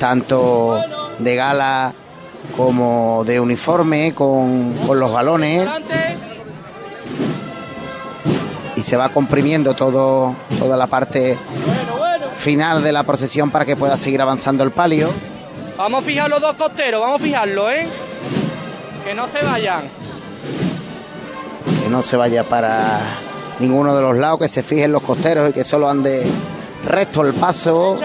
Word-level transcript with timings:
tanto 0.00 0.80
de 1.18 1.36
gala 1.36 1.92
como 2.56 3.22
de 3.26 3.38
uniforme, 3.38 4.14
con, 4.14 4.72
con 4.86 4.98
los 4.98 5.12
galones. 5.12 5.68
Y 8.74 8.82
se 8.82 8.96
va 8.96 9.10
comprimiendo 9.10 9.74
todo, 9.74 10.34
toda 10.58 10.76
la 10.78 10.86
parte 10.86 11.36
final 12.34 12.82
de 12.82 12.92
la 12.92 13.02
procesión 13.02 13.50
para 13.50 13.66
que 13.66 13.76
pueda 13.76 13.98
seguir 13.98 14.22
avanzando 14.22 14.64
el 14.64 14.70
palio. 14.70 15.12
Vamos 15.76 16.02
a 16.02 16.06
fijar 16.06 16.30
los 16.30 16.40
dos 16.40 16.54
costeros, 16.54 17.00
vamos 17.00 17.20
a 17.20 17.24
fijarlo, 17.24 17.70
¿eh? 17.70 17.86
Que 19.04 19.14
no 19.14 19.28
se 19.28 19.44
vayan. 19.44 19.82
Que 21.82 21.90
no 21.90 22.02
se 22.02 22.16
vaya 22.16 22.44
para 22.44 23.00
ninguno 23.58 23.94
de 23.94 24.00
los 24.00 24.16
lados, 24.16 24.38
que 24.38 24.48
se 24.48 24.62
fijen 24.62 24.92
los 24.92 25.02
costeros 25.02 25.50
y 25.50 25.52
que 25.52 25.64
solo 25.64 25.90
ande 25.90 26.26
recto 26.86 27.20
el 27.20 27.34
paso. 27.34 27.98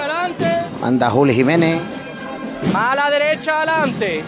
Anda 0.85 1.09
Juli 1.09 1.33
Jiménez. 1.33 1.81
Más 2.71 2.93
a 2.93 2.95
la 2.95 3.09
derecha 3.09 3.57
adelante. 3.57 4.21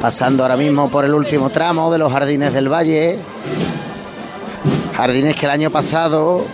Pasando 0.00 0.44
ahora 0.44 0.56
mismo 0.56 0.88
por 0.88 1.04
el 1.04 1.12
último 1.12 1.50
tramo 1.50 1.90
de 1.90 1.98
los 1.98 2.12
Jardines 2.12 2.52
del 2.52 2.72
Valle. 2.72 3.18
Jardines 4.94 5.34
que 5.34 5.46
el 5.46 5.50
año 5.50 5.70
pasado, 5.70 6.44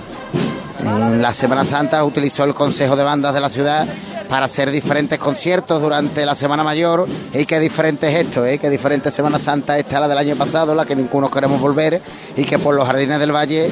en 0.79 1.21
la 1.21 1.35
Semana 1.35 1.67
Santa, 1.67 2.03
utilizó 2.05 2.45
el 2.45 2.55
Consejo 2.55 2.97
de 2.97 3.03
Bandas 3.03 3.35
de 3.35 3.41
la 3.43 3.51
ciudad 3.51 3.87
para 4.31 4.47
hacer 4.47 4.71
diferentes 4.71 5.19
conciertos 5.19 5.83
durante 5.83 6.25
la 6.25 6.35
Semana 6.35 6.65
Mayor. 6.65 7.07
Y 7.35 7.45
qué 7.45 7.61
diferente 7.61 8.09
es 8.09 8.25
esto, 8.25 8.47
¿eh? 8.47 8.59
qué 8.59 8.71
diferente 8.71 9.11
Semana 9.11 9.39
Santa 9.39 9.77
esta 9.77 10.01
la 10.01 10.09
del 10.09 10.17
año 10.17 10.37
pasado, 10.37 10.75
la 10.75 10.87
que 10.87 10.97
ninguno 10.97 11.31
queremos 11.31 11.61
volver, 11.61 12.01
y 12.39 12.45
que 12.45 12.59
por 12.59 12.75
los 12.75 12.87
Jardines 12.87 13.19
del 13.19 13.33
Valle 13.33 13.71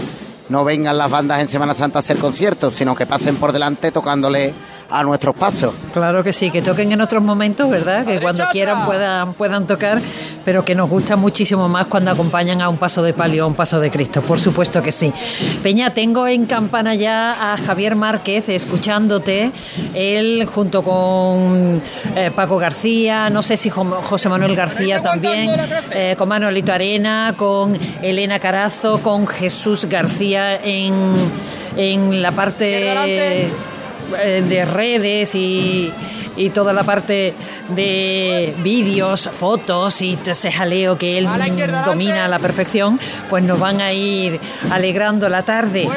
no 0.48 0.64
vengan 0.64 0.98
las 0.98 1.10
bandas 1.10 1.40
en 1.40 1.48
Semana 1.48 1.74
Santa 1.74 1.98
a 1.98 2.00
hacer 2.00 2.18
conciertos, 2.18 2.74
sino 2.74 2.94
que 2.94 3.06
pasen 3.06 3.36
por 3.36 3.52
delante 3.52 3.90
tocándole 3.92 4.54
a 4.92 5.02
nuestros 5.02 5.34
pasos. 5.34 5.74
Claro 5.92 6.22
que 6.22 6.32
sí, 6.32 6.50
que 6.50 6.62
toquen 6.62 6.92
en 6.92 7.00
otros 7.00 7.22
momentos, 7.22 7.68
¿verdad? 7.70 8.04
Que 8.04 8.20
cuando 8.20 8.44
quieran 8.52 8.84
puedan, 8.84 9.34
puedan 9.34 9.66
tocar, 9.66 10.00
pero 10.44 10.64
que 10.64 10.74
nos 10.74 10.88
gusta 10.88 11.16
muchísimo 11.16 11.68
más 11.68 11.86
cuando 11.86 12.10
acompañan 12.10 12.60
a 12.60 12.68
un 12.68 12.76
paso 12.76 13.02
de 13.02 13.14
palio, 13.14 13.44
a 13.44 13.46
un 13.46 13.54
paso 13.54 13.80
de 13.80 13.90
Cristo, 13.90 14.22
por 14.22 14.38
supuesto 14.38 14.82
que 14.82 14.92
sí. 14.92 15.12
Peña, 15.62 15.94
tengo 15.94 16.26
en 16.26 16.46
campana 16.46 16.94
ya 16.94 17.52
a 17.52 17.56
Javier 17.56 17.96
Márquez 17.96 18.48
escuchándote, 18.48 19.50
él 19.94 20.46
junto 20.52 20.82
con 20.82 21.82
eh, 22.14 22.30
Paco 22.34 22.58
García, 22.58 23.30
no 23.30 23.42
sé 23.42 23.56
si 23.56 23.70
José 23.70 24.28
Manuel 24.28 24.54
García 24.54 25.00
también, 25.00 25.50
eh, 25.90 26.14
con 26.18 26.28
Manuelito 26.28 26.72
Arena, 26.72 27.34
con 27.36 27.78
Elena 28.02 28.38
Carazo, 28.38 29.00
con 29.00 29.26
Jesús 29.26 29.86
García 29.86 30.56
en, 30.56 31.14
en 31.76 32.20
la 32.20 32.32
parte 32.32 33.48
eh, 34.18 34.44
de 34.46 34.64
redes 34.64 35.34
y, 35.34 35.92
y 36.36 36.50
toda 36.50 36.72
la 36.72 36.82
parte 36.82 37.34
de 37.68 38.54
vídeos, 38.62 39.28
fotos 39.32 40.00
y 40.02 40.18
ese 40.24 40.50
jaleo 40.50 40.96
que 40.96 41.18
él 41.18 41.28
domina 41.84 42.24
a 42.24 42.28
la 42.28 42.38
perfección, 42.38 42.98
pues 43.28 43.44
nos 43.44 43.58
van 43.58 43.80
a 43.80 43.92
ir 43.92 44.40
alegrando 44.70 45.28
la 45.28 45.42
tarde. 45.42 45.88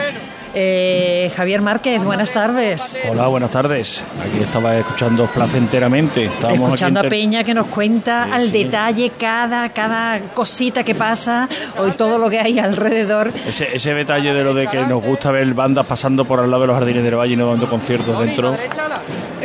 Eh, 0.58 1.31
Javier 1.36 1.61
Márquez, 1.61 2.02
buenas 2.02 2.31
tardes. 2.31 2.98
Hola, 3.09 3.28
buenas 3.28 3.52
tardes. 3.52 4.06
Aquí 4.22 4.42
estaba 4.42 4.78
escuchando 4.78 5.25
placenteramente. 5.28 6.25
Estábamos 6.25 6.67
escuchando 6.70 7.02
a 7.02 7.03
Peña 7.03 7.44
que 7.44 7.53
nos 7.53 7.67
cuenta 7.67 8.34
al 8.34 8.52
detalle 8.53 9.12
cada, 9.20 9.67
cada 9.70 10.20
cosita 10.34 10.84
que 10.84 10.95
pasa 10.95 11.50
y 11.86 11.92
todo 11.92 12.17
lo 12.17 12.30
que 12.30 12.39
hay 12.39 12.58
alrededor. 12.58 13.31
Ese, 13.45 13.75
ese 13.75 13.94
detalle 13.94 14.34
de 14.34 14.44
lo 14.45 14.53
de 14.53 14.67
que 14.67 14.81
nos 14.86 15.03
gusta 15.03 15.30
ver 15.30 15.53
bandas 15.53 15.86
pasando 15.86 16.23
por 16.23 16.39
al 16.39 16.50
lado 16.50 16.62
de 16.62 16.67
los 16.67 16.78
jardines 16.78 17.03
del 17.03 17.16
valle 17.16 17.34
y 17.34 17.36
no 17.36 17.47
dando 17.47 17.69
conciertos 17.69 18.17
dentro. 18.17 18.56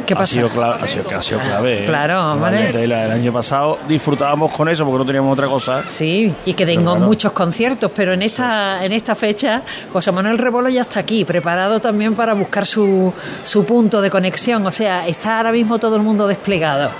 ¿Qué 0.07 0.15
pasa? 0.15 0.23
Ha 0.23 0.27
sido, 0.27 0.49
clave, 0.51 0.83
ha 0.83 0.87
sido, 0.87 1.17
ha 1.17 1.23
sido 1.23 1.41
clave. 1.41 1.85
¿eh? 1.85 1.87
Claro, 1.87 2.39
vale. 2.39 2.71
El 2.85 2.93
año 2.93 3.33
pasado 3.33 3.79
disfrutábamos 3.89 4.53
con 4.53 4.69
eso 4.69 4.85
porque 4.85 4.99
no 4.99 5.05
teníamos 5.05 5.33
otra 5.33 5.47
cosa. 5.49 5.83
Sí, 5.89 6.33
y 6.45 6.55
que 6.55 6.65
tengo 6.67 6.97
muchos 6.97 7.33
conciertos, 7.33 7.91
pero 7.95 8.15
en 8.15 8.23
esta, 8.23 8.85
en 8.85 8.93
esta 8.93 9.15
fecha 9.15 9.63
José 9.93 10.13
Manuel 10.13 10.39
Rebolo 10.39 10.69
ya 10.69 10.83
está 10.83 11.01
aquí, 11.01 11.25
preparado 11.25 11.81
también 11.81 12.15
para 12.15 12.35
buscar 12.35 12.67
su, 12.67 13.13
su 13.45 13.65
punto 13.65 14.01
de 14.01 14.11
conexión. 14.11 14.67
O 14.67 14.73
sea, 14.73 15.07
está 15.07 15.39
ahora 15.39 15.53
mismo 15.53 15.79
todo 15.79 15.97
el 15.97 16.03
mundo 16.03 16.27
desplegado. 16.27 16.91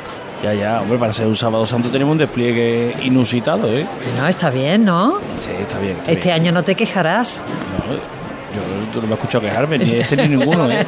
Ya, 0.43 0.55
ya, 0.55 0.81
hombre, 0.81 0.99
para 0.99 1.13
ser 1.13 1.27
un 1.27 1.37
sábado 1.37 1.67
santo 1.67 1.91
tenemos 1.91 2.13
un 2.13 2.19
despliegue 2.19 2.97
inusitado, 3.03 3.69
¿eh? 3.77 3.87
No, 4.19 4.27
está 4.27 4.49
bien, 4.49 4.87
¿no? 4.87 5.19
Sí, 5.39 5.51
está 5.61 5.79
bien. 5.79 5.97
este 6.07 6.33
año 6.33 6.51
no 6.51 6.63
te 6.63 6.75
quejarás. 6.75 7.43
No, 7.89 8.20
yo 8.95 9.01
no 9.01 9.07
me 9.07 9.13
he 9.13 9.15
escuchado 9.15 9.43
quejarme, 9.45 9.79
ni 9.79 9.93
este 9.93 10.17
ni 10.17 10.29
ninguno. 10.37 10.71
¿eh? 10.71 10.85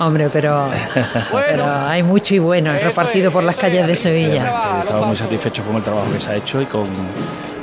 Hombre, 0.00 0.28
pero, 0.32 0.70
pero 1.32 1.66
hay 1.70 2.02
mucho 2.02 2.34
y 2.34 2.38
bueno 2.38 2.72
repartido 2.72 3.30
por 3.30 3.42
las 3.42 3.56
calles 3.56 3.86
de 3.86 3.96
Sevilla. 3.96 4.80
Estamos 4.80 5.06
muy 5.08 5.16
satisfechos 5.16 5.64
con 5.66 5.76
el 5.76 5.82
trabajo 5.82 6.12
que 6.12 6.20
se 6.20 6.30
ha 6.30 6.36
hecho 6.36 6.60
y 6.60 6.66
con 6.66 6.86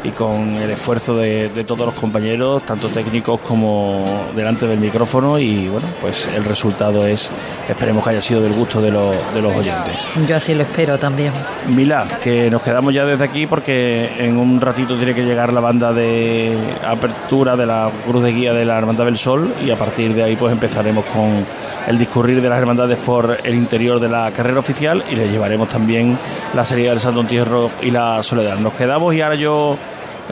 y 0.03 0.09
con 0.11 0.55
el 0.55 0.69
esfuerzo 0.69 1.17
de, 1.17 1.49
todos 1.67 1.85
los 1.85 1.95
compañeros, 1.95 2.63
tanto 2.65 2.87
técnicos 2.87 3.39
como 3.41 4.29
delante 4.35 4.65
del 4.67 4.79
micrófono 4.79 5.37
y 5.37 5.67
bueno, 5.67 5.87
pues 6.01 6.27
el 6.27 6.43
resultado 6.45 7.05
es, 7.05 7.29
esperemos 7.67 8.03
que 8.03 8.11
haya 8.11 8.21
sido 8.21 8.41
del 8.41 8.53
gusto 8.53 8.81
de, 8.81 8.91
los, 8.91 9.15
de 9.33 9.41
los 9.41 9.53
oyentes. 9.53 10.09
Yo 10.27 10.35
así 10.35 10.55
lo 10.55 10.63
espero 10.63 10.97
también. 10.97 11.33
Mila, 11.67 12.07
que 12.23 12.49
nos 12.49 12.61
quedamos 12.61 12.93
ya 12.93 13.05
desde 13.05 13.23
aquí 13.23 13.45
porque 13.45 14.09
en 14.17 14.37
un 14.37 14.61
ratito 14.61 14.95
tiene 14.95 15.13
que 15.13 15.23
llegar 15.23 15.51
la 15.53 15.59
banda 15.59 15.93
de 15.93 16.57
apertura 16.87 17.55
de 17.55 17.65
la 17.65 17.91
Cruz 18.05 18.23
de 18.23 18.31
Guía 18.31 18.53
de 18.53 18.65
la 18.65 18.77
Hermandad 18.77 19.05
del 19.05 19.17
Sol 19.17 19.53
y 19.65 19.71
a 19.71 19.75
partir 19.75 20.13
de 20.13 20.23
ahí 20.23 20.35
pues 20.35 20.53
empezaremos 20.53 21.05
con 21.05 21.45
el 21.87 21.97
discurrir 21.97 22.41
de 22.41 22.49
las 22.49 22.59
hermandades 22.59 22.97
por 22.97 23.37
el 23.43 23.55
interior 23.55 23.99
de 23.99 24.09
la 24.09 24.31
carrera 24.31 24.59
oficial 24.59 25.03
y 25.09 25.15
le 25.15 25.29
llevaremos 25.29 25.69
también 25.69 26.17
la 26.53 26.63
serie 26.63 26.89
del 26.89 26.99
Santo 26.99 27.21
Entierro 27.21 27.71
y 27.81 27.91
la 27.91 28.21
Soledad. 28.23 28.57
Nos 28.57 28.73
quedamos 28.73 29.13
y 29.13 29.21
ahora 29.21 29.35
yo 29.35 29.77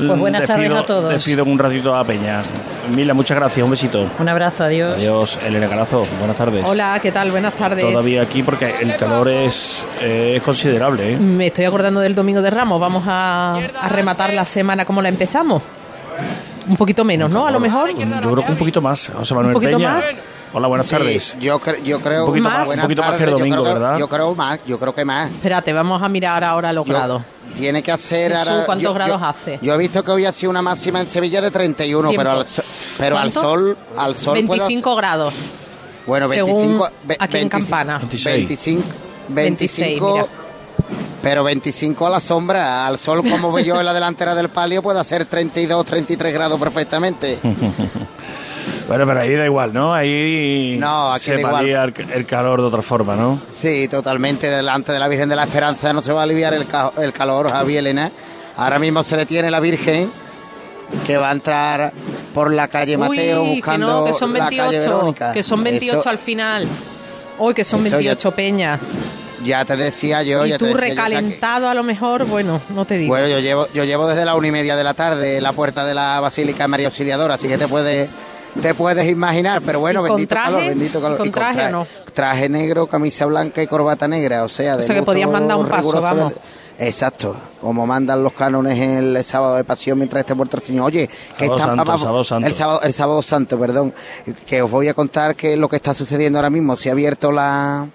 pues 0.05 0.19
buenas 0.19 0.45
tardes 0.45 0.71
a 0.71 0.85
todos. 0.85 1.09
Despido 1.09 1.43
un 1.43 1.57
ratito 1.57 1.95
a 1.95 2.03
Peña. 2.03 2.41
Mila, 2.93 3.13
muchas 3.13 3.37
gracias, 3.37 3.63
un 3.63 3.71
besito. 3.71 4.09
Un 4.19 4.29
abrazo, 4.29 4.63
adiós. 4.63 4.95
Adiós, 4.95 5.39
Elena 5.45 5.67
Carazo, 5.67 6.05
buenas 6.19 6.37
tardes. 6.37 6.63
Hola, 6.65 6.99
¿qué 7.01 7.11
tal? 7.11 7.31
Buenas 7.31 7.53
tardes. 7.55 7.83
Todavía 7.83 8.21
aquí 8.21 8.43
porque 8.43 8.75
el 8.79 8.95
calor 8.95 9.27
es, 9.27 9.85
es 10.01 10.41
considerable. 10.41 11.13
¿eh? 11.13 11.17
Me 11.17 11.47
estoy 11.47 11.65
acordando 11.65 11.99
del 11.99 12.15
Domingo 12.15 12.41
de 12.41 12.49
Ramos. 12.49 12.79
Vamos 12.79 13.03
a, 13.07 13.59
rematar 13.89 14.33
la 14.33 14.45
semana 14.45 14.85
como 14.85 15.01
la 15.01 15.09
empezamos. 15.09 15.63
Un 16.67 16.77
poquito 16.77 17.03
menos, 17.03 17.29
¿no? 17.29 17.47
A 17.47 17.51
lo 17.51 17.59
mejor. 17.59 17.89
Yo 17.89 18.05
creo 18.05 18.45
que 18.45 18.51
un 18.51 18.57
poquito 18.57 18.81
más. 18.81 19.11
José 19.15 19.33
Manuel 19.33 19.55
¿Un 19.55 19.61
poquito 19.61 19.77
Peña. 19.77 19.93
Más? 19.93 20.03
Hola, 20.53 20.67
buenas 20.67 20.89
tardes. 20.89 21.37
Yo, 21.39 21.59
yo 21.83 21.99
creo 21.99 22.21
un 22.21 22.27
poquito 22.31 22.49
más, 22.49 22.69
un 22.69 22.81
poquito 22.81 23.01
más 23.03 23.13
que 23.15 23.23
el 23.25 23.31
domingo, 23.31 23.57
yo 23.57 23.63
creo, 23.63 23.73
¿verdad? 23.73 23.97
Yo 23.99 24.07
creo 24.07 24.35
más, 24.35 24.59
yo 24.65 24.79
creo 24.79 24.95
que 24.95 25.03
más. 25.03 25.29
Espérate, 25.29 25.73
vamos 25.73 26.01
a 26.01 26.07
mirar 26.07 26.43
ahora 26.43 26.71
los 26.71 26.85
grados. 26.85 27.21
Tiene 27.57 27.83
que 27.83 27.91
hacer 27.91 28.33
ahora. 28.33 28.65
¿Cuántos 28.65 28.93
grados 28.93 29.21
hace? 29.21 29.59
Yo 29.61 29.73
he 29.73 29.77
visto 29.77 30.03
que 30.03 30.11
hoy 30.11 30.25
ha 30.25 30.31
sido 30.31 30.49
una 30.49 30.61
máxima 30.61 31.01
en 31.01 31.07
Sevilla 31.07 31.41
de 31.41 31.51
31, 31.51 32.11
pero 32.15 32.31
al, 32.31 32.45
pero 32.97 33.17
al 33.17 33.31
sol, 33.31 33.77
al 33.97 34.15
sol 34.15 34.35
25 34.35 34.95
grados. 34.95 35.33
Bueno, 36.05 36.27
25 36.27 36.89
aquí 37.19 37.37
en 37.37 37.49
Campana. 37.49 37.99
25 37.99 38.83
25, 39.29 40.29
pero 41.21 41.43
25 41.43 42.07
a 42.07 42.09
la 42.09 42.19
sombra, 42.19 42.87
al 42.87 42.97
sol 42.97 43.23
como 43.29 43.51
veo 43.51 43.65
yo 43.65 43.79
en 43.79 43.85
la 43.85 43.93
delantera 43.93 44.33
del 44.35 44.49
palio 44.49 44.81
puede 44.81 44.99
hacer 44.99 45.25
32, 45.25 45.85
33 45.85 46.33
grados 46.33 46.59
perfectamente. 46.59 47.39
Bueno, 48.87 49.05
pero 49.05 49.19
ahí 49.19 49.35
da 49.35 49.45
igual, 49.45 49.73
¿no? 49.73 49.93
Ahí 49.93 50.77
no, 50.79 51.11
aquí 51.11 51.25
se 51.25 51.43
valía 51.43 51.83
el, 51.83 51.93
el, 52.13 52.25
calor 52.25 52.61
de 52.61 52.67
otra 52.67 52.81
forma, 52.81 53.15
¿no? 53.15 53.41
Sí, 53.51 53.87
totalmente. 53.89 54.49
Delante 54.49 54.93
de 54.93 54.99
la 54.99 55.09
Virgen 55.09 55.27
de 55.27 55.35
la 55.35 55.43
Esperanza 55.43 55.91
no 55.91 56.01
se 56.01 56.13
va 56.13 56.21
a 56.21 56.23
aliviar 56.23 56.53
el, 56.53 56.65
el 56.97 57.13
calor, 57.13 57.49
Javier 57.49 57.79
Elena. 57.79 58.11
Ahora 58.55 58.79
mismo 58.79 59.03
se 59.03 59.17
detiene 59.17 59.51
la 59.51 59.59
Virgen 59.59 60.09
que 61.05 61.17
va 61.17 61.29
a 61.29 61.31
entrar 61.33 61.91
por 62.33 62.53
la 62.53 62.69
calle 62.69 62.97
Mateo 62.97 63.43
Uy, 63.43 63.55
buscando 63.55 63.87
que 63.87 63.93
no, 63.93 64.05
que 64.05 64.13
son 64.13 64.33
28, 64.33 64.55
la 64.55 64.65
calle 64.65 64.79
Verónica. 64.79 65.33
Que 65.33 65.43
son 65.43 65.63
28 65.63 65.99
Eso, 65.99 66.09
al 66.09 66.17
final. 66.17 66.67
Uy, 67.39 67.53
que 67.53 67.63
son 67.63 67.83
28 67.83 68.29
ya, 68.29 68.35
peñas. 68.35 68.79
Ya 69.43 69.65
te 69.65 69.75
decía 69.75 70.23
yo. 70.23 70.45
Y 70.45 70.49
ya 70.49 70.57
tú 70.57 70.65
te 70.65 70.73
decía 70.73 70.89
recalentado 70.89 71.59
yo 71.59 71.65
que... 71.65 71.71
a 71.71 71.73
lo 71.73 71.83
mejor, 71.83 72.25
bueno, 72.25 72.61
no 72.69 72.85
te 72.85 72.97
digo. 72.97 73.09
Bueno, 73.09 73.27
yo 73.27 73.39
llevo, 73.39 73.67
yo 73.73 73.83
llevo 73.83 74.07
desde 74.07 74.23
la 74.23 74.35
una 74.35 74.47
y 74.47 74.51
media 74.51 74.75
de 74.77 74.83
la 74.83 74.93
tarde 74.93 75.37
en 75.37 75.43
la 75.43 75.51
puerta 75.51 75.85
de 75.85 75.93
la 75.93 76.19
Basílica 76.21 76.63
de 76.63 76.67
María 76.69 76.87
Auxiliadora, 76.87 77.35
así 77.35 77.47
que 77.47 77.57
te 77.57 77.67
puedes 77.67 78.09
te 78.61 78.73
puedes 78.73 79.09
imaginar, 79.09 79.61
pero 79.65 79.79
bueno, 79.79 80.01
bendito 80.03 80.29
traje? 80.29 80.45
calor, 80.51 80.65
bendito 80.65 81.01
calor. 81.01 81.17
¿Con 81.17 81.27
Y 81.27 81.31
traje 81.31 81.71
no? 81.71 81.87
Traje 82.13 82.49
negro, 82.49 82.87
camisa 82.87 83.25
blanca 83.25 83.61
y 83.61 83.67
corbata 83.67 84.07
negra, 84.07 84.43
o 84.43 84.49
sea, 84.49 84.77
de 84.77 84.83
O 84.83 84.85
sea 84.87 84.95
que 84.95 85.03
podías 85.03 85.29
mandar 85.29 85.57
un 85.57 85.67
paso, 85.67 85.81
riguroso 85.91 86.01
vamos. 86.03 86.33
de- 86.33 86.39
Exacto, 86.79 87.35
como 87.59 87.87
mandan 87.87 88.21
los 88.21 88.33
cánones 88.33 88.77
el 88.77 89.23
sábado 89.23 89.55
de 89.55 89.63
pasión 89.63 89.97
mientras 89.97 90.19
esté 90.19 90.35
muerto 90.35 90.57
el 90.57 90.63
Señor. 90.63 90.85
Oye, 90.85 91.09
que 91.35 91.47
Sábado 91.47 92.23
Santo. 92.23 92.47
el 92.47 92.53
sábado, 92.53 92.81
el 92.83 92.93
sábado 92.93 93.21
santo, 93.23 93.59
perdón, 93.59 93.93
que 94.45 94.61
os 94.61 94.69
voy 94.69 94.87
a 94.87 94.93
contar 94.93 95.35
que 95.35 95.57
lo 95.57 95.67
que 95.69 95.75
está 95.77 95.95
sucediendo 95.95 96.37
ahora 96.37 96.51
mismo. 96.51 96.75
Se 96.77 96.89
ha 96.89 96.91
abierto 96.91 97.31
la 97.31 97.87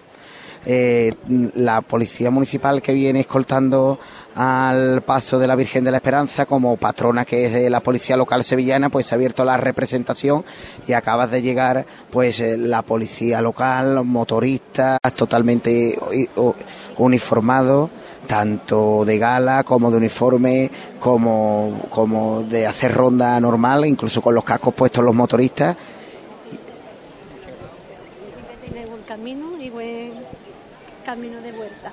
eh, 0.66 1.12
la 1.54 1.80
policía 1.80 2.30
municipal 2.32 2.82
que 2.82 2.92
viene 2.92 3.20
escoltando 3.20 3.98
al 4.34 5.02
paso 5.02 5.38
de 5.38 5.46
la 5.46 5.56
Virgen 5.56 5.84
de 5.84 5.90
la 5.90 5.98
Esperanza 5.98 6.46
como 6.46 6.76
patrona 6.76 7.24
que 7.24 7.46
es 7.46 7.52
de 7.52 7.70
la 7.70 7.80
policía 7.80 8.16
local 8.16 8.44
sevillana 8.44 8.88
pues 8.88 9.06
se 9.06 9.14
ha 9.14 9.16
abierto 9.16 9.44
la 9.44 9.56
representación 9.56 10.44
y 10.86 10.92
acabas 10.92 11.30
de 11.30 11.42
llegar 11.42 11.86
pues 12.10 12.40
eh, 12.40 12.56
la 12.56 12.82
policía 12.82 13.42
local 13.42 13.94
los 13.94 14.04
motoristas 14.04 14.98
totalmente 15.14 15.98
uniformados 16.96 17.90
tanto 18.26 19.04
de 19.04 19.18
gala 19.18 19.64
como 19.64 19.90
de 19.90 19.96
uniforme 19.96 20.70
como, 20.98 21.86
como 21.90 22.42
de 22.42 22.66
hacer 22.66 22.92
ronda 22.92 23.38
normal 23.40 23.84
incluso 23.84 24.22
con 24.22 24.34
los 24.34 24.44
cascos 24.44 24.74
puestos 24.74 25.04
los 25.04 25.14
motoristas. 25.14 25.76
Camino 29.06 29.50
camino 31.04 31.40
de 31.42 31.52
vuelta. 31.52 31.92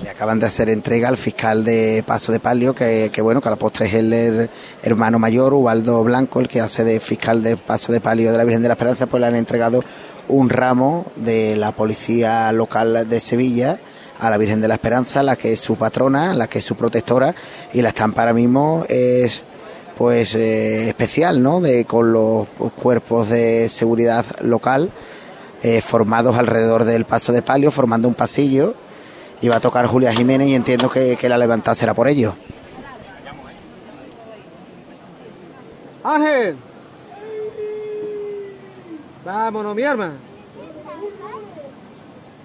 Le 0.00 0.06
acaban 0.18 0.40
de 0.40 0.46
hacer 0.46 0.68
entrega 0.68 1.06
al 1.06 1.16
fiscal 1.16 1.62
de 1.62 2.02
Paso 2.04 2.32
de 2.32 2.40
Palio, 2.40 2.74
que, 2.74 3.08
bueno, 3.22 3.40
que 3.40 3.46
a 3.46 3.52
la 3.52 3.56
postre 3.56 3.86
es 3.86 3.94
el, 3.94 4.50
hermano 4.82 5.20
mayor, 5.20 5.54
Ubaldo 5.54 6.02
Blanco, 6.02 6.40
el 6.40 6.48
que 6.48 6.60
hace 6.60 6.82
de 6.82 6.98
fiscal 6.98 7.40
de 7.40 7.56
Paso 7.56 7.92
de 7.92 8.00
Palio 8.00 8.32
de 8.32 8.36
la 8.36 8.42
Virgen 8.42 8.60
de 8.60 8.66
la 8.66 8.74
Esperanza, 8.74 9.06
pues 9.06 9.20
le 9.20 9.28
han 9.28 9.36
entregado 9.36 9.84
un 10.26 10.50
ramo 10.50 11.06
de 11.14 11.54
la 11.54 11.70
policía 11.70 12.50
local 12.50 13.08
de 13.08 13.20
Sevilla 13.20 13.78
a 14.18 14.28
la 14.28 14.38
Virgen 14.38 14.60
de 14.60 14.66
la 14.66 14.74
Esperanza, 14.74 15.22
la 15.22 15.36
que 15.36 15.52
es 15.52 15.60
su 15.60 15.76
patrona, 15.76 16.34
la 16.34 16.48
que 16.48 16.58
es 16.58 16.64
su 16.64 16.74
protectora, 16.74 17.32
y 17.72 17.80
la 17.80 17.90
estampa 17.90 18.22
ahora 18.22 18.34
mismo 18.34 18.84
es 18.88 19.42
pues 19.96 20.34
eh, 20.34 20.88
especial, 20.88 21.40
¿no? 21.40 21.60
De, 21.60 21.84
con 21.84 22.12
los 22.12 22.48
cuerpos 22.74 23.28
de 23.28 23.68
seguridad 23.68 24.26
local 24.40 24.90
eh, 25.62 25.80
formados 25.80 26.36
alrededor 26.36 26.82
del 26.82 27.04
paso 27.04 27.32
de 27.32 27.42
palio, 27.42 27.70
formando 27.70 28.08
un 28.08 28.14
pasillo. 28.14 28.74
Y 29.40 29.48
va 29.48 29.56
a 29.56 29.60
tocar 29.60 29.86
Julia 29.86 30.12
Jiménez 30.12 30.48
y 30.48 30.54
entiendo 30.54 30.90
que, 30.90 31.16
que 31.16 31.28
la 31.28 31.38
levantada 31.38 31.74
será 31.74 31.94
por 31.94 32.08
ello. 32.08 32.34
Ángel. 36.02 36.56
Vámonos, 39.24 39.74
mi 39.74 39.82
arma. 39.82 40.12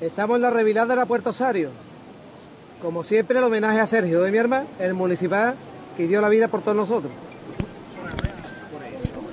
Estamos 0.01 0.35
en 0.35 0.41
la 0.41 0.49
revilada 0.49 0.87
de 0.87 0.95
la 0.97 1.05
Puerto 1.05 1.29
Osario. 1.29 1.69
Como 2.81 3.03
siempre, 3.03 3.37
el 3.37 3.43
homenaje 3.45 3.79
a 3.79 3.87
Sergio, 3.87 4.21
de 4.21 4.29
¿eh, 4.29 4.31
mi 4.31 4.37
arma, 4.37 4.65
el 4.79 4.93
municipal 4.93 5.55
que 5.95 6.07
dio 6.07 6.19
la 6.19 6.29
vida 6.29 6.49
por 6.49 6.61
todos 6.61 6.75
nosotros 6.75 7.11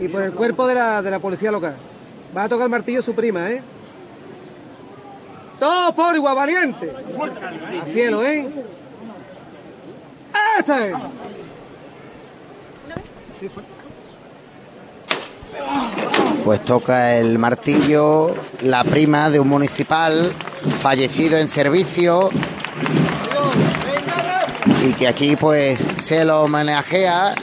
y 0.00 0.08
por 0.08 0.22
el 0.22 0.32
cuerpo 0.32 0.66
de 0.66 0.74
la, 0.74 1.02
de 1.02 1.10
la 1.10 1.18
policía 1.18 1.52
local. 1.52 1.74
Va 2.36 2.44
a 2.44 2.48
tocar 2.48 2.64
el 2.64 2.70
martillo 2.70 3.02
su 3.02 3.14
prima, 3.14 3.50
¿eh? 3.50 3.62
Todo 5.60 5.94
por 5.94 6.16
igual, 6.16 6.34
valiente. 6.34 6.90
Al 7.82 7.92
cielo, 7.92 8.24
¿eh? 8.24 8.48
¡Este! 10.58 10.94
Pues 16.44 16.64
toca 16.64 17.16
el 17.16 17.38
martillo 17.38 18.34
la 18.62 18.82
prima 18.84 19.28
de 19.28 19.38
un 19.38 19.48
municipal 19.48 20.32
fallecido 20.78 21.36
en 21.36 21.50
servicio 21.50 22.30
y 24.86 24.94
que 24.94 25.08
aquí 25.08 25.36
pues 25.36 25.84
se 26.00 26.24
lo 26.24 26.42
homenajea 26.42 27.34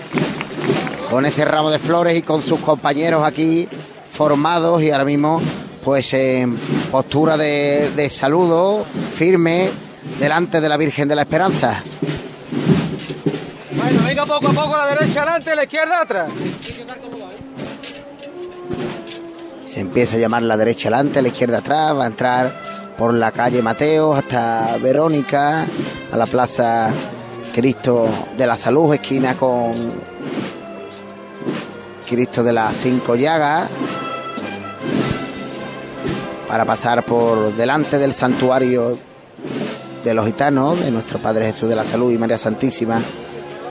con 1.12 1.28
ese 1.28 1.46
ramo 1.46 1.70
de 1.70 1.78
flores 1.78 2.18
y 2.18 2.24
con 2.24 2.42
sus 2.42 2.60
compañeros 2.60 3.24
aquí 3.24 3.70
formados 4.10 4.82
y 4.82 4.90
ahora 4.90 5.06
mismo 5.06 5.40
pues 5.88 6.14
en 6.14 6.58
postura 6.92 7.38
de, 7.38 8.10
saludo 8.10 8.86
firme 9.14 9.70
delante 10.20 10.60
de 10.60 10.68
la 10.68 10.76
Virgen 10.76 11.08
de 11.08 11.16
la 11.16 11.22
Esperanza. 11.22 11.82
Bueno, 13.72 14.02
venga 14.06 14.26
poco 14.26 14.50
a 14.50 14.52
poco 14.52 14.76
a 14.76 14.80
la 14.80 14.88
derecha 14.88 15.22
adelante, 15.22 15.56
la 15.56 15.64
izquierda 15.64 16.02
atrás. 16.02 16.30
Se 19.66 19.80
empieza 19.80 20.18
a 20.18 20.20
llamar 20.20 20.42
la 20.44 20.58
derecha 20.58 20.90
adelante, 20.90 21.22
la 21.22 21.30
izquierda 21.30 21.60
atrás, 21.60 21.96
va 21.96 22.04
a 22.04 22.08
entrar 22.08 22.54
por 22.98 23.14
la 23.14 23.32
calle 23.32 23.62
Mateo 23.62 24.14
hasta 24.14 24.78
Verónica, 24.80 25.66
a 26.12 26.18
la 26.18 26.26
plaza 26.26 26.92
Cristo 27.56 28.10
de 28.38 28.46
la 28.46 28.58
Salud, 28.58 28.94
esquina 28.94 29.38
con 29.38 29.94
Cristo 32.06 32.44
de 32.44 32.52
las 32.52 32.76
Cinco 32.76 33.16
Llagas, 33.16 33.70
para 36.48 36.66
pasar 36.66 37.04
por 37.04 37.56
delante 37.56 37.98
del 37.98 38.14
santuario 38.14 38.98
de 40.04 40.14
los 40.14 40.26
gitanos, 40.26 40.80
de 40.80 40.92
nuestro 40.92 41.20
Padre 41.20 41.48
Jesús 41.48 41.70
de 41.70 41.76
la 41.76 41.84
Salud 41.84 42.12
y 42.12 42.18
María 42.18 42.38
Santísima, 42.38 43.02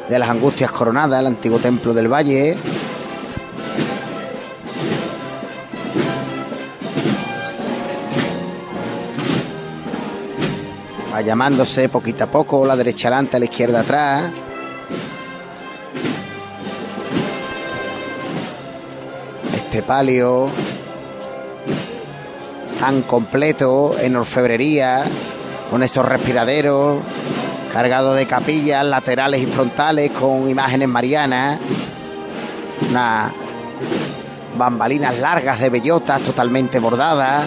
de 0.09 0.19
las 0.19 0.29
Angustias 0.29 0.71
Coronadas, 0.71 1.21
el 1.21 1.27
antiguo 1.27 1.59
templo 1.59 1.95
del 1.95 2.13
Valle. 2.13 2.57
Va 11.13 11.21
llamándose 11.23 11.89
poquito 11.89 12.25
a 12.25 12.31
poco, 12.31 12.67
la 12.67 12.77
derecha 12.77 13.09
adelante, 13.09 13.39
la 13.39 13.47
izquierda 13.47 13.81
atrás. 13.81 14.31
este 19.77 19.87
palio 19.87 20.49
tan 22.79 23.03
completo 23.03 23.97
en 23.99 24.17
orfebrería, 24.17 25.05
con 25.71 25.83
esos 25.83 26.07
respiraderos 26.07 26.99
cargados 27.73 28.17
de 28.17 28.27
capillas 28.27 28.85
laterales 28.85 29.43
y 29.43 29.47
frontales 29.47 30.11
con 30.11 30.49
imágenes 30.49 30.89
marianas, 30.89 31.59
unas 32.89 33.33
bambalinas 34.57 35.19
largas 35.19 35.61
de 35.61 35.71
bellotas 35.71 36.21
totalmente 36.23 36.79
bordadas, 36.79 37.45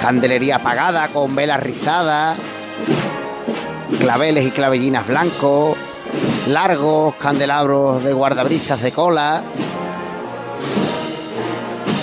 candelería 0.00 0.56
apagada 0.56 1.08
con 1.08 1.34
velas 1.34 1.62
rizadas, 1.62 2.36
claveles 3.98 4.46
y 4.46 4.50
clavellinas 4.50 5.06
blancos, 5.06 5.76
largos 6.48 7.14
candelabros 7.14 8.02
de 8.02 8.12
guardabrisas 8.12 8.82
de 8.82 8.92
cola 8.92 9.42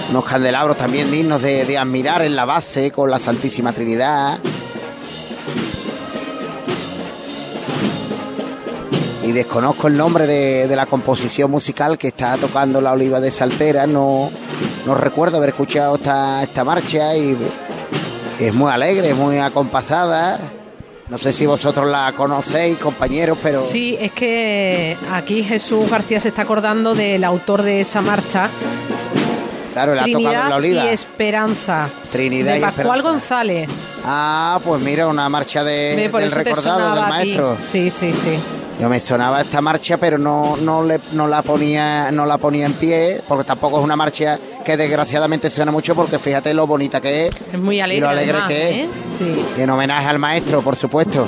unos 0.09 0.25
candelabros 0.25 0.75
también 0.77 1.11
dignos 1.11 1.41
de, 1.41 1.77
admirar 1.77 2.23
en 2.23 2.35
la 2.35 2.45
base 2.45 2.91
con 2.91 3.11
la 3.11 3.19
Santísima 3.19 3.73
Trinidad. 3.73 4.39
Y 9.23 9.31
desconozco 9.31 9.87
el 9.87 9.95
nombre 9.95 10.25
de, 10.25 10.75
la 10.75 10.87
composición 10.87 11.51
musical 11.51 11.97
que 11.97 12.07
está 12.07 12.37
tocando 12.37 12.81
la 12.81 12.93
Oliva 12.93 13.19
de 13.19 13.29
Saltera. 13.29 13.85
No, 13.85 14.31
no 14.85 14.95
recuerdo 14.95 15.37
haber 15.37 15.49
escuchado 15.49 15.95
esta, 15.95 16.41
esta 16.41 16.63
marcha 16.63 17.15
y 17.15 17.37
es 18.39 18.53
muy 18.53 18.71
alegre, 18.71 19.13
muy 19.13 19.37
acompasada. 19.37 20.39
No 21.09 21.17
sé 21.17 21.33
si 21.33 21.45
vosotros 21.47 21.87
la 21.87 22.13
conocéis, 22.15 22.77
compañeros, 22.77 23.37
pero... 23.41 23.61
Sí, 23.61 23.97
es 23.99 24.11
que 24.11 24.95
aquí 25.11 25.43
Jesús 25.43 25.89
García 25.89 26.19
se 26.19 26.29
está 26.29 26.43
acordando 26.43 26.93
del 26.93 27.23
autor 27.23 27.63
de 27.63 27.81
esa 27.81 28.01
marcha, 28.01 28.49
Claro, 29.73 29.95
la 29.95 30.03
Trinidad 30.03 30.49
la 30.49 30.55
oliva. 30.55 30.85
y 30.85 30.87
Esperanza. 30.87 31.89
Trinidad 32.11 32.53
de 32.53 32.59
y 32.59 32.61
Pascual 32.61 33.01
González. 33.01 33.69
Ah, 34.05 34.59
pues 34.63 34.81
mira, 34.81 35.07
una 35.07 35.29
marcha 35.29 35.63
de, 35.63 36.09
del 36.11 36.31
recordado 36.31 36.95
del 36.95 37.03
maestro. 37.09 37.57
Sí, 37.61 37.89
sí, 37.89 38.13
sí. 38.13 38.39
Yo 38.79 38.87
me 38.87 38.99
sonaba 39.01 39.41
esta 39.41 39.59
marcha, 39.59 39.97
pero 39.97 40.17
no, 40.17 40.55
no, 40.55 40.83
le, 40.83 41.01
no, 41.11 41.27
la 41.27 41.41
ponía, 41.41 42.11
no 42.13 42.25
la 42.25 42.37
ponía 42.37 42.65
en 42.65 42.71
pie, 42.73 43.21
porque 43.27 43.43
tampoco 43.43 43.77
es 43.77 43.83
una 43.83 43.97
marcha 43.97 44.39
que 44.63 44.77
desgraciadamente 44.77 45.49
suena 45.49 45.69
mucho, 45.69 45.95
porque 45.95 46.17
fíjate 46.17 46.53
lo 46.53 46.65
bonita 46.65 47.01
que 47.01 47.27
es. 47.27 47.35
Es 47.51 47.59
muy 47.59 47.81
alegre. 47.81 47.97
Y 47.97 48.01
lo 48.01 48.09
alegre 48.09 48.37
que 48.47 48.69
es. 48.69 48.77
¿eh? 48.85 48.89
Sí. 49.09 49.45
Y 49.57 49.61
en 49.61 49.69
homenaje 49.69 50.07
al 50.07 50.17
maestro, 50.17 50.61
por 50.61 50.77
supuesto. 50.77 51.27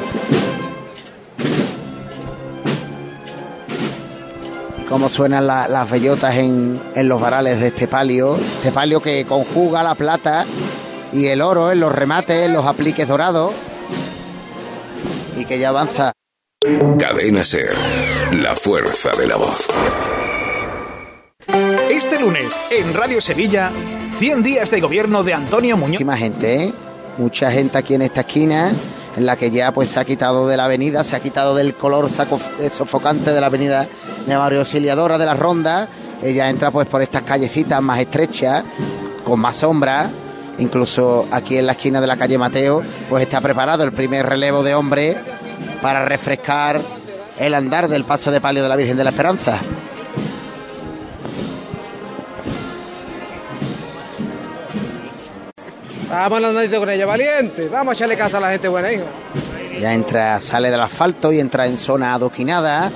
Cómo 4.91 5.07
suenan 5.07 5.47
las 5.47 5.89
bellotas 5.89 6.35
en, 6.35 6.81
los 7.07 7.21
varales 7.21 7.61
de 7.61 7.67
este 7.67 7.87
palio, 7.87 8.37
este 8.57 8.73
palio 8.73 9.01
que 9.01 9.23
conjuga 9.23 9.83
la 9.83 9.95
plata 9.95 10.45
y 11.13 11.27
el 11.27 11.41
oro 11.41 11.71
en 11.71 11.79
los 11.79 11.93
remates, 11.93 12.45
en 12.45 12.51
los 12.51 12.65
apliques 12.65 13.07
dorados 13.07 13.53
y 15.37 15.45
que 15.45 15.59
ya 15.59 15.69
avanza. 15.69 16.11
Cadena 16.99 17.45
Ser, 17.45 17.73
la 18.33 18.53
fuerza 18.57 19.11
de 19.17 19.27
la 19.27 19.37
voz. 19.37 19.65
Este 21.89 22.19
lunes 22.19 22.53
en 22.69 22.93
Radio 22.93 23.21
Sevilla, 23.21 23.71
100 24.17 24.43
días 24.43 24.69
de 24.69 24.81
gobierno 24.81 25.23
de 25.23 25.33
Antonio 25.33 25.77
Muñoz. 25.77 25.91
Muchísima 25.91 26.17
gente, 26.17 26.65
¿eh? 26.65 26.73
mucha 27.17 27.49
gente 27.49 27.77
aquí 27.77 27.93
en 27.93 28.01
esta 28.01 28.21
esquina 28.21 28.73
en 29.15 29.25
la 29.25 29.35
que 29.35 29.51
ya 29.51 29.71
pues 29.71 29.89
se 29.89 29.99
ha 29.99 30.05
quitado 30.05 30.47
de 30.47 30.57
la 30.57 30.65
avenida, 30.65 31.03
se 31.03 31.15
ha 31.15 31.19
quitado 31.19 31.55
del 31.55 31.75
color 31.75 32.09
eh, 32.59 32.69
sofocante 32.69 33.31
de 33.33 33.41
la 33.41 33.47
avenida 33.47 33.87
de 34.25 34.37
Mario 34.37 34.59
Auxiliadora 34.59 35.17
de 35.17 35.25
la 35.25 35.33
Ronda, 35.33 35.89
ella 36.23 36.49
entra 36.49 36.71
pues 36.71 36.87
por 36.87 37.01
estas 37.01 37.23
callecitas 37.23 37.81
más 37.81 37.99
estrechas, 37.99 38.63
con 39.23 39.39
más 39.39 39.57
sombra, 39.57 40.09
Incluso 40.61 41.27
aquí 41.31 41.57
en 41.57 41.65
la 41.65 41.71
esquina 41.71 42.01
de 42.01 42.07
la 42.07 42.17
calle 42.17 42.37
Mateo, 42.37 42.83
pues 43.09 43.23
está 43.23 43.41
preparado 43.41 43.83
el 43.83 43.91
primer 43.91 44.27
relevo 44.27 44.61
de 44.63 44.75
hombre 44.75 45.17
para 45.81 46.05
refrescar 46.05 46.81
el 47.39 47.55
andar 47.55 47.87
del 47.87 48.03
paso 48.03 48.31
de 48.31 48.39
palio 48.39 48.61
de 48.61 48.69
la 48.69 48.75
Virgen 48.75 48.95
de 48.95 49.03
la 49.03 49.09
Esperanza. 49.09 49.59
Vámonos 56.11 56.69
con 56.77 56.89
ella, 56.89 57.05
valiente. 57.05 57.69
Vamos 57.69 57.93
a 57.93 57.95
echarle 57.95 58.17
casa 58.17 58.37
a 58.37 58.41
la 58.41 58.51
gente 58.51 58.67
buena, 58.67 58.91
hijo. 58.91 59.05
Ya 59.79 59.93
entra, 59.93 60.41
sale 60.41 60.69
del 60.69 60.81
asfalto 60.81 61.31
y 61.31 61.39
entra 61.39 61.65
en 61.67 61.77
zona 61.77 62.13
adoquinada. 62.13 62.91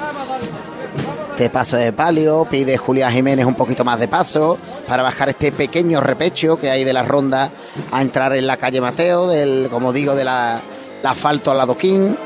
Este 1.32 1.50
paso 1.50 1.78
de 1.78 1.94
palio, 1.94 2.46
pide 2.50 2.78
Julián 2.78 3.12
Jiménez 3.12 3.46
un 3.46 3.56
poquito 3.56 3.84
más 3.86 4.00
de 4.00 4.08
paso 4.08 4.58
para 4.88 5.02
bajar 5.02 5.30
este 5.30 5.52
pequeño 5.52 6.02
repecho 6.02 6.58
que 6.58 6.70
hay 6.70 6.84
de 6.84 6.94
la 6.94 7.04
ronda 7.04 7.52
a 7.92 8.02
entrar 8.02 8.36
en 8.36 8.48
la 8.48 8.58
calle 8.58 8.82
Mateo, 8.82 9.28
del, 9.28 9.70
como 9.70 9.94
digo, 9.94 10.16
del 10.16 10.26
la, 10.26 10.62
asfalto 11.04 11.52
al 11.52 11.62
adoquín. 11.62 12.18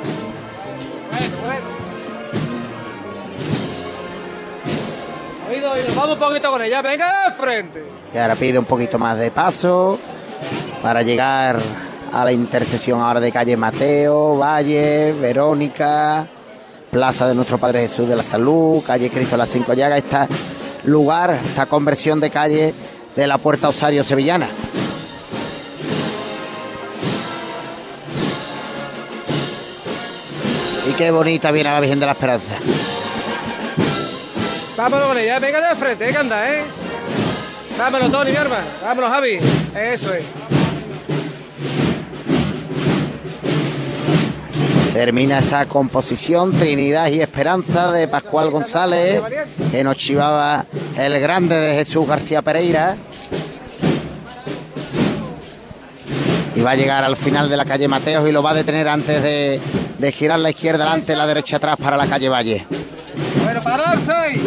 Vamos 5.96 6.14
un 6.14 6.20
poquito 6.20 6.52
con 6.52 6.62
ella, 6.64 6.82
venga 6.82 7.30
de 7.30 7.36
frente. 7.36 7.84
Y 8.14 8.18
ahora 8.18 8.36
pide 8.36 8.58
un 8.58 8.66
poquito 8.66 8.98
más 8.98 9.18
de 9.18 9.30
paso 9.32 10.00
para 10.82 11.02
llegar 11.02 11.60
a 12.12 12.26
la 12.26 12.32
intersección 12.32 13.02
ahora 13.02 13.20
de 13.20 13.32
calle 13.32 13.58
Mateo, 13.58 14.38
Valle, 14.38 15.14
Verónica, 15.14 16.28
Plaza 16.92 17.28
de 17.28 17.36
Nuestro 17.36 17.58
Padre 17.58 17.82
Jesús 17.82 18.08
de 18.08 18.16
la 18.16 18.24
Salud, 18.24 18.84
calle 18.86 19.10
Cristo 19.10 19.32
de 19.32 19.38
las 19.38 19.50
Cinco 19.50 19.74
Llagas, 19.74 20.00
este 20.00 20.18
lugar, 20.86 21.38
esta 21.50 21.66
conversión 21.66 22.20
de 22.20 22.30
calle 22.30 22.74
de 23.16 23.28
la 23.28 23.38
Puerta 23.38 23.70
Osario 23.70 24.04
Sevillana. 24.04 24.48
Y 30.90 30.94
qué 30.94 31.12
bonita 31.12 31.52
viene 31.52 31.72
la 31.72 31.80
Virgen 31.80 32.00
de 32.00 32.06
la 32.06 32.14
Esperanza. 32.14 32.56
Vámonos 34.76 35.08
con 35.10 35.18
ella, 35.18 35.40
venga 35.40 35.70
de 35.70 35.76
frente, 35.76 36.10
eh, 36.10 36.12
que 36.12 36.18
anda, 36.18 36.52
¿eh? 36.52 36.64
Vámonos, 37.78 38.12
Tony, 38.12 38.32
mi 38.32 38.38
hermano. 38.38 38.66
Vámonos, 38.82 39.12
Javi. 39.12 39.40
Eso 39.76 40.14
es. 40.14 40.24
Termina 45.00 45.40
esa 45.40 45.66
composición 45.66 46.52
Trinidad 46.52 47.08
y 47.08 47.22
Esperanza 47.22 47.90
de 47.94 48.10
Pascual 48.10 48.50
González, 48.50 49.22
que 49.72 49.82
nos 49.82 49.96
chivaba 49.96 50.66
el 50.98 51.18
grande 51.22 51.56
de 51.56 51.74
Jesús 51.74 52.06
García 52.06 52.42
Pereira. 52.42 52.98
Y 56.54 56.60
va 56.60 56.72
a 56.72 56.76
llegar 56.76 57.06
al 57.06 57.16
final 57.16 57.50
de 57.50 57.56
la 57.56 57.64
calle 57.64 57.88
Mateos 57.88 58.28
y 58.28 58.34
lo 58.34 58.44
va 58.44 58.52
a 58.52 58.56
detener 58.56 58.90
antes 58.90 59.24
de, 59.24 59.62
de 59.98 60.12
girar 60.12 60.38
la 60.40 60.50
izquierda 60.50 60.84
adelante, 60.84 61.16
la 61.16 61.28
derecha 61.28 61.56
atrás 61.56 61.78
para 61.82 61.96
la 61.96 62.06
calle 62.06 62.28
Valle. 62.28 62.68
Pararse. 63.64 64.42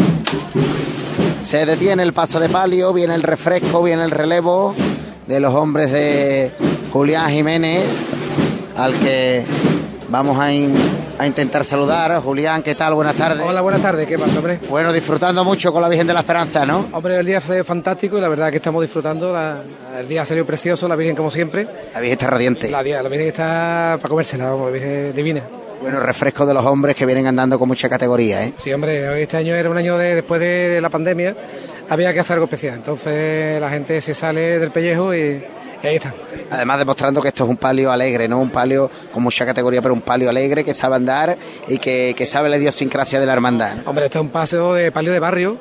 Se 1.42 1.64
detiene 1.64 2.02
el 2.02 2.12
paso 2.12 2.38
de 2.38 2.50
palio, 2.50 2.92
viene 2.92 3.14
el 3.14 3.23
refresco, 3.23 3.82
viene 3.82 4.04
el 4.04 4.11
relevo 4.11 4.75
de 5.26 5.40
los 5.40 5.54
hombres 5.54 5.90
de 5.90 6.52
Julián 6.92 7.30
Jiménez, 7.30 7.85
al 8.76 8.92
que 8.97 9.47
Vamos 10.12 10.38
a, 10.38 10.52
intentar 11.25 11.64
saludar. 11.64 12.21
Julián, 12.21 12.62
¿qué 12.62 12.75
tal? 12.75 12.92
Buenas 12.92 13.14
tardes. 13.14 13.47
Hola, 13.47 13.62
buenas 13.62 13.81
tardes. 13.81 14.07
¿Qué 14.07 14.19
pasa, 14.19 14.37
hombre? 14.37 14.61
Bueno, 14.69 14.92
disfrutando 14.92 15.42
mucho 15.42 15.73
con 15.73 15.81
la 15.81 15.88
Virgen 15.88 16.07
de 16.07 16.12
la 16.12 16.21
Esperanza, 16.21 16.66
¿no? 16.66 16.87
Hombre, 16.92 17.19
el 17.19 17.25
día 17.25 17.40
fue 17.40 17.64
fantástico 17.64 18.19
y 18.19 18.21
la 18.21 18.28
verdad 18.28 18.50
que 18.50 18.59
estamos 18.59 18.83
disfrutando. 18.83 19.35
el 19.99 20.07
día 20.07 20.26
salió 20.26 20.45
precioso, 20.45 20.87
la 20.87 20.97
Virgen 20.97 21.16
como 21.16 21.31
siempre. 21.31 21.66
La 21.95 22.00
Virgen 22.00 22.12
está 22.12 22.26
radiante. 22.26 22.71
La, 22.71 22.83
la 22.83 23.09
Virgen 23.09 23.28
está 23.28 23.97
para 24.02 24.11
comérsela, 24.11 24.54
la 24.54 24.66
Virgen 24.66 25.14
divina. 25.16 25.40
Bueno, 25.81 25.99
refresco 25.99 26.45
de 26.45 26.52
los 26.52 26.64
hombres 26.66 26.95
que 26.95 27.07
vienen 27.07 27.26
andando 27.26 27.59
con 27.59 27.66
mucha 27.66 27.88
categoría, 27.88 28.45
¿eh? 28.45 28.52
Sí, 28.57 28.71
hombre, 28.71 29.23
este 29.23 29.38
año 29.38 29.54
era 29.54 29.71
un 29.71 29.78
año 29.78 29.97
de, 29.97 30.16
después 30.16 30.42
de 30.42 30.78
la 30.83 30.90
pandemia, 30.90 31.35
había 31.88 32.12
que 32.12 32.21
hacer 32.21 32.35
algo 32.35 32.45
especial. 32.45 32.75
Entonces 32.75 33.59
la 33.59 33.71
gente 33.71 33.99
se 34.02 34.12
sale 34.12 34.59
del 34.59 34.73
pellejo 34.73 35.14
y 35.14 35.42
ahí 35.89 35.97
está. 35.97 36.15
Además 36.51 36.79
demostrando 36.79 37.21
que 37.21 37.29
esto 37.29 37.45
es 37.45 37.51
un 37.51 37.57
palio 37.57 37.91
alegre, 37.91 38.29
no 38.29 38.39
un 38.39 38.51
palio 38.51 38.91
con 39.12 39.23
mucha 39.23 39.45
categoría, 39.47 39.83
pero 39.83 39.95
un 39.95 40.03
palio 40.03 40.29
alegre 40.29 40.65
que 40.65 40.75
sabe 40.75 40.97
andar 40.97 41.37
y 41.69 41.79
que, 41.79 42.15
que 42.17 42.27
sabe 42.27 42.49
la 42.49 42.57
idiosincrasia 42.57 43.21
de 43.21 43.27
la 43.27 43.33
hermandad. 43.33 43.77
Hombre, 43.87 44.07
esto 44.07 44.19
es 44.19 44.25
un 44.25 44.31
paseo 44.31 44.75
de 44.75 44.93
palio 44.93 45.12
de 45.12 45.19
barrio 45.19 45.59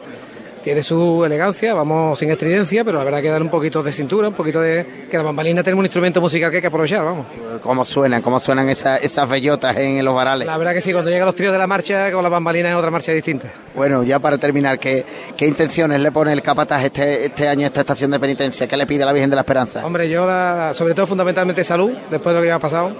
tiene 0.63 0.84
su 0.84 1.24
elegancia, 1.25 1.74
vamos 1.74 2.18
sin 2.20 2.30
estridencia, 2.30 2.84
pero 2.84 2.98
la 2.98 3.03
verdad 3.03 3.22
que 3.22 3.30
dar 3.30 3.41
un 3.41 3.50
poquito 3.50 3.82
de 3.84 3.91
cintura, 3.91 4.27
un 4.27 4.34
poquito 4.34 4.62
de... 4.62 5.08
que 5.10 5.18
la 5.18 5.24
bambalina 5.24 5.63
tiene 5.63 5.77
un 5.80 5.86
instrumento 5.86 6.22
musical 6.22 6.50
que 6.51 6.58
hay 6.58 6.62
que 6.62 6.68
aprovechar, 6.68 7.03
vamos. 7.03 7.25
¿Cómo 7.62 7.84
suenan? 7.86 8.22
¿Cómo 8.22 8.39
suenan 8.39 8.70
esas, 8.70 9.01
esas 9.03 9.27
bellotas 9.30 9.75
en 9.77 10.03
los 10.03 10.13
varales? 10.13 10.48
La 10.48 10.58
verdad 10.58 10.74
que 10.74 10.82
sí, 10.82 10.91
cuando 10.91 11.10
llegan 11.10 11.25
los 11.25 11.36
tríos 11.36 11.51
de 11.51 11.60
la 11.60 11.68
marcha, 11.68 12.12
con 12.12 12.24
la 12.24 12.30
bambalina 12.30 12.70
es 12.70 12.75
otra 12.75 12.91
marcha 12.91 13.12
distinta. 13.12 13.48
Bueno, 13.75 14.03
ya 14.03 14.20
para 14.20 14.38
terminar, 14.38 14.80
¿qué, 14.80 15.06
qué 15.36 15.48
intenciones 15.48 16.01
le 16.01 16.12
pone 16.12 16.34
el 16.34 16.41
capataz 16.41 16.84
este, 16.84 17.25
este 17.25 17.48
año 17.48 17.63
a 17.63 17.68
esta 17.68 17.82
estación 17.82 18.12
de 18.12 18.20
penitencia? 18.20 18.68
¿Qué 18.68 18.77
le 18.77 18.86
pide 18.86 19.03
a 19.03 19.06
la 19.08 19.13
Virgen 19.13 19.30
de 19.30 19.36
la 19.36 19.41
Esperanza? 19.41 19.86
Hombre, 19.86 20.10
yo 20.10 20.25
sobre 20.74 20.94
todo 20.94 21.08
fundamentalmente 21.08 21.63
salud, 21.63 21.91
después 22.10 22.34
de 22.36 22.41
lo 22.41 22.46
que 22.46 22.51
ha 22.51 22.60
pasado. 22.60 22.91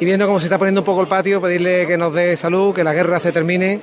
Y 0.00 0.04
viendo 0.04 0.26
cómo 0.26 0.38
se 0.38 0.46
está 0.46 0.58
poniendo 0.58 0.82
un 0.82 0.84
poco 0.84 1.00
el 1.00 1.08
patio, 1.08 1.40
pedirle 1.40 1.86
que 1.86 1.96
nos 1.96 2.14
dé 2.14 2.36
salud, 2.36 2.72
que 2.72 2.84
la 2.84 2.92
guerra 2.92 3.18
se 3.18 3.32
termine 3.32 3.80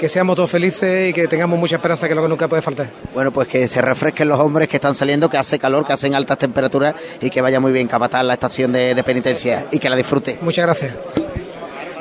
que 0.00 0.08
seamos 0.08 0.34
todos 0.34 0.50
felices 0.50 1.10
y 1.10 1.12
que 1.12 1.28
tengamos 1.28 1.58
mucha 1.58 1.76
esperanza, 1.76 2.06
que 2.06 2.14
es 2.14 2.16
lo 2.16 2.22
que 2.22 2.28
nunca 2.30 2.48
puede 2.48 2.62
faltar. 2.62 2.90
Bueno, 3.12 3.30
pues 3.32 3.46
que 3.46 3.68
se 3.68 3.82
refresquen 3.82 4.28
los 4.28 4.40
hombres 4.40 4.66
que 4.66 4.76
están 4.78 4.94
saliendo, 4.94 5.28
que 5.28 5.36
hace 5.36 5.58
calor, 5.58 5.86
que 5.86 5.92
hacen 5.92 6.14
altas 6.14 6.38
temperaturas 6.38 6.94
y 7.20 7.28
que 7.28 7.42
vaya 7.42 7.60
muy 7.60 7.70
bien 7.70 7.86
capataz 7.86 8.24
la 8.24 8.32
estación 8.32 8.72
de, 8.72 9.00
penitencia 9.04 9.66
y 9.70 9.78
que 9.78 9.90
la 9.90 9.96
disfrute. 9.96 10.38
Muchas 10.40 10.64
gracias. 10.64 10.94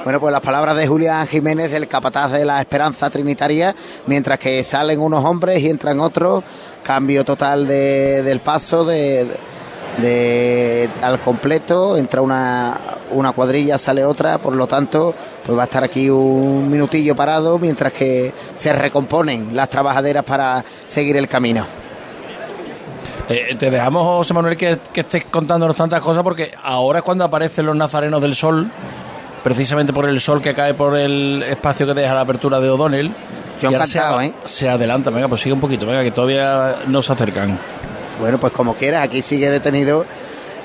Bueno, 0.06 0.22
pues 0.22 0.32
las 0.32 0.40
palabras 0.40 0.78
de 0.78 0.88
Julián 0.88 1.28
Jiménez, 1.28 1.72
del 1.72 1.90
capataz 1.90 2.32
de 2.32 2.46
la 2.46 2.62
Esperanza 2.62 3.10
Trinitaria, 3.10 3.76
mientras 4.08 4.40
que 4.40 4.64
salen 4.64 5.02
unos 5.02 5.26
hombres 5.26 5.62
y 5.62 5.70
entran 5.70 6.00
otros, 6.00 6.42
cambio 6.82 7.26
total 7.26 7.68
del 7.68 8.40
paso 8.40 8.86
de, 8.86 9.26
de, 9.26 9.38
al 11.02 11.20
completo, 11.20 11.98
entra 11.98 12.22
una, 12.22 12.78
una 13.12 13.32
cuadrilla, 13.32 13.78
sale 13.78 14.06
otra, 14.06 14.38
por 14.38 14.56
lo 14.56 14.68
tanto, 14.68 15.14
pues 15.46 15.58
va 15.58 15.64
a 15.64 15.66
estar 15.66 15.84
aquí 15.84 16.10
un 16.10 16.70
minutillo 16.70 17.16
parado 17.16 17.60
mientras 17.60 17.94
que 17.94 18.34
se 18.58 18.74
recomponen 18.74 19.56
las 19.56 19.70
trabajaderas 19.70 20.24
para 20.24 20.64
seguir 20.88 21.18
el 21.18 21.28
camino. 21.28 21.66
Eh, 23.30 23.56
te 23.60 23.70
dejamos, 23.70 24.04
José 24.04 24.34
Manuel, 24.34 24.58
que, 24.58 24.80
que, 24.92 25.02
estés 25.02 25.26
contándonos 25.26 25.76
tantas 25.76 26.02
cosas 26.02 26.24
porque 26.24 26.52
ahora 26.64 27.00
es 27.00 27.06
cuando 27.06 27.24
aparecen 27.24 27.68
los 27.68 27.76
nazarenos 27.76 28.22
del 28.22 28.36
sol, 28.36 28.72
precisamente 29.44 29.94
por 29.94 30.10
el 30.10 30.20
sol 30.20 30.42
que 30.42 30.54
cae 30.56 30.74
por 30.74 30.98
el 30.98 31.44
espacio 31.44 31.86
que 31.86 31.94
deja 31.94 32.14
la 32.14 32.22
apertura 32.22 32.60
de 32.60 32.70
O'Donnell. 32.70 33.12
Yo 33.62 33.70
encantado, 33.70 34.22
¿eh? 34.22 34.34
Se 34.46 34.70
adelanta, 34.70 35.12
venga, 35.12 35.28
pues 35.28 35.42
sigue 35.42 35.54
un 35.54 35.60
poquito, 35.60 35.86
venga, 35.86 36.02
que 36.02 36.12
todavía 36.12 36.78
no 36.88 37.02
se 37.02 37.14
acercan. 37.14 37.60
Bueno, 38.20 38.38
pues 38.38 38.52
como 38.52 38.76
quieras, 38.76 39.06
aquí 39.06 39.22
sigue 39.22 39.50
detenido 39.50 40.06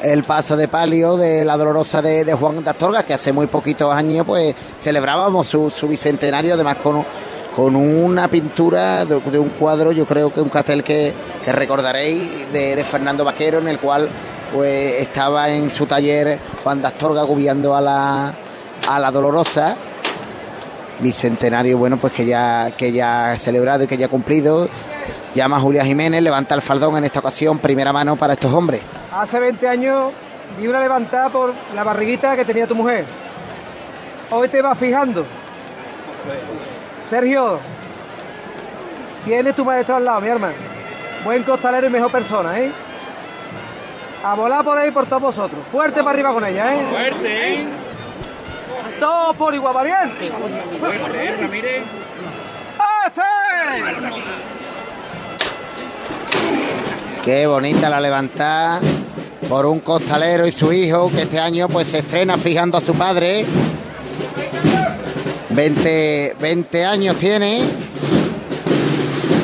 el 0.03 0.25
paso 0.25 0.57
de 0.57 0.67
palio 0.67 1.17
de 1.17 1.45
la 1.45 1.57
dolorosa 1.57 2.03
de, 2.03 2.35
Juan 2.35 2.65
de 2.65 2.69
Astorga, 2.69 3.05
que 3.05 3.15
hace 3.15 3.33
muy 3.33 3.47
poquitos 3.47 3.95
años 3.95 4.27
pues 4.27 4.57
celebrábamos 4.81 5.47
su, 5.47 5.89
bicentenario, 5.89 6.55
además 6.55 6.77
con, 6.77 7.05
con 7.55 7.77
una 7.77 8.27
pintura 8.27 9.05
de, 9.05 9.39
un 9.39 9.51
cuadro, 9.51 9.93
yo 9.93 10.05
creo 10.05 10.33
que 10.33 10.41
un 10.41 10.49
cartel 10.49 10.83
que, 10.83 11.15
recordaréis 11.47 12.53
de, 12.53 12.85
Fernando 12.85 13.25
Vaquero, 13.25 13.59
en 13.59 13.69
el 13.69 13.79
cual 13.79 14.09
pues 14.53 15.01
estaba 15.01 15.49
en 15.49 15.71
su 15.71 15.87
taller 15.87 16.41
Juan 16.65 16.83
de 16.83 16.89
Astorga 16.89 17.23
a 17.23 17.81
la, 17.81 18.35
a 18.89 18.99
la 18.99 19.11
dolorosa. 19.13 19.77
Bicentenario 21.01 21.77
bueno 21.77 21.99
pues 21.99 22.13
que 22.13 22.25
ya 22.25 22.71
que 22.77 22.93
ya 22.93 23.33
ha 23.33 23.37
celebrado 23.37 23.83
y 23.83 23.87
que 23.89 23.97
ya 23.97 24.07
ha 24.07 24.09
cumplido 24.09 24.69
Llama 25.35 25.57
a 25.57 25.61
Julia 25.61 25.85
Jiménez, 25.85 26.23
levanta 26.23 26.55
el 26.55 26.63
faldón 26.63 26.97
en 26.97 27.05
esta 27.05 27.19
ocasión, 27.19 27.59
primera 27.59 27.93
mano 27.93 28.15
para 28.15 28.35
estos 28.35 28.53
hombres. 28.53 28.83
Hace 29.13 29.41
20 29.41 29.69
años 29.69 30.13
di 30.59 30.69
una 30.69 30.79
levantada 30.79 31.29
por 31.29 31.53
la 31.75 31.83
barriguita 31.83 32.37
que 32.37 32.45
tenía 32.45 32.69
tu 32.69 32.77
mujer. 32.77 33.05
Hoy 34.31 34.49
te 34.49 34.63
vas 34.63 34.79
fijando. 34.79 35.27
Sergio, 37.11 37.59
tienes 39.25 39.57
tu 39.57 39.65
maestro 39.65 39.97
al 39.97 40.05
lado, 40.05 40.21
mi 40.21 40.29
hermano. 40.29 40.55
Buen 41.25 41.43
costalero 41.43 41.89
y 41.89 41.91
mejor 41.91 42.13
persona, 42.13 42.59
¿eh? 42.61 42.71
A 44.25 44.35
volar 44.35 44.65
por 44.65 44.79
ahí 44.79 44.93
por 44.93 45.07
todos 45.07 45.23
vosotros. 45.23 45.61
Fuerte 45.73 46.01
para 46.05 46.11
arriba 46.11 46.33
con 46.33 46.45
ella, 46.45 46.75
¿eh? 46.75 46.87
Fuerte, 46.91 47.55
¿eh? 47.55 47.67
Todo 49.01 49.35
por 49.35 49.53
igual 49.53 49.75
valiente. 49.75 50.31
Fuerte, 50.79 51.37
Ramírez. 51.41 51.83
¡Este! 53.07 54.64
Qué 57.25 57.47
bonita 57.47 57.89
la 57.89 58.01
levantada 58.01 58.81
por 59.49 59.65
un 59.65 59.81
costalero 59.81 60.47
y 60.47 60.53
su 60.53 60.75
hijo 60.75 61.11
que 61.11 61.23
este 61.23 61.39
año 61.39 61.69
pues 61.69 61.89
se 61.89 62.01
estrena 62.01 62.37
fijando 62.37 62.77
a 62.77 62.83
su 62.83 62.93
padre. 62.93 63.47
20, 65.49 66.37
20 66.39 66.85
años 66.85 67.17
tiene 67.17 67.63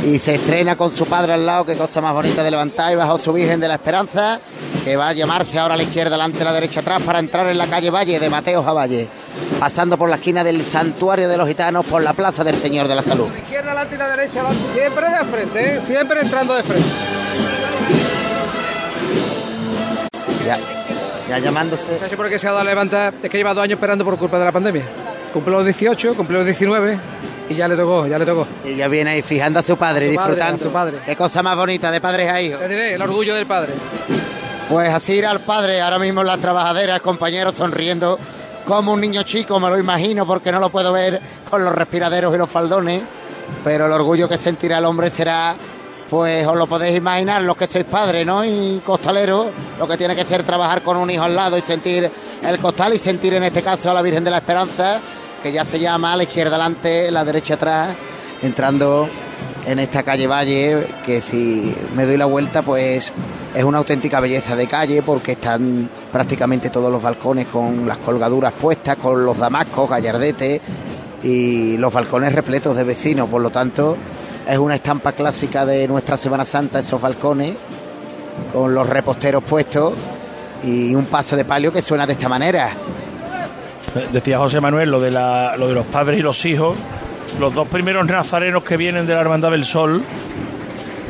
y 0.04 0.18
se 0.18 0.34
estrena 0.34 0.76
con 0.76 0.92
su 0.92 1.06
padre 1.06 1.32
al 1.32 1.46
lado, 1.46 1.64
qué 1.64 1.74
cosa 1.76 2.02
más 2.02 2.12
bonita 2.12 2.42
de 2.42 2.50
levantar 2.50 2.92
y 2.92 2.96
bajo 2.96 3.16
su 3.16 3.32
Virgen 3.32 3.60
de 3.60 3.68
la 3.68 3.74
Esperanza 3.74 4.40
que 4.84 4.96
va 4.96 5.08
a 5.08 5.12
llamarse 5.14 5.58
ahora 5.58 5.72
a 5.72 5.76
la 5.78 5.82
izquierda, 5.82 6.10
delante, 6.10 6.42
a 6.42 6.44
la 6.44 6.52
derecha, 6.52 6.80
atrás, 6.80 7.00
para 7.02 7.18
entrar 7.18 7.46
en 7.46 7.56
la 7.56 7.66
calle 7.66 7.90
Valle 7.90 8.20
de 8.20 8.28
Mateo 8.28 8.62
Javalle, 8.62 9.08
pasando 9.58 9.96
por 9.96 10.10
la 10.10 10.16
esquina 10.16 10.44
del 10.44 10.64
Santuario 10.64 11.28
de 11.28 11.36
los 11.36 11.48
Gitanos, 11.48 11.86
por 11.86 12.02
la 12.02 12.12
Plaza 12.12 12.44
del 12.44 12.56
Señor 12.56 12.88
de 12.88 12.94
la 12.94 13.02
Salud. 13.02 13.28
La 13.30 13.38
izquierda, 13.38 13.70
delante 13.70 13.94
y 13.94 13.98
la 13.98 14.16
derecha, 14.16 14.42
siempre 14.74 15.06
de 15.10 15.24
frente, 15.24 15.76
¿eh? 15.76 15.80
siempre 15.86 16.20
entrando 16.20 16.54
de 16.54 16.62
frente. 16.62 17.19
Ya, 20.46 20.58
ya 21.28 21.38
llamándose. 21.38 21.98
¿Sabes 21.98 22.16
por 22.16 22.28
qué 22.28 22.38
se 22.38 22.46
ha 22.48 22.50
dado 22.50 22.62
a 22.62 22.64
levantar? 22.64 23.14
Es 23.22 23.30
que 23.30 23.36
lleva 23.36 23.54
dos 23.54 23.62
años 23.64 23.76
esperando 23.76 24.04
por 24.04 24.16
culpa 24.18 24.38
de 24.38 24.44
la 24.44 24.52
pandemia. 24.52 24.84
Cumplió 25.32 25.58
los 25.58 25.64
18, 25.66 26.14
cumplió 26.14 26.38
los 26.38 26.46
19 26.46 26.98
y 27.50 27.54
ya 27.54 27.68
le 27.68 27.76
tocó, 27.76 28.06
ya 28.06 28.18
le 28.18 28.24
tocó. 28.26 28.46
Y 28.64 28.74
ya 28.76 28.88
viene 28.88 29.10
ahí 29.10 29.22
fijando 29.22 29.58
a 29.60 29.62
su 29.62 29.76
padre, 29.76 30.06
A 30.06 30.10
su 30.10 30.16
padre, 30.16 30.30
disfrutando. 30.30 30.56
a 30.64 30.66
su 30.66 30.72
padre. 30.72 30.98
Qué 31.04 31.16
cosa 31.16 31.42
más 31.42 31.56
bonita 31.56 31.90
de 31.90 32.00
padres 32.00 32.30
a 32.30 32.40
hijos. 32.40 32.58
Te 32.60 32.68
diré, 32.68 32.94
el 32.94 33.02
orgullo 33.02 33.34
del 33.34 33.46
padre. 33.46 33.74
Pues 34.68 34.88
así 34.88 35.14
irá 35.14 35.32
el 35.32 35.40
padre, 35.40 35.80
ahora 35.80 35.98
mismo 35.98 36.20
en 36.20 36.28
las 36.28 36.38
trabajaderas, 36.38 37.00
compañeros 37.00 37.56
sonriendo 37.56 38.18
como 38.64 38.92
un 38.92 39.00
niño 39.00 39.22
chico, 39.24 39.58
me 39.58 39.68
lo 39.68 39.78
imagino, 39.78 40.24
porque 40.26 40.52
no 40.52 40.60
lo 40.60 40.70
puedo 40.70 40.92
ver 40.92 41.20
con 41.50 41.64
los 41.64 41.74
respiraderos 41.74 42.32
y 42.34 42.38
los 42.38 42.48
faldones, 42.48 43.02
pero 43.64 43.86
el 43.86 43.92
orgullo 43.92 44.28
que 44.28 44.38
sentirá 44.38 44.78
el 44.78 44.84
hombre 44.84 45.10
será, 45.10 45.56
pues 46.10 46.44
os 46.44 46.56
lo 46.56 46.66
podéis 46.66 46.98
imaginar, 46.98 47.40
los 47.42 47.56
que 47.56 47.68
sois 47.68 47.84
padres, 47.84 48.26
¿no? 48.26 48.44
Y 48.44 48.82
costaleros, 48.84 49.46
lo 49.78 49.86
que 49.86 49.96
tiene 49.96 50.16
que 50.16 50.24
ser 50.24 50.42
trabajar 50.42 50.82
con 50.82 50.96
un 50.96 51.08
hijo 51.08 51.22
al 51.22 51.36
lado 51.36 51.56
y 51.56 51.62
sentir 51.62 52.10
el 52.42 52.58
costal 52.58 52.92
y 52.94 52.98
sentir 52.98 53.34
en 53.34 53.44
este 53.44 53.62
caso 53.62 53.92
a 53.92 53.94
la 53.94 54.02
Virgen 54.02 54.24
de 54.24 54.30
la 54.30 54.38
Esperanza, 54.38 54.98
que 55.40 55.52
ya 55.52 55.64
se 55.64 55.78
llama 55.78 56.12
a 56.12 56.16
la 56.16 56.24
izquierda 56.24 56.56
adelante, 56.56 57.12
la 57.12 57.24
derecha 57.24 57.54
atrás, 57.54 57.90
entrando 58.42 59.08
en 59.64 59.78
esta 59.78 60.02
calle 60.02 60.26
Valle, 60.26 60.84
que 61.06 61.20
si 61.20 61.72
me 61.94 62.04
doy 62.04 62.16
la 62.16 62.26
vuelta, 62.26 62.62
pues 62.62 63.12
es 63.54 63.64
una 63.64 63.78
auténtica 63.78 64.18
belleza 64.18 64.56
de 64.56 64.66
calle, 64.66 65.02
porque 65.02 65.32
están 65.32 65.88
prácticamente 66.10 66.70
todos 66.70 66.90
los 66.90 67.00
balcones 67.00 67.46
con 67.46 67.86
las 67.86 67.98
colgaduras 67.98 68.52
puestas, 68.54 68.96
con 68.96 69.24
los 69.24 69.38
damascos, 69.38 69.88
gallardetes 69.88 70.60
y 71.22 71.76
los 71.76 71.92
balcones 71.92 72.34
repletos 72.34 72.74
de 72.76 72.82
vecinos, 72.82 73.28
por 73.28 73.40
lo 73.40 73.50
tanto 73.50 73.96
es 74.50 74.58
una 74.58 74.74
estampa 74.74 75.12
clásica 75.12 75.64
de 75.64 75.86
nuestra 75.86 76.16
Semana 76.16 76.44
Santa, 76.44 76.80
esos 76.80 77.00
balcones, 77.00 77.54
con 78.52 78.74
los 78.74 78.88
reposteros 78.88 79.44
puestos 79.44 79.94
y 80.64 80.94
un 80.94 81.06
paso 81.06 81.36
de 81.36 81.44
palio 81.44 81.72
que 81.72 81.82
suena 81.82 82.04
de 82.06 82.14
esta 82.14 82.28
manera. 82.28 82.68
Decía 84.12 84.38
José 84.38 84.60
Manuel 84.60 84.90
lo 84.90 85.00
de, 85.00 85.12
la, 85.12 85.56
lo 85.56 85.68
de 85.68 85.74
los 85.74 85.86
padres 85.86 86.18
y 86.18 86.22
los 86.22 86.44
hijos. 86.44 86.76
Los 87.38 87.54
dos 87.54 87.68
primeros 87.68 88.04
nazarenos 88.06 88.64
que 88.64 88.76
vienen 88.76 89.06
de 89.06 89.14
la 89.14 89.20
Hermandad 89.20 89.52
del 89.52 89.64
Sol 89.64 90.02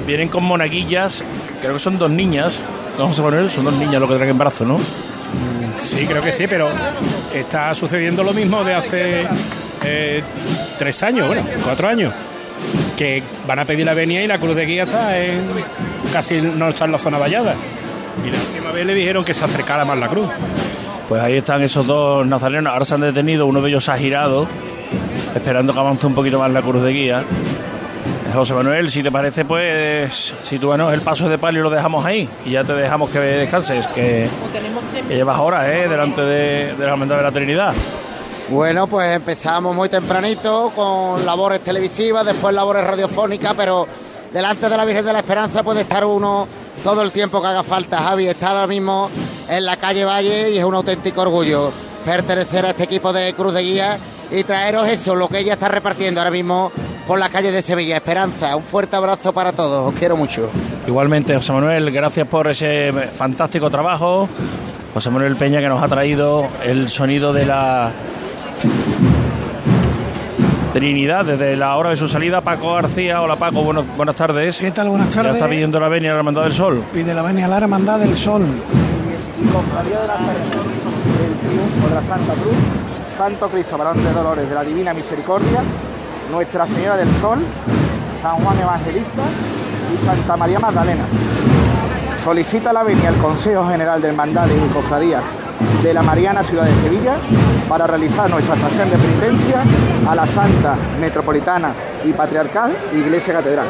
vienen 0.06 0.28
con 0.28 0.44
monaguillas, 0.44 1.25
creo 1.62 1.73
que 1.73 1.78
son 1.78 1.99
dos 1.99 2.11
niñas. 2.11 2.62
No, 2.99 3.09
José 3.09 3.23
Manuel, 3.23 3.49
son 3.49 3.64
dos 3.64 3.75
niñas 3.75 4.00
lo 4.00 4.09
que 4.09 4.16
traen 4.16 4.30
en 4.30 4.38
brazo, 4.38 4.66
¿no? 4.66 4.78
Sí, 5.78 6.06
creo 6.06 6.23
que 6.23 6.32
sí, 6.32 6.47
pero 6.47 6.68
está 7.35 7.75
sucediendo 7.75 8.23
lo 8.23 8.35
mismo 8.35 8.62
de 8.64 8.75
hace 8.75 9.26
eh, 9.82 10.23
tres 10.78 11.02
años, 11.02 11.26
bueno, 11.26 11.44
cuatro 11.64 11.88
años, 11.88 12.12
que 12.96 13.22
van 13.46 13.58
a 13.58 13.64
pedir 13.64 13.86
la 13.86 13.94
venia 13.94 14.22
y 14.22 14.26
la 14.26 14.38
cruz 14.38 14.54
de 14.54 14.66
guía 14.66 14.84
está 14.84 15.18
en, 15.18 15.42
casi 16.12 16.40
no 16.40 16.68
está 16.68 16.84
en 16.84 16.92
la 16.92 16.98
zona 16.98 17.18
vallada. 17.18 17.54
Y 18.24 18.30
la 18.30 18.38
última 18.38 18.72
vez 18.72 18.86
le 18.86 18.94
dijeron 18.94 19.24
que 19.24 19.34
se 19.34 19.44
acercara 19.44 19.84
más 19.84 19.98
la 19.98 20.08
cruz. 20.08 20.28
Pues 21.08 21.22
ahí 21.22 21.36
están 21.38 21.62
esos 21.62 21.86
dos 21.86 22.26
nazarenos. 22.26 22.72
Ahora 22.72 22.84
se 22.84 22.94
han 22.94 23.00
detenido, 23.00 23.46
uno 23.46 23.60
de 23.60 23.68
ellos 23.70 23.88
ha 23.88 23.96
girado, 23.96 24.46
esperando 25.34 25.72
que 25.72 25.80
avance 25.80 26.06
un 26.06 26.14
poquito 26.14 26.38
más 26.38 26.50
la 26.50 26.62
cruz 26.62 26.82
de 26.82 26.92
guía. 26.92 27.24
José 28.32 28.54
Manuel, 28.54 28.90
si 28.90 29.02
te 29.02 29.10
parece, 29.10 29.44
pues 29.44 30.34
sitúanos 30.44 30.92
el 30.92 31.00
paso 31.00 31.28
de 31.28 31.36
palio 31.36 31.60
y 31.60 31.62
lo 31.64 31.70
dejamos 31.70 32.04
ahí. 32.04 32.28
Y 32.44 32.50
ya 32.50 32.62
te 32.62 32.74
dejamos 32.74 33.10
que 33.10 33.18
descanses, 33.18 33.88
que, 33.88 34.28
que 35.08 35.14
llevas 35.16 35.38
horas 35.38 35.66
¿eh? 35.66 35.88
delante 35.88 36.20
de, 36.20 36.74
de 36.74 36.84
la 36.84 36.92
Hermandad 36.92 37.16
de 37.16 37.22
la 37.22 37.32
Trinidad. 37.32 37.74
Bueno, 38.50 38.88
pues 38.88 39.14
empezamos 39.14 39.76
muy 39.76 39.88
tempranito 39.88 40.73
con 40.75 41.25
labores 41.25 41.61
televisivas, 41.61 42.26
después 42.26 42.52
labores 42.52 42.85
radiofónicas, 42.85 43.54
pero 43.57 43.87
delante 44.33 44.69
de 44.69 44.76
la 44.76 44.85
Virgen 44.85 45.04
de 45.04 45.12
la 45.12 45.21
Esperanza 45.21 45.62
puede 45.62 45.83
estar 45.83 46.04
uno 46.04 46.49
todo 46.83 47.02
el 47.02 47.12
tiempo 47.12 47.40
que 47.40 47.47
haga 47.47 47.62
falta. 47.62 47.99
Javi 47.99 48.26
está 48.26 48.49
ahora 48.49 48.66
mismo 48.66 49.09
en 49.49 49.64
la 49.64 49.76
calle 49.76 50.04
Valle 50.04 50.50
y 50.50 50.59
es 50.59 50.64
un 50.64 50.75
auténtico 50.75 51.23
orgullo 51.23 51.71
pertenecer 52.04 52.66
a 52.66 52.71
este 52.71 52.82
equipo 52.82 53.13
de 53.13 53.32
Cruz 53.34 53.54
de 53.54 53.63
Guía 53.63 53.99
y 54.32 54.43
traeros 54.43 54.89
eso, 54.89 55.15
lo 55.15 55.28
que 55.28 55.39
ella 55.39 55.52
está 55.52 55.69
repartiendo 55.69 56.21
ahora 56.21 56.32
mismo 56.32 56.73
por 57.06 57.21
la 57.21 57.28
calle 57.28 57.52
de 57.52 57.63
Sevilla. 57.63 57.99
Esperanza, 57.99 58.56
un 58.56 58.65
fuerte 58.65 58.97
abrazo 58.97 59.32
para 59.32 59.52
todos, 59.52 59.93
os 59.93 59.95
quiero 59.97 60.17
mucho. 60.17 60.50
Igualmente, 60.89 61.36
José 61.36 61.52
Manuel, 61.52 61.93
gracias 61.93 62.26
por 62.26 62.49
ese 62.49 62.93
fantástico 63.13 63.71
trabajo. 63.71 64.28
José 64.93 65.08
Manuel 65.10 65.36
Peña 65.36 65.60
que 65.60 65.69
nos 65.69 65.80
ha 65.80 65.86
traído 65.86 66.49
el 66.65 66.89
sonido 66.89 67.32
de 67.32 67.47
la 67.47 67.93
Trinidad 70.73 71.25
desde 71.25 71.56
la 71.56 71.76
hora 71.76 71.91
de 71.91 71.97
su 71.97 72.06
salida. 72.06 72.41
Paco 72.43 72.75
García, 72.75 73.21
hola 73.21 73.37
Paco, 73.37 73.63
buenos, 73.63 73.87
buenas 73.97 74.15
tardes. 74.15 74.59
¿Qué 74.59 74.71
tal? 74.71 74.89
Buenas 74.89 75.09
Ya 75.09 75.23
tardes. 75.23 75.37
está 75.37 75.49
pidiendo 75.49 75.80
la 75.80 75.89
venia 75.89 76.11
a 76.11 76.15
la 76.15 76.19
Hermandad 76.21 76.43
del 76.45 76.52
Sol. 76.52 76.85
Pide 76.93 77.13
la 77.13 77.23
venia 77.23 77.47
a 77.47 77.49
la 77.49 77.56
Hermandad 77.59 77.99
del 77.99 78.17
Sol. 78.17 78.43
Cofradía 79.52 80.00
de 80.00 80.06
la 80.06 80.15
Esperanza, 80.15 80.56
el 81.26 81.49
triunfo 81.49 81.89
de 81.89 81.95
la 81.95 82.00
Santa 82.02 82.33
Cruz, 82.35 82.54
Santo 83.19 83.49
Cristo, 83.49 83.78
Varón 83.78 84.04
de 84.04 84.13
Dolores 84.13 84.49
de 84.49 84.54
la 84.54 84.63
Divina 84.65 84.95
Misericordia, 84.95 85.63
Nuestra 86.30 86.67
Señora 86.67 86.97
del 86.97 87.09
Sol, 87.21 87.39
San 88.23 88.37
Juan 88.37 88.59
Evangelista 88.61 89.23
y 89.95 90.04
Santa 90.06 90.37
María 90.37 90.59
Magdalena. 90.61 91.04
Solicita 92.23 92.73
la 92.73 92.83
venia 92.83 93.09
al 93.09 93.17
Consejo 93.17 93.67
General 93.69 94.00
de 94.00 94.09
Hermandades 94.09 94.56
y 94.56 94.73
Cofradías 94.73 95.23
de 95.82 95.94
la 95.94 96.02
Mariana 96.02 96.42
Ciudad 96.42 96.64
de 96.64 96.82
Sevilla 96.82 97.16
para 97.68 97.86
realizar 97.86 98.28
nuestra 98.28 98.54
estación 98.54 98.90
de 98.90 98.96
penitencia 98.96 99.62
a 100.08 100.14
la 100.14 100.26
Santa 100.26 100.76
Metropolitana 101.00 101.73
y 102.04 102.12
Patriarcal 102.12 102.73
Iglesia 102.94 103.34
Catedral. 103.34 103.66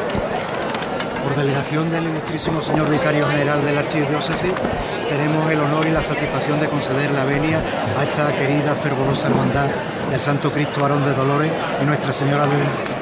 Por 1.23 1.35
delegación 1.35 1.89
del 1.91 2.05
ilustrísimo 2.05 2.61
señor 2.61 2.89
vicario 2.89 3.27
general 3.27 3.63
de 3.63 3.71
la 3.73 3.81
Archidiócesis, 3.81 4.51
tenemos 5.07 5.51
el 5.51 5.59
honor 5.59 5.85
y 5.87 5.91
la 5.91 6.01
satisfacción 6.01 6.59
de 6.59 6.67
conceder 6.67 7.11
la 7.11 7.25
venia 7.25 7.59
a 7.99 8.03
esta 8.03 8.33
querida, 8.35 8.73
fervorosa 8.75 9.27
hermandad 9.27 9.67
del 10.09 10.19
Santo 10.19 10.51
Cristo 10.51 10.81
Varón 10.81 11.05
de 11.05 11.13
Dolores 11.13 11.51
y 11.81 11.85
Nuestra 11.85 12.11
Señora 12.13 12.45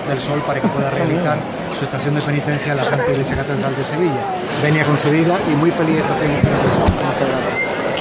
del 0.08 0.20
Sol 0.20 0.42
para 0.46 0.60
que 0.60 0.68
pueda 0.68 0.90
realizar 0.90 1.38
su 1.78 1.86
estación 1.86 2.16
de 2.16 2.22
penitencia 2.22 2.72
en 2.72 2.78
la 2.78 2.84
Santa 2.84 3.12
Iglesia 3.12 3.36
Catedral 3.38 3.76
de 3.76 3.84
Sevilla. 3.84 4.26
Venia 4.62 4.84
concedida 4.84 5.38
y 5.52 5.56
muy 5.56 5.72
feliz 5.72 5.98
estación 5.98 6.34
de 6.34 6.42
penitencia. 6.42 7.49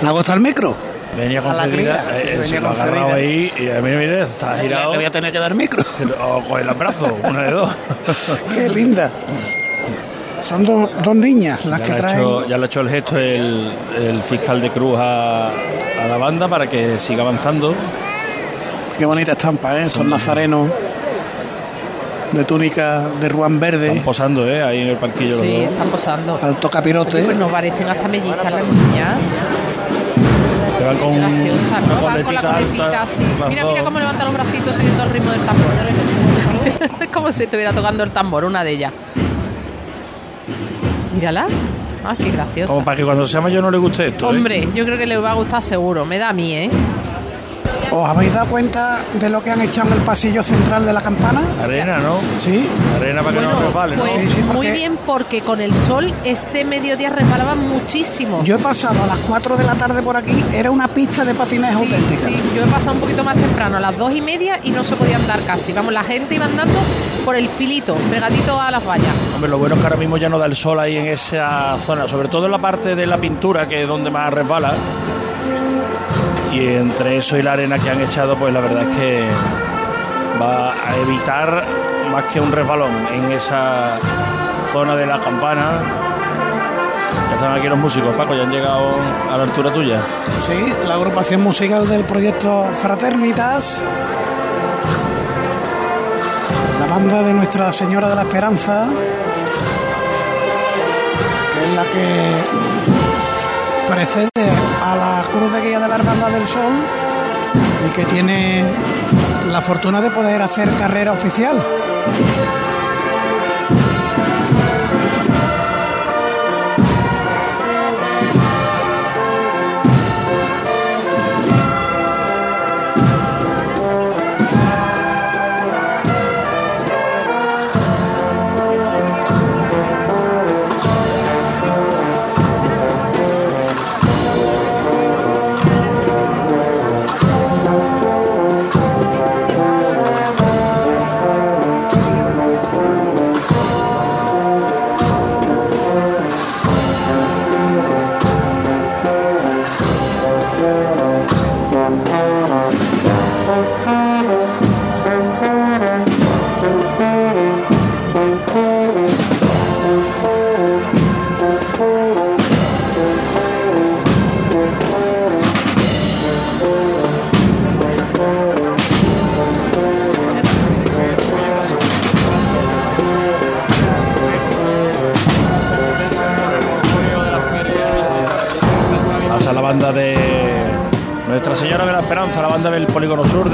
¿La 0.02 0.10
gusta 0.12 0.34
el 0.34 0.40
micro? 0.40 0.76
Venía 1.16 1.40
A 1.40 1.52
la 1.54 1.62
concedida, 1.64 2.04
cría, 2.04 2.14
sí, 2.20 2.28
eh, 2.28 2.38
venía 2.38 2.56
ha 2.60 2.70
agarrado 2.70 2.94
concedida. 3.08 3.14
ahí 3.14 3.52
y 3.58 3.70
a 3.70 3.80
mí 3.80 3.90
mire, 3.90 4.22
está 4.22 4.58
girado. 4.58 4.90
Le 4.92 4.96
voy 4.98 5.06
a 5.06 5.10
tener 5.10 5.32
que 5.32 5.38
dar 5.38 5.54
micro. 5.54 5.82
O 6.22 6.42
con 6.44 6.60
el 6.60 6.68
abrazo, 6.68 7.16
una 7.24 7.42
de 7.42 7.50
dos. 7.50 7.70
Qué 8.54 8.68
linda. 8.68 9.10
Son 10.48 10.64
dos, 10.64 10.90
dos 11.02 11.16
niñas 11.16 11.64
las 11.64 11.80
ya, 11.80 11.86
que 11.86 11.92
ha 11.92 11.96
traen. 11.96 12.18
hecho, 12.20 12.46
ya 12.46 12.56
le 12.56 12.62
ha 12.64 12.66
hecho 12.66 12.80
el 12.80 12.88
gesto 12.88 13.18
el, 13.18 13.72
el 13.98 14.22
fiscal 14.22 14.60
de 14.62 14.70
Cruz 14.70 14.96
a, 14.98 15.48
a 15.48 16.06
la 16.08 16.16
banda 16.18 16.46
para 16.48 16.68
que 16.68 16.98
siga 16.98 17.22
avanzando. 17.22 17.74
Qué 18.98 19.04
bonita 19.04 19.32
estampa, 19.32 19.76
¿eh? 19.78 19.84
Estos 19.86 20.06
nazarenos 20.06 20.68
de 22.32 22.44
túnica 22.44 23.08
de 23.20 23.28
ruán 23.28 23.58
verde. 23.58 23.88
Están 23.88 24.04
posando, 24.04 24.46
¿eh? 24.48 24.62
Ahí 24.62 24.82
en 24.82 24.88
el 24.88 24.96
parquillo. 24.96 25.36
los 25.36 25.40
Sí, 25.40 25.60
dos. 25.64 25.72
están 25.72 25.88
posando. 25.88 26.38
Alto 26.40 26.70
capirote. 26.70 27.16
Oye, 27.16 27.26
pues 27.26 27.36
nos 27.36 27.50
parecen 27.52 27.88
hasta 27.88 28.08
mellizas 28.08 28.52
las 28.52 28.64
niñas. 28.64 29.18
Van 30.88 30.96
con 30.96 31.14
Graciosa, 31.14 31.80
¿no? 31.82 32.02
Van 32.02 32.22
con 32.22 32.34
la 32.34 32.40
coletita 32.40 33.02
así. 33.02 33.22
Mira, 33.48 33.66
mira 33.66 33.84
cómo 33.84 33.98
levanta 33.98 34.24
los 34.24 34.32
bracitos 34.32 34.74
siguiendo 34.74 35.02
el 35.02 35.10
ritmo 35.10 35.32
del 35.32 35.40
tambor. 35.42 35.66
es 37.00 37.08
como 37.08 37.30
si 37.30 37.44
estuviera 37.44 37.74
tocando 37.74 38.04
el 38.04 38.10
tambor, 38.10 38.44
una 38.44 38.64
de 38.64 38.70
ellas. 38.70 38.92
Mírala. 41.14 41.46
Ah, 42.06 42.14
qué 42.16 42.30
graciosa. 42.30 42.72
Como 42.72 42.84
para 42.86 42.96
que 42.96 43.04
cuando 43.04 43.28
sea 43.28 43.42
mayor 43.42 43.62
no 43.62 43.70
le 43.70 43.76
guste 43.76 44.06
esto. 44.08 44.32
¿eh? 44.32 44.36
Hombre, 44.36 44.68
yo 44.74 44.86
creo 44.86 44.96
que 44.96 45.04
le 45.04 45.18
va 45.18 45.32
a 45.32 45.34
gustar 45.34 45.62
seguro. 45.62 46.06
Me 46.06 46.16
da 46.16 46.30
a 46.30 46.32
mí, 46.32 46.54
¿eh? 46.54 46.70
¿Os 47.90 48.08
habéis 48.08 48.34
dado 48.34 48.48
cuenta 48.48 48.98
de 49.18 49.28
lo 49.30 49.42
que 49.42 49.50
han 49.50 49.60
echado 49.60 49.88
en 49.88 49.94
el 49.94 50.00
pasillo 50.04 50.42
central 50.42 50.84
de 50.84 50.92
la 50.92 51.00
campana? 51.00 51.40
Arena, 51.62 51.98
¿no? 51.98 52.18
Sí. 52.38 52.68
Arena 52.96 53.22
para 53.22 53.36
que 53.38 53.42
no 53.46 53.60
resbale, 53.60 53.96
¿no? 53.96 54.02
Pues 54.04 54.44
muy 54.46 54.70
bien, 54.70 54.98
porque 55.06 55.40
con 55.40 55.60
el 55.60 55.74
sol 55.74 56.12
este 56.24 56.64
mediodía 56.64 57.10
resbalaba 57.10 57.54
muchísimo. 57.54 58.42
Yo 58.44 58.56
he 58.56 58.58
pasado 58.58 59.02
a 59.02 59.06
las 59.06 59.18
4 59.18 59.56
de 59.56 59.64
la 59.64 59.74
tarde 59.74 60.02
por 60.02 60.16
aquí, 60.16 60.44
era 60.52 60.70
una 60.70 60.88
pista 60.88 61.24
de 61.24 61.34
patinaje 61.34 61.74
Sí, 61.76 61.82
auténtica. 61.82 62.28
sí, 62.28 62.36
yo 62.54 62.62
he 62.64 62.66
pasado 62.66 62.92
un 62.92 63.00
poquito 63.00 63.24
más 63.24 63.36
temprano, 63.36 63.76
a 63.78 63.80
las 63.80 63.96
dos 63.96 64.12
y 64.12 64.20
media, 64.20 64.60
y 64.62 64.70
no 64.70 64.84
se 64.84 64.94
podía 64.96 65.16
andar 65.16 65.40
casi. 65.46 65.72
Vamos, 65.72 65.92
la 65.92 66.04
gente 66.04 66.34
iba 66.34 66.44
andando 66.44 66.78
por 67.24 67.36
el 67.36 67.48
filito, 67.48 67.94
pegadito 68.10 68.60
a 68.60 68.70
las 68.70 68.86
vallas. 68.86 69.14
Hombre, 69.34 69.50
lo 69.50 69.58
bueno 69.58 69.74
es 69.74 69.80
que 69.80 69.86
ahora 69.86 69.96
mismo 69.98 70.16
ya 70.18 70.28
no 70.28 70.38
da 70.38 70.46
el 70.46 70.56
sol 70.56 70.78
ahí 70.78 70.96
en 70.96 71.06
esa 71.06 71.76
zona, 71.78 72.06
sobre 72.08 72.28
todo 72.28 72.46
en 72.46 72.52
la 72.52 72.58
parte 72.58 72.94
de 72.94 73.06
la 73.06 73.16
pintura, 73.18 73.66
que 73.66 73.82
es 73.82 73.88
donde 73.88 74.10
más 74.10 74.32
resbala. 74.32 74.72
Entre 76.60 77.18
eso 77.18 77.36
y 77.36 77.42
la 77.42 77.52
arena 77.52 77.78
que 77.78 77.88
han 77.88 78.00
echado, 78.00 78.36
pues 78.36 78.52
la 78.52 78.58
verdad 78.58 78.90
es 78.90 78.96
que 78.96 79.28
va 80.42 80.72
a 80.72 80.96
evitar 80.96 81.64
más 82.10 82.24
que 82.24 82.40
un 82.40 82.50
resbalón 82.50 83.06
en 83.12 83.30
esa 83.30 83.96
zona 84.72 84.96
de 84.96 85.06
la 85.06 85.20
campana. 85.20 85.80
Ya 87.28 87.34
están 87.34 87.52
aquí 87.52 87.68
los 87.68 87.78
músicos, 87.78 88.12
Paco, 88.16 88.34
ya 88.34 88.42
han 88.42 88.50
llegado 88.50 88.90
a 89.32 89.36
la 89.36 89.44
altura 89.44 89.72
tuya. 89.72 90.00
Sí, 90.44 90.74
la 90.86 90.94
agrupación 90.94 91.42
musical 91.42 91.88
del 91.88 92.04
proyecto 92.04 92.68
Fraternitas. 92.74 93.84
La 96.80 96.86
banda 96.86 97.22
de 97.22 97.34
Nuestra 97.34 97.72
Señora 97.72 98.08
de 98.08 98.16
la 98.16 98.22
Esperanza, 98.22 98.88
que 101.52 101.64
es 101.64 101.74
la 101.74 101.82
que 101.84 102.97
precede 103.88 104.28
a 104.84 104.96
la 104.96 105.24
Cruz 105.32 105.52
de 105.52 105.60
Guía 105.62 105.80
de 105.80 105.88
la 105.88 105.96
Hermandad 105.96 106.30
del 106.30 106.46
Sol 106.46 106.72
y 107.86 107.90
que 107.90 108.04
tiene 108.04 108.64
la 109.50 109.60
fortuna 109.60 110.00
de 110.00 110.10
poder 110.10 110.42
hacer 110.42 110.68
carrera 110.76 111.12
oficial. 111.12 111.56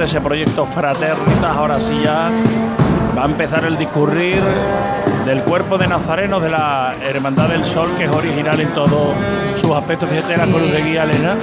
De 0.04 0.08
ese 0.10 0.20
proyecto 0.20 0.66
Fraternitas. 0.66 1.56
Ahora 1.56 1.80
sí 1.80 1.94
ya 2.02 2.30
va 3.16 3.22
a 3.22 3.24
empezar 3.24 3.64
el 3.64 3.78
discurrir 3.78 4.38
del 5.24 5.42
cuerpo 5.42 5.78
de 5.78 5.86
nazarenos 5.86 6.42
de 6.42 6.50
la 6.50 6.94
Hermandad 7.02 7.48
del 7.48 7.64
Sol, 7.64 7.88
que 7.96 8.04
es 8.04 8.10
original 8.10 8.60
en 8.60 8.68
todos 8.74 9.14
sus 9.58 9.70
aspectos. 9.70 10.10
Fíjate 10.10 10.36
la 10.36 10.44
cruz 10.44 10.70
de 10.70 10.82
guía, 10.82 11.04
Elena, 11.04 11.36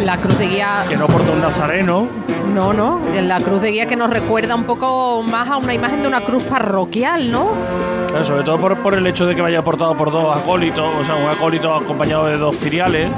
La 0.00 0.16
cruz 0.16 0.38
de 0.38 0.46
guía, 0.46 0.84
que 0.88 0.96
no 0.96 1.06
porta 1.08 1.30
un 1.30 1.42
nazareno. 1.42 2.08
no, 2.54 2.72
no, 2.72 3.00
la 3.20 3.40
cruz 3.40 3.60
de 3.60 3.70
guía 3.72 3.84
que 3.86 3.96
nos 3.96 4.08
recuerda 4.08 4.54
un 4.54 4.64
poco 4.64 5.22
más 5.22 5.50
a 5.50 5.58
una 5.58 5.74
imagen 5.74 6.00
de 6.00 6.08
una 6.08 6.22
cruz 6.22 6.44
parroquial, 6.44 7.30
¿no? 7.30 7.48
Claro, 8.08 8.24
sobre 8.24 8.44
todo 8.44 8.58
por, 8.58 8.78
por 8.78 8.94
el 8.94 9.06
hecho 9.06 9.26
de 9.26 9.34
que 9.34 9.42
vaya 9.42 9.62
portado 9.62 9.94
por 9.94 10.10
dos 10.10 10.34
acólitos, 10.34 10.86
o 10.98 11.04
sea, 11.04 11.16
un 11.16 11.28
acólito 11.28 11.74
acompañado 11.74 12.24
de 12.24 12.38
dos 12.38 12.56
ciriales. 12.56 13.10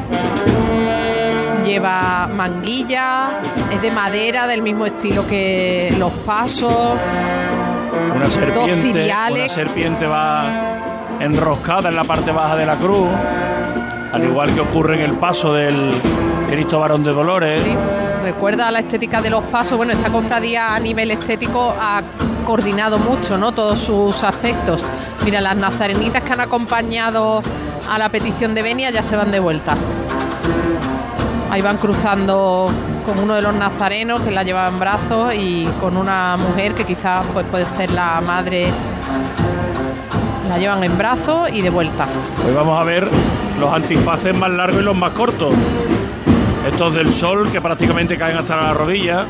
Lleva 1.71 2.27
manguilla, 2.27 3.41
es 3.73 3.81
de 3.81 3.93
madera, 3.93 4.49
del 4.49 4.61
mismo 4.61 4.87
estilo 4.87 5.25
que 5.25 5.95
los 6.01 6.11
pasos. 6.27 6.99
Una 8.13 8.29
serpiente, 8.29 9.15
una 9.31 9.49
serpiente 9.49 10.05
va 10.05 11.17
enroscada 11.21 11.89
en 11.89 11.95
la 11.95 12.03
parte 12.03 12.33
baja 12.33 12.57
de 12.57 12.67
la 12.67 12.75
cruz, 12.75 13.09
al 14.13 14.25
igual 14.25 14.53
que 14.53 14.63
ocurre 14.63 14.97
en 14.97 15.03
el 15.03 15.17
paso 15.17 15.55
del 15.55 15.93
Cristo 16.49 16.81
Varón 16.81 17.05
de 17.05 17.13
Dolores. 17.13 17.63
Sí, 17.63 17.77
recuerda 18.25 18.69
la 18.73 18.81
estética 18.81 19.23
de 19.23 19.31
los 19.31 19.45
pasos. 19.45 19.77
Bueno, 19.77 19.93
esta 19.93 20.11
cofradía 20.11 20.75
a 20.75 20.81
nivel 20.81 21.13
estético 21.13 21.73
ha 21.81 22.03
coordinado 22.45 22.99
mucho, 22.99 23.39
¿no? 23.39 23.53
Todos 23.53 23.79
sus 23.79 24.25
aspectos. 24.25 24.85
Mira, 25.25 25.41
las 25.41 25.55
nazarenitas 25.55 26.25
que 26.25 26.33
han 26.33 26.41
acompañado 26.41 27.43
a 27.89 27.97
la 27.97 28.09
petición 28.09 28.57
de 28.57 28.63
Benia 28.63 28.91
ya 28.91 29.05
se 29.05 29.15
van 29.15 29.31
de 29.31 29.39
vuelta. 29.39 29.77
Ahí 31.51 31.63
van 31.63 31.79
cruzando 31.79 32.71
con 33.05 33.19
uno 33.19 33.35
de 33.35 33.43
los 33.43 33.53
nazarenos 33.53 34.21
que 34.21 34.31
la 34.31 34.45
lleva 34.45 34.69
en 34.69 34.79
brazos 34.79 35.35
y 35.35 35.69
con 35.81 35.97
una 35.97 36.37
mujer 36.37 36.75
que 36.75 36.85
quizás 36.85 37.27
pues, 37.33 37.45
puede 37.47 37.67
ser 37.67 37.91
la 37.91 38.21
madre. 38.21 38.69
La 40.49 40.59
llevan 40.59 40.85
en 40.85 40.97
brazos 40.97 41.51
y 41.53 41.61
de 41.61 41.71
vuelta. 41.71 42.07
Hoy 42.47 42.55
vamos 42.55 42.81
a 42.81 42.85
ver 42.85 43.09
los 43.59 43.73
antifaces 43.73 44.33
más 44.33 44.51
largos 44.51 44.81
y 44.81 44.85
los 44.85 44.97
más 44.97 45.11
cortos. 45.11 45.53
Estos 46.69 46.95
del 46.95 47.13
sol 47.13 47.51
que 47.51 47.61
prácticamente 47.61 48.17
caen 48.17 48.37
hasta 48.37 48.55
la 48.55 48.73
rodilla. 48.73 49.27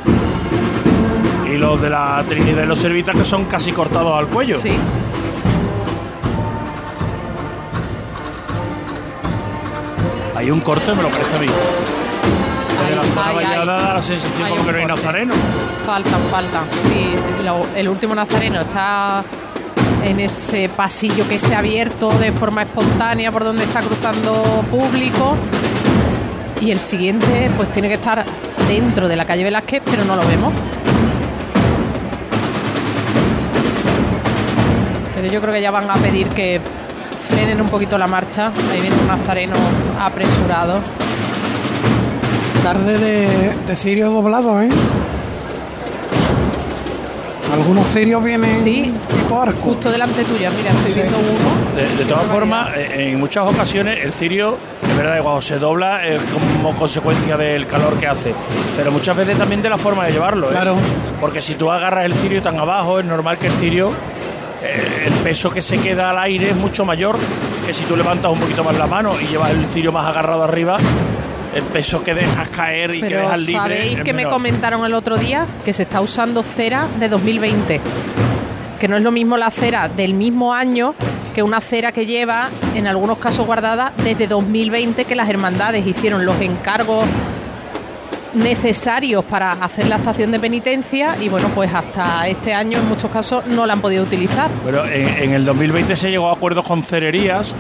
Y 1.51 1.57
los 1.57 1.81
de 1.81 1.89
la 1.89 2.23
Trinidad 2.29 2.65
y 2.65 2.67
los 2.67 2.79
Servitas 2.79 3.17
que 3.17 3.25
son 3.25 3.47
casi 3.47 3.73
cortados 3.73 4.19
al 4.19 4.27
cuello. 4.27 4.59
Sí. 4.59 4.77
Hay 10.37 10.51
un 10.51 10.61
corte, 10.61 10.95
me 10.95 11.03
lo 11.03 11.09
parece 11.09 11.37
a 11.37 11.41
mí. 11.41 11.47
Ay, 13.17 13.45
ay. 13.47 13.67
la 13.67 14.03
sensación 14.03 14.49
como 14.49 14.65
que 14.67 14.73
no 14.73 14.79
hay 14.79 14.87
nazareno. 14.87 15.35
Faltan, 15.87 16.21
faltan. 16.31 16.63
Sí, 16.89 17.11
lo- 17.45 17.67
el 17.75 17.89
último 17.89 18.15
nazareno 18.15 18.61
está 18.61 19.23
en 20.05 20.21
ese 20.21 20.69
pasillo 20.69 21.27
que 21.29 21.39
se 21.39 21.55
ha 21.55 21.59
abierto 21.59 22.09
de 22.11 22.33
forma 22.33 22.63
espontánea 22.63 23.31
por 23.33 23.45
donde 23.45 23.65
está 23.65 23.81
cruzando 23.81 24.33
público. 24.71 25.37
Y 26.61 26.71
el 26.71 26.81
siguiente, 26.81 27.51
pues 27.57 27.73
tiene 27.73 27.89
que 27.89 27.95
estar 27.95 28.25
dentro 28.69 29.09
de 29.09 29.17
la 29.17 29.25
calle 29.25 29.45
Velázquez, 29.45 29.83
pero 29.85 30.05
no 30.05 30.15
lo 30.17 30.27
vemos. 30.27 30.53
Pero 35.15 35.29
yo 35.33 35.41
creo 35.41 35.53
que 35.53 35.61
ya 35.61 35.71
van 35.71 35.91
a 35.91 35.95
pedir 35.95 36.29
que 36.29 36.61
frenen 37.29 37.61
un 37.61 37.69
poquito 37.69 37.99
la 37.99 38.07
marcha. 38.07 38.53
Ahí 38.71 38.81
viene 38.81 38.97
un 38.97 39.07
nazareno 39.09 39.55
apresurado. 40.01 40.81
Tarde 42.63 42.99
de, 42.99 43.55
de 43.67 43.77
cirio 43.77 44.11
doblado, 44.11 44.61
¿eh? 44.63 44.69
Algunos 47.53 47.87
cirios 47.89 48.23
vienen 48.23 48.63
Sí. 48.63 48.93
tipo 49.09 49.41
arco. 49.41 49.61
Justo 49.71 49.91
delante 49.91 50.23
tuya, 50.25 50.51
mira, 50.51 50.71
estoy 50.71 50.91
Sí. 50.93 51.01
viendo 51.01 51.19
uno. 51.19 51.75
De, 51.75 51.97
de 51.97 52.05
todas 52.05 52.27
formas, 52.27 52.69
eh, 52.77 53.11
en 53.11 53.19
muchas 53.19 53.45
ocasiones 53.47 53.99
el 54.05 54.13
cirio, 54.13 54.57
es 54.89 54.97
verdad 54.97 55.17
que 55.17 55.23
cuando 55.23 55.41
se 55.43 55.59
dobla 55.59 56.07
es 56.07 56.21
como 56.33 56.75
consecuencia 56.77 57.37
del 57.37 57.67
calor 57.67 57.95
que 57.99 58.07
hace, 58.07 58.35
pero 58.77 58.93
muchas 58.93 59.17
veces 59.17 59.37
también 59.39 59.63
de 59.63 59.71
la 59.71 59.79
forma 59.79 60.05
de 60.07 60.13
llevarlo. 60.13 60.49
¿eh? 60.49 60.53
Claro. 60.53 60.77
Porque 61.19 61.43
si 61.43 61.55
tú 61.55 61.71
agarras 61.73 62.05
el 62.05 62.15
cirio 62.15 62.41
tan 62.43 62.59
abajo, 62.59 63.01
es 63.01 63.07
normal 63.07 63.39
que 63.39 63.47
el 63.49 63.53
cirio, 63.55 63.91
eh, 64.63 65.05
el 65.07 65.13
peso 65.15 65.51
que 65.51 65.63
se 65.63 65.79
queda 65.79 66.11
al 66.11 66.19
aire 66.19 66.51
es 66.51 66.57
mucho 66.57 66.85
mayor 66.85 67.17
que 67.67 67.75
si 67.75 67.85
tú 67.85 67.97
levantas 67.97 68.31
un 68.31 68.39
poquito 68.39 68.63
más 68.63 68.77
la 68.79 68.87
mano 68.87 69.15
y 69.21 69.27
llevas 69.27 69.51
el 69.51 69.67
cirio 69.67 69.91
más 69.93 70.07
agarrado 70.07 70.45
arriba, 70.45 70.79
el 71.55 71.63
peso 71.65 72.03
que 72.03 72.15
dejas 72.15 72.49
caer 72.51 72.95
y 72.95 73.01
que 73.01 73.17
dejas 73.17 73.41
libre. 73.41 73.55
¿sabéis 73.55 74.01
que 74.01 74.13
me 74.13 74.27
comentaron 74.27 74.85
el 74.85 74.95
otro 74.95 75.17
día? 75.17 75.47
Que 75.65 75.73
se 75.73 75.85
está 75.85 76.01
usando 76.01 76.43
cera 76.43 76.87
de 76.99 77.09
2020. 77.09 77.81
Que 78.79 78.89
no 78.89 78.97
es 78.97 79.03
lo 79.03 79.11
mismo 79.11 79.37
la 79.37 79.51
cera 79.51 79.89
del 79.89 80.15
mismo 80.15 80.55
año 80.55 80.95
que 81.35 81.43
una 81.43 81.61
cera 81.61 81.93
que 81.93 82.07
lleva, 82.07 82.51
en 82.75 82.87
algunos 82.87 83.19
casos 83.19 83.47
guardada, 83.47 83.93
desde 84.03 84.27
2020 84.27 85.05
que 85.05 85.15
las 85.15 85.29
hermandades 85.29 85.87
hicieron 85.87 86.27
los 86.27 86.41
encargos 86.41 87.05
necesarios 88.35 89.25
para 89.25 89.53
hacer 89.53 89.87
la 89.89 89.97
estación 89.97 90.31
de 90.31 90.39
penitencia 90.39 91.17
y 91.21 91.29
bueno, 91.29 91.49
pues 91.55 91.73
hasta 91.73 92.29
este 92.29 92.55
año 92.55 92.79
en 92.79 92.89
muchos 92.89 93.11
casos 93.11 93.47
no 93.47 93.67
la 93.67 93.73
han 93.73 93.81
podido 93.81 94.05
utilizar. 94.05 94.51
Pero 94.65 94.85
en, 94.87 95.09
en 95.09 95.33
el 95.33 95.45
2020 95.45 95.97
se 95.97 96.11
llegó 96.11 96.29
a 96.29 96.33
acuerdos 96.33 96.67
con 96.67 96.83
cererías 96.83 97.55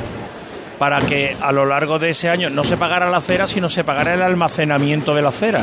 para 0.80 0.98
que 1.02 1.36
a 1.38 1.52
lo 1.52 1.66
largo 1.66 1.98
de 1.98 2.08
ese 2.10 2.30
año 2.30 2.48
no 2.48 2.64
se 2.64 2.76
pagara 2.78 3.10
la 3.10 3.20
cera, 3.20 3.46
sino 3.46 3.68
se 3.68 3.84
pagara 3.84 4.14
el 4.14 4.22
almacenamiento 4.22 5.14
de 5.14 5.20
la 5.20 5.30
cera. 5.30 5.60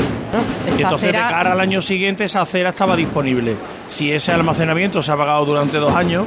y 0.77 0.81
entonces 0.83 1.09
cera- 1.09 1.25
de 1.25 1.33
cara 1.33 1.51
al 1.53 1.59
año 1.59 1.81
siguiente 1.81 2.23
esa 2.25 2.45
cera 2.45 2.69
estaba 2.69 2.95
disponible. 2.95 3.55
Si 3.87 4.11
ese 4.11 4.31
almacenamiento 4.31 5.01
se 5.01 5.11
ha 5.11 5.17
pagado 5.17 5.43
durante 5.43 5.77
dos 5.77 5.93
años, 5.95 6.25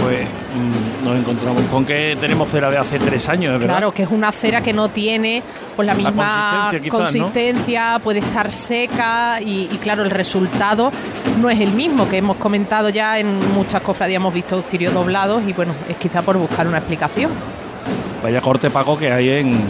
pues 0.00 0.20
mm, 0.24 1.04
nos 1.04 1.18
encontramos 1.18 1.64
con 1.64 1.84
que 1.84 2.16
tenemos 2.20 2.48
cera 2.48 2.70
de 2.70 2.78
hace 2.78 2.98
tres 3.00 3.28
años, 3.28 3.54
¿es 3.54 3.60
verdad? 3.60 3.74
Claro, 3.78 3.92
que 3.92 4.04
es 4.04 4.10
una 4.10 4.30
cera 4.32 4.60
que 4.62 4.72
no 4.72 4.88
tiene 4.88 5.42
pues 5.76 5.84
la 5.84 5.92
La 5.94 5.98
misma 5.98 6.12
consistencia, 6.70 6.80
quizás, 6.80 6.92
¿no? 6.98 7.04
consistencia, 7.04 8.00
puede 8.04 8.20
estar 8.20 8.52
seca 8.52 9.40
y, 9.42 9.68
y, 9.70 9.78
claro, 9.82 10.02
el 10.04 10.10
resultado 10.10 10.90
no 11.40 11.50
es 11.50 11.60
el 11.60 11.72
mismo 11.72 12.08
que 12.08 12.18
hemos 12.18 12.36
comentado 12.36 12.88
ya 12.88 13.18
en 13.18 13.52
muchas 13.52 13.80
cofradías, 13.82 14.16
hemos 14.20 14.32
visto 14.32 14.62
cirios 14.62 14.94
doblados 14.94 15.42
y 15.46 15.52
bueno, 15.52 15.74
es 15.88 15.96
quizá 15.96 16.22
por 16.22 16.36
buscar 16.38 16.66
una 16.68 16.78
explicación. 16.78 17.30
Vaya 18.22 18.40
corte 18.40 18.70
Paco 18.70 18.96
que 18.98 19.12
hay 19.12 19.28
en 19.30 19.60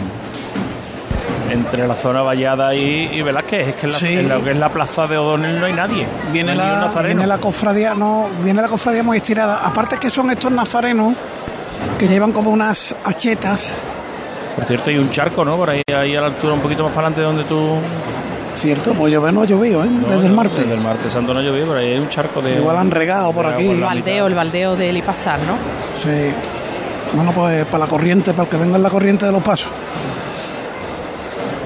entre 1.51 1.85
la 1.85 1.95
zona 1.95 2.21
vallada 2.21 2.73
y, 2.73 3.09
y 3.13 3.21
Velázquez. 3.21 3.67
Es 3.69 3.75
que 3.75 3.85
en, 3.87 3.91
la, 3.91 3.99
Sí. 3.99 4.13
en 4.19 4.29
lo 4.29 4.41
que 4.43 4.51
es 4.51 4.57
la 4.57 4.69
plaza 4.69 5.05
de 5.07 5.17
O'Donnell 5.17 5.59
no 5.59 5.65
hay 5.65 5.73
nadie. 5.73 6.07
Viene 6.31 6.55
No 6.55 6.61
hay 6.61 6.67
la, 6.95 7.01
viene 7.01 7.27
la 7.27 7.37
cofradía, 7.39 7.93
no, 7.93 8.29
viene 8.41 8.61
la 8.61 8.69
cofradía 8.69 9.03
muy 9.03 9.17
estirada. 9.17 9.59
Aparte 9.65 9.97
que 9.97 10.09
son 10.09 10.29
estos 10.31 10.49
nazarenos 10.51 11.13
que 11.99 12.07
llevan 12.07 12.31
como 12.31 12.51
unas 12.51 12.95
achetas. 13.03 13.69
Por 14.55 14.63
cierto, 14.65 14.89
hay 14.91 14.97
un 14.97 15.09
charco, 15.09 15.43
¿no? 15.43 15.57
Por 15.57 15.69
ahí, 15.71 15.81
ahí 15.93 16.15
a 16.15 16.21
la 16.21 16.27
altura, 16.27 16.53
un 16.53 16.61
poquito 16.61 16.83
más 16.83 16.93
para 16.93 17.07
adelante 17.07 17.21
de 17.21 17.27
donde 17.27 17.43
tú. 17.43 17.79
Cierto, 18.53 18.93
pues 18.93 19.11
llover 19.13 19.33
no 19.33 19.41
ha 19.41 19.45
llovido, 19.45 19.83
¿eh? 19.83 19.89
No, 19.89 20.07
Desde 20.07 20.27
el 20.27 20.33
martes. 20.33 20.59
Desde 20.59 20.73
el 20.75 20.81
martes 20.81 21.11
santo 21.11 21.33
no 21.33 21.39
ha 21.39 21.43
llovido, 21.43 21.67
por 21.67 21.77
ahí 21.77 21.91
hay 21.93 21.99
un 21.99 22.09
charco 22.09 22.41
de. 22.41 22.55
Igual 22.57 22.77
han 22.77 22.91
regado 22.91 23.31
por 23.33 23.43
regado 23.45 23.59
aquí. 23.59 23.67
por 23.67 23.75
El 23.75 23.81
baldeo, 23.83 24.27
el 24.27 24.35
baldeo 24.35 24.75
del 24.77 24.97
Ipasar, 24.97 25.39
¿no? 25.39 25.55
Sí. 26.01 26.31
Bueno, 27.13 27.31
pues 27.33 27.65
para 27.65 27.79
la 27.85 27.87
corriente, 27.87 28.31
para 28.31 28.43
el 28.43 28.49
que 28.49 28.57
venga 28.57 28.77
en 28.77 28.83
la 28.83 28.89
corriente 28.89 29.25
de 29.25 29.31
los 29.31 29.43
pasos. 29.43 29.69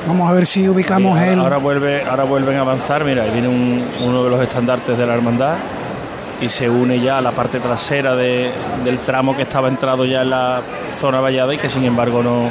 Vamos 0.08 0.30
a 0.30 0.34
ver 0.34 0.46
si 0.46 0.68
ubicamos 0.70 1.18
ahora, 1.18 1.34
el. 1.34 1.40
ahora 1.40 1.58
vuelve, 1.58 2.04
ahora 2.04 2.24
vuelven 2.24 2.58
a 2.58 2.62
avanzar. 2.62 3.04
Mira, 3.04 3.24
ahí 3.24 3.32
viene 3.32 3.48
un- 3.48 3.84
uno 4.04 4.24
de 4.24 4.30
los 4.30 4.40
estandartes 4.42 4.98
de 4.98 5.06
la 5.06 5.14
hermandad 5.16 5.56
y 6.42 6.50
se 6.50 6.70
une 6.70 7.00
ya 7.00 7.18
a 7.18 7.22
la 7.22 7.32
parte 7.32 7.60
trasera 7.60 8.16
de- 8.16 8.52
del 8.84 9.00
tramo 9.00 9.36
que 9.36 9.44
estaba 9.44 9.68
entrado 9.68 10.06
ya 10.06 10.22
en 10.22 10.30
la 10.30 10.62
zona 11.00 11.22
vallada 11.22 11.54
y 11.54 11.58
que 11.58 11.70
sin 11.70 11.86
embargo 11.86 12.22
no. 12.22 12.44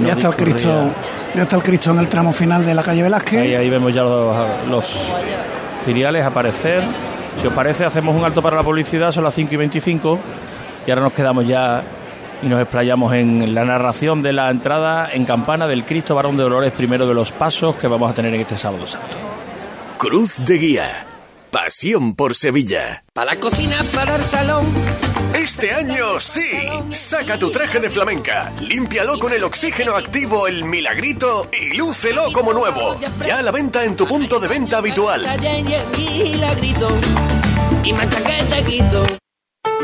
no 0.00 0.06
ya 0.06 0.12
está 0.14 0.28
el. 0.28 0.36
Cristo. 0.36 0.90
Ya 1.34 1.42
está 1.42 1.56
el 1.56 1.62
Cristo 1.64 1.90
en 1.90 1.98
el 1.98 2.08
tramo 2.08 2.32
final 2.32 2.64
de 2.64 2.74
la 2.74 2.82
calle 2.82 3.02
Velázquez. 3.02 3.40
Ahí, 3.40 3.54
ahí 3.56 3.68
vemos 3.68 3.92
ya 3.92 4.02
los, 4.02 4.36
los 4.70 5.08
ciriales 5.84 6.24
aparecer. 6.24 6.82
Si 7.40 7.46
os 7.48 7.52
parece, 7.52 7.84
hacemos 7.84 8.14
un 8.14 8.24
alto 8.24 8.40
para 8.40 8.56
la 8.56 8.62
publicidad, 8.62 9.10
son 9.10 9.24
las 9.24 9.34
5 9.34 9.54
y 9.54 9.56
25 9.56 10.18
y 10.86 10.90
ahora 10.90 11.02
nos 11.02 11.12
quedamos 11.12 11.46
ya 11.46 11.82
y 12.42 12.46
nos 12.46 12.60
explayamos 12.60 13.14
en 13.14 13.54
la 13.54 13.64
narración 13.64 14.22
de 14.22 14.32
la 14.32 14.50
entrada 14.50 15.08
en 15.12 15.24
campana 15.24 15.66
del 15.66 15.84
Cristo 15.84 16.14
Varón 16.14 16.36
de 16.36 16.42
Dolores, 16.42 16.72
primero 16.72 17.06
de 17.06 17.14
los 17.14 17.32
pasos 17.32 17.76
que 17.76 17.86
vamos 17.86 18.10
a 18.10 18.14
tener 18.14 18.34
en 18.34 18.42
este 18.42 18.56
sábado 18.56 18.86
santo. 18.86 19.16
Cruz 19.98 20.44
de 20.44 20.58
Guía. 20.58 21.06
Pasión 21.50 22.14
por 22.14 22.34
Sevilla. 22.34 23.04
Para 23.12 23.34
la 23.34 23.40
cocina, 23.40 23.76
para 23.94 24.16
el 24.16 24.24
salón. 24.24 24.66
Este 25.34 25.72
año 25.72 26.20
sí. 26.20 26.42
Saca 26.90 27.38
tu 27.38 27.50
traje 27.50 27.80
de 27.80 27.88
flamenca, 27.88 28.52
límpialo 28.60 29.18
con 29.18 29.32
el 29.32 29.44
oxígeno 29.44 29.94
activo 29.94 30.46
El 30.46 30.64
Milagrito 30.64 31.48
y 31.52 31.76
lúcelo 31.76 32.32
como 32.32 32.52
nuevo. 32.52 32.96
Ya 33.24 33.38
a 33.38 33.42
la 33.42 33.52
venta 33.52 33.84
en 33.84 33.96
tu 33.96 34.06
punto 34.06 34.40
de 34.40 34.48
venta 34.48 34.78
habitual. 34.78 35.24
Y 37.84 37.92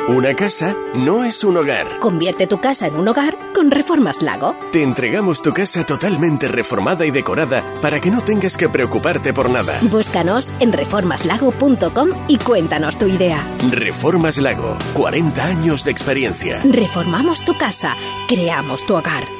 Una 0.08 0.34
casa 0.34 0.74
no 0.94 1.24
es 1.24 1.44
un 1.44 1.56
hogar. 1.56 1.98
Convierte 2.00 2.46
tu 2.46 2.60
casa 2.60 2.86
en 2.88 2.96
un 2.96 3.06
hogar 3.06 3.38
con 3.54 3.70
Reformas 3.70 4.22
Lago. 4.22 4.56
Te 4.72 4.82
entregamos 4.82 5.40
tu 5.40 5.52
casa 5.52 5.86
totalmente 5.86 6.48
reformada 6.48 7.06
y 7.06 7.10
decorada 7.10 7.64
para 7.80 8.00
que 8.00 8.10
no 8.10 8.20
tengas 8.20 8.56
que 8.56 8.68
preocuparte 8.68 9.32
por 9.32 9.50
nada. 9.50 9.78
Búscanos 9.82 10.52
en 10.58 10.72
reformaslago.com 10.72 12.10
y 12.28 12.38
cuéntanos 12.38 12.98
tu 12.98 13.06
idea. 13.06 13.40
Reformas 13.70 14.38
Lago, 14.38 14.76
40 14.94 15.44
años 15.44 15.84
de 15.84 15.92
experiencia. 15.92 16.60
Reformamos 16.64 17.44
tu 17.44 17.56
casa, 17.56 17.96
creamos 18.26 18.84
tu 18.84 18.96
hogar. 18.96 19.39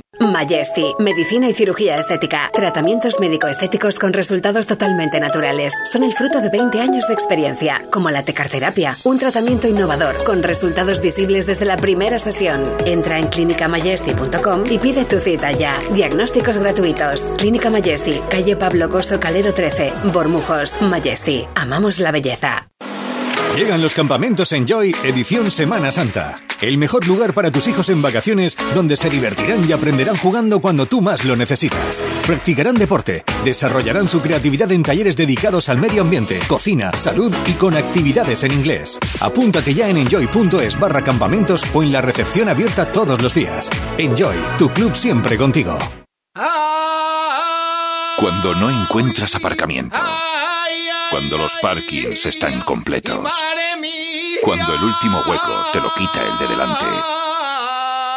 Majesty, 0.27 0.93
medicina 0.99 1.49
y 1.49 1.53
cirugía 1.53 1.95
estética. 1.95 2.49
Tratamientos 2.53 3.19
médico-estéticos 3.19 3.99
con 3.99 4.13
resultados 4.13 4.67
totalmente 4.67 5.19
naturales. 5.19 5.73
Son 5.85 6.03
el 6.03 6.13
fruto 6.13 6.41
de 6.41 6.49
20 6.49 6.79
años 6.79 7.07
de 7.07 7.13
experiencia, 7.13 7.81
como 7.89 8.11
la 8.11 8.23
tecarterapia, 8.23 8.95
un 9.03 9.19
tratamiento 9.19 9.67
innovador 9.67 10.23
con 10.23 10.43
resultados 10.43 11.01
visibles 11.01 11.45
desde 11.45 11.65
la 11.65 11.77
primera 11.77 12.19
sesión. 12.19 12.63
Entra 12.85 13.19
en 13.19 13.27
clinicamajesty.com 13.27 14.63
y 14.69 14.77
pide 14.77 15.05
tu 15.05 15.19
cita 15.19 15.51
ya. 15.51 15.79
Diagnósticos 15.93 16.57
gratuitos. 16.57 17.25
Clínica 17.37 17.69
Majesty, 17.69 18.21
calle 18.29 18.55
Pablo 18.55 18.89
Coso 18.89 19.19
Calero 19.19 19.53
13, 19.53 19.91
Bormujos. 20.13 20.81
Majesty, 20.81 21.45
amamos 21.55 21.99
la 21.99 22.11
belleza. 22.11 22.67
Llegan 23.55 23.81
los 23.81 23.93
campamentos 23.93 24.53
Enjoy 24.53 24.95
edición 25.03 25.51
Semana 25.51 25.91
Santa. 25.91 26.41
El 26.61 26.77
mejor 26.77 27.07
lugar 27.07 27.33
para 27.33 27.49
tus 27.49 27.67
hijos 27.67 27.89
en 27.89 28.03
vacaciones 28.03 28.55
donde 28.75 28.95
se 28.95 29.09
divertirán 29.09 29.67
y 29.67 29.71
aprenderán 29.71 30.15
jugando 30.15 30.61
cuando 30.61 30.85
tú 30.85 31.01
más 31.01 31.25
lo 31.25 31.35
necesitas. 31.35 32.03
Practicarán 32.27 32.75
deporte, 32.75 33.23
desarrollarán 33.43 34.07
su 34.07 34.21
creatividad 34.21 34.71
en 34.71 34.83
talleres 34.83 35.15
dedicados 35.15 35.69
al 35.69 35.79
medio 35.79 36.03
ambiente, 36.03 36.39
cocina, 36.47 36.93
salud 36.93 37.33
y 37.47 37.53
con 37.53 37.75
actividades 37.75 38.43
en 38.43 38.51
inglés. 38.51 38.99
Apúntate 39.21 39.73
ya 39.73 39.89
en 39.89 39.97
enjoy.es 39.97 40.79
barra 40.79 41.03
campamentos 41.03 41.63
o 41.73 41.81
en 41.81 41.91
la 41.91 42.01
recepción 42.01 42.47
abierta 42.47 42.91
todos 42.91 43.19
los 43.23 43.33
días. 43.33 43.71
Enjoy, 43.97 44.35
tu 44.59 44.69
club 44.69 44.95
siempre 44.95 45.37
contigo. 45.37 45.79
Cuando 48.19 48.53
no 48.53 48.69
encuentras 48.69 49.33
aparcamiento. 49.33 49.97
Cuando 51.09 51.39
los 51.39 51.57
parkings 51.57 52.27
están 52.27 52.61
completos. 52.61 53.33
Cuando 54.41 54.73
el 54.73 54.83
último 54.83 55.21
hueco 55.27 55.53
te 55.71 55.79
lo 55.79 55.93
quita 55.93 56.19
el 56.21 56.37
de 56.39 56.47
delante. 56.47 56.85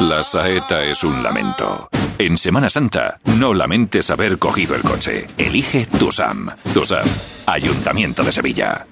La 0.00 0.22
saeta 0.22 0.82
es 0.84 1.04
un 1.04 1.22
lamento. 1.22 1.88
En 2.18 2.38
Semana 2.38 2.70
Santa, 2.70 3.18
no 3.38 3.52
lamentes 3.52 4.10
haber 4.10 4.38
cogido 4.38 4.74
el 4.74 4.82
coche. 4.82 5.26
Elige 5.36 5.86
Tusam. 5.86 6.50
Tusam, 6.72 7.06
Ayuntamiento 7.46 8.22
de 8.22 8.32
Sevilla. 8.32 8.86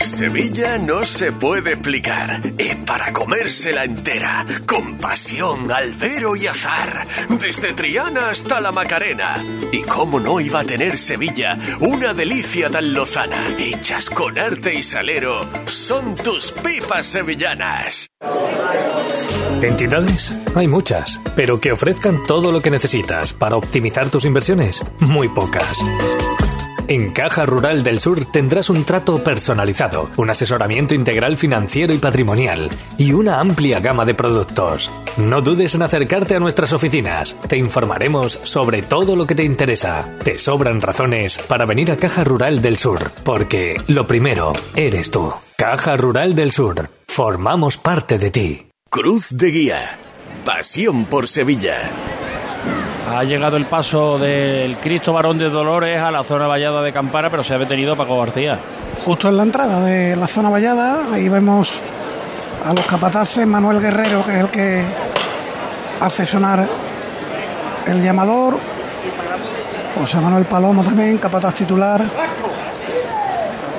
Sevilla 0.00 0.78
no 0.78 1.04
se 1.04 1.32
puede 1.32 1.72
explicar. 1.72 2.40
Es 2.56 2.76
para 2.76 3.12
comérsela 3.12 3.84
entera. 3.84 4.44
Con 4.66 4.98
pasión, 4.98 5.70
albero 5.70 6.36
y 6.36 6.46
azar. 6.46 7.06
Desde 7.40 7.72
Triana 7.72 8.30
hasta 8.30 8.60
la 8.60 8.72
Macarena. 8.72 9.42
Y 9.72 9.82
cómo 9.82 10.20
no 10.20 10.40
iba 10.40 10.60
a 10.60 10.64
tener 10.64 10.98
Sevilla 10.98 11.58
una 11.80 12.14
delicia 12.14 12.70
tan 12.70 12.92
lozana. 12.92 13.42
Hechas 13.58 14.10
con 14.10 14.38
arte 14.38 14.74
y 14.74 14.82
salero. 14.82 15.46
Son 15.66 16.16
tus 16.16 16.52
pipas 16.52 17.06
sevillanas. 17.06 18.08
¿Entidades? 19.62 20.34
Hay 20.54 20.68
muchas, 20.68 21.20
pero 21.34 21.60
que 21.60 21.72
ofrezcan 21.72 22.22
todo 22.22 22.52
lo 22.52 22.60
que 22.60 22.70
necesitas 22.70 23.32
para 23.32 23.56
optimizar 23.56 24.08
tus 24.08 24.24
inversiones, 24.24 24.84
muy 25.00 25.28
pocas. 25.28 25.78
En 26.88 27.12
Caja 27.12 27.44
Rural 27.44 27.82
del 27.82 28.00
Sur 28.00 28.24
tendrás 28.24 28.70
un 28.70 28.82
trato 28.84 29.22
personalizado, 29.22 30.08
un 30.16 30.30
asesoramiento 30.30 30.94
integral 30.94 31.36
financiero 31.36 31.92
y 31.92 31.98
patrimonial 31.98 32.70
y 32.96 33.12
una 33.12 33.40
amplia 33.40 33.78
gama 33.80 34.06
de 34.06 34.14
productos. 34.14 34.90
No 35.18 35.42
dudes 35.42 35.74
en 35.74 35.82
acercarte 35.82 36.34
a 36.34 36.40
nuestras 36.40 36.72
oficinas. 36.72 37.36
Te 37.46 37.58
informaremos 37.58 38.40
sobre 38.44 38.80
todo 38.80 39.16
lo 39.16 39.26
que 39.26 39.34
te 39.34 39.44
interesa. 39.44 40.16
Te 40.24 40.38
sobran 40.38 40.80
razones 40.80 41.36
para 41.36 41.66
venir 41.66 41.92
a 41.92 41.96
Caja 41.96 42.24
Rural 42.24 42.62
del 42.62 42.78
Sur, 42.78 43.10
porque 43.22 43.76
lo 43.86 44.06
primero 44.06 44.54
eres 44.74 45.10
tú. 45.10 45.30
Caja 45.58 45.94
Rural 45.98 46.34
del 46.34 46.52
Sur. 46.52 46.88
Formamos 47.06 47.76
parte 47.76 48.16
de 48.16 48.30
ti. 48.30 48.66
Cruz 48.88 49.26
de 49.30 49.50
Guía. 49.50 49.98
Pasión 50.46 51.04
por 51.04 51.28
Sevilla. 51.28 51.90
Ha 53.10 53.24
llegado 53.24 53.56
el 53.56 53.66
paso 53.66 54.18
del 54.18 54.76
Cristo 54.78 55.12
Varón 55.12 55.38
de 55.38 55.48
Dolores 55.48 55.98
a 55.98 56.10
la 56.10 56.22
zona 56.22 56.46
vallada 56.46 56.82
de 56.82 56.92
Campana, 56.92 57.30
pero 57.30 57.42
se 57.42 57.54
ha 57.54 57.58
detenido 57.58 57.96
Paco 57.96 58.18
García. 58.18 58.58
Justo 59.04 59.28
en 59.28 59.36
la 59.36 59.42
entrada 59.44 59.80
de 59.80 60.14
la 60.14 60.26
zona 60.26 60.50
vallada, 60.50 61.06
ahí 61.12 61.28
vemos 61.28 61.72
a 62.64 62.72
los 62.74 62.84
capataces, 62.86 63.46
Manuel 63.46 63.80
Guerrero, 63.80 64.24
que 64.24 64.32
es 64.32 64.38
el 64.38 64.50
que 64.50 64.84
hace 66.00 66.26
sonar 66.26 66.68
el 67.86 68.02
llamador, 68.02 68.58
José 69.98 70.20
Manuel 70.20 70.44
Palomo 70.44 70.84
también, 70.84 71.18
capataz 71.18 71.54
titular. 71.54 72.04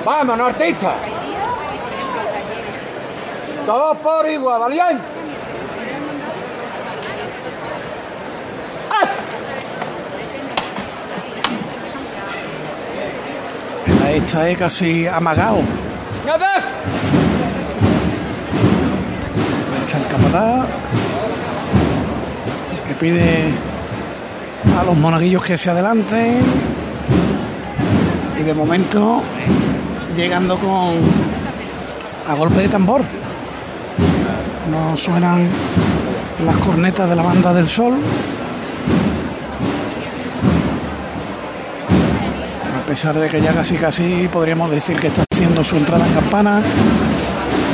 Vámonos, 0.04 0.48
artista. 0.48 0.94
Todos 3.64 3.96
por 3.98 4.28
igual, 4.28 4.60
valiente. 4.60 5.19
Hecha 14.12 14.48
es 14.48 14.58
casi 14.58 15.06
amagado. 15.06 15.62
Ahí 19.72 19.84
está 19.86 19.98
el 19.98 20.06
capataz, 20.08 20.68
que 22.88 22.94
pide 22.94 23.54
a 24.78 24.84
los 24.84 24.96
monaguillos 24.96 25.44
que 25.44 25.56
se 25.56 25.70
adelanten. 25.70 26.42
Y 28.38 28.42
de 28.42 28.54
momento 28.54 29.22
llegando 30.16 30.58
con 30.58 30.94
a 32.26 32.34
golpe 32.34 32.62
de 32.62 32.68
tambor. 32.68 33.02
No 34.70 34.96
suenan 34.96 35.48
las 36.44 36.58
cornetas 36.58 37.08
de 37.08 37.16
la 37.16 37.22
banda 37.22 37.52
del 37.52 37.68
sol. 37.68 37.98
Pesar 42.90 43.16
de 43.16 43.28
que 43.28 43.40
ya 43.40 43.54
casi 43.54 43.76
casi 43.76 44.28
podríamos 44.32 44.68
decir 44.68 44.98
que 44.98 45.06
está 45.06 45.22
haciendo 45.32 45.62
su 45.62 45.76
entrada 45.76 46.08
en 46.08 46.12
campana. 46.12 46.60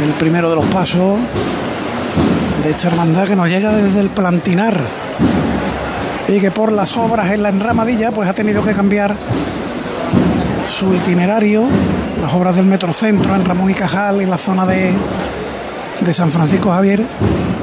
El 0.05 0.13
primero 0.13 0.51
de 0.51 0.57
los 0.57 0.67
pasos 0.67 1.19
de 2.63 2.71
esta 2.71 2.89
hermandad 2.89 3.27
que 3.27 3.35
nos 3.35 3.49
llega 3.49 3.73
desde 3.73 4.01
el 4.01 4.11
Plantinar 4.11 4.79
y 6.29 6.39
que 6.39 6.51
por 6.51 6.71
las 6.71 6.99
obras 6.99 7.31
en 7.31 7.43
la 7.43 7.49
enramadilla 7.49 8.13
pues 8.13 8.29
ha 8.29 8.35
tenido 8.35 8.63
que 8.63 8.75
cambiar 8.75 9.17
su 10.69 10.95
itinerario, 10.95 11.65
las 12.21 12.35
obras 12.35 12.55
del 12.55 12.67
Metrocentro 12.67 13.35
en 13.35 13.47
Ramón 13.47 13.71
y 13.71 13.75
Cajal 13.75 14.21
y 14.21 14.27
la 14.27 14.37
zona 14.37 14.67
de, 14.67 14.93
de 15.99 16.13
San 16.13 16.31
Francisco 16.31 16.73
Javier 16.73 17.03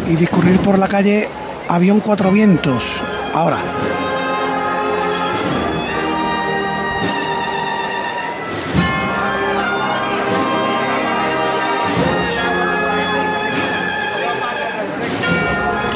y 0.08 0.16
discurrir 0.16 0.60
por 0.60 0.80
la 0.80 0.88
calle 0.88 1.30
Avión 1.70 2.00
Cuatro 2.00 2.32
Vientos. 2.32 2.84
Ahora. 3.32 3.60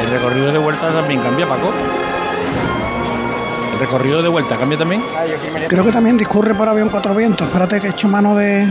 El 0.08 0.14
recorrido 0.14 0.54
de 0.54 0.58
vuelta 0.58 0.90
también 0.90 1.20
cambia, 1.20 1.46
Paco. 1.46 1.70
El 3.74 3.80
recorrido 3.80 4.22
de 4.24 4.30
vuelta 4.30 4.56
cambia 4.56 4.78
también. 4.78 5.04
Creo 5.68 5.84
que 5.84 5.92
también 5.92 6.16
discurre 6.16 6.56
por 6.56 6.70
avión 6.70 6.88
Cuatro 6.88 7.14
Vientos. 7.14 7.46
Espérate 7.46 7.82
que 7.82 7.88
he 7.88 7.90
hecho 7.90 8.08
mano 8.08 8.34
de 8.34 8.66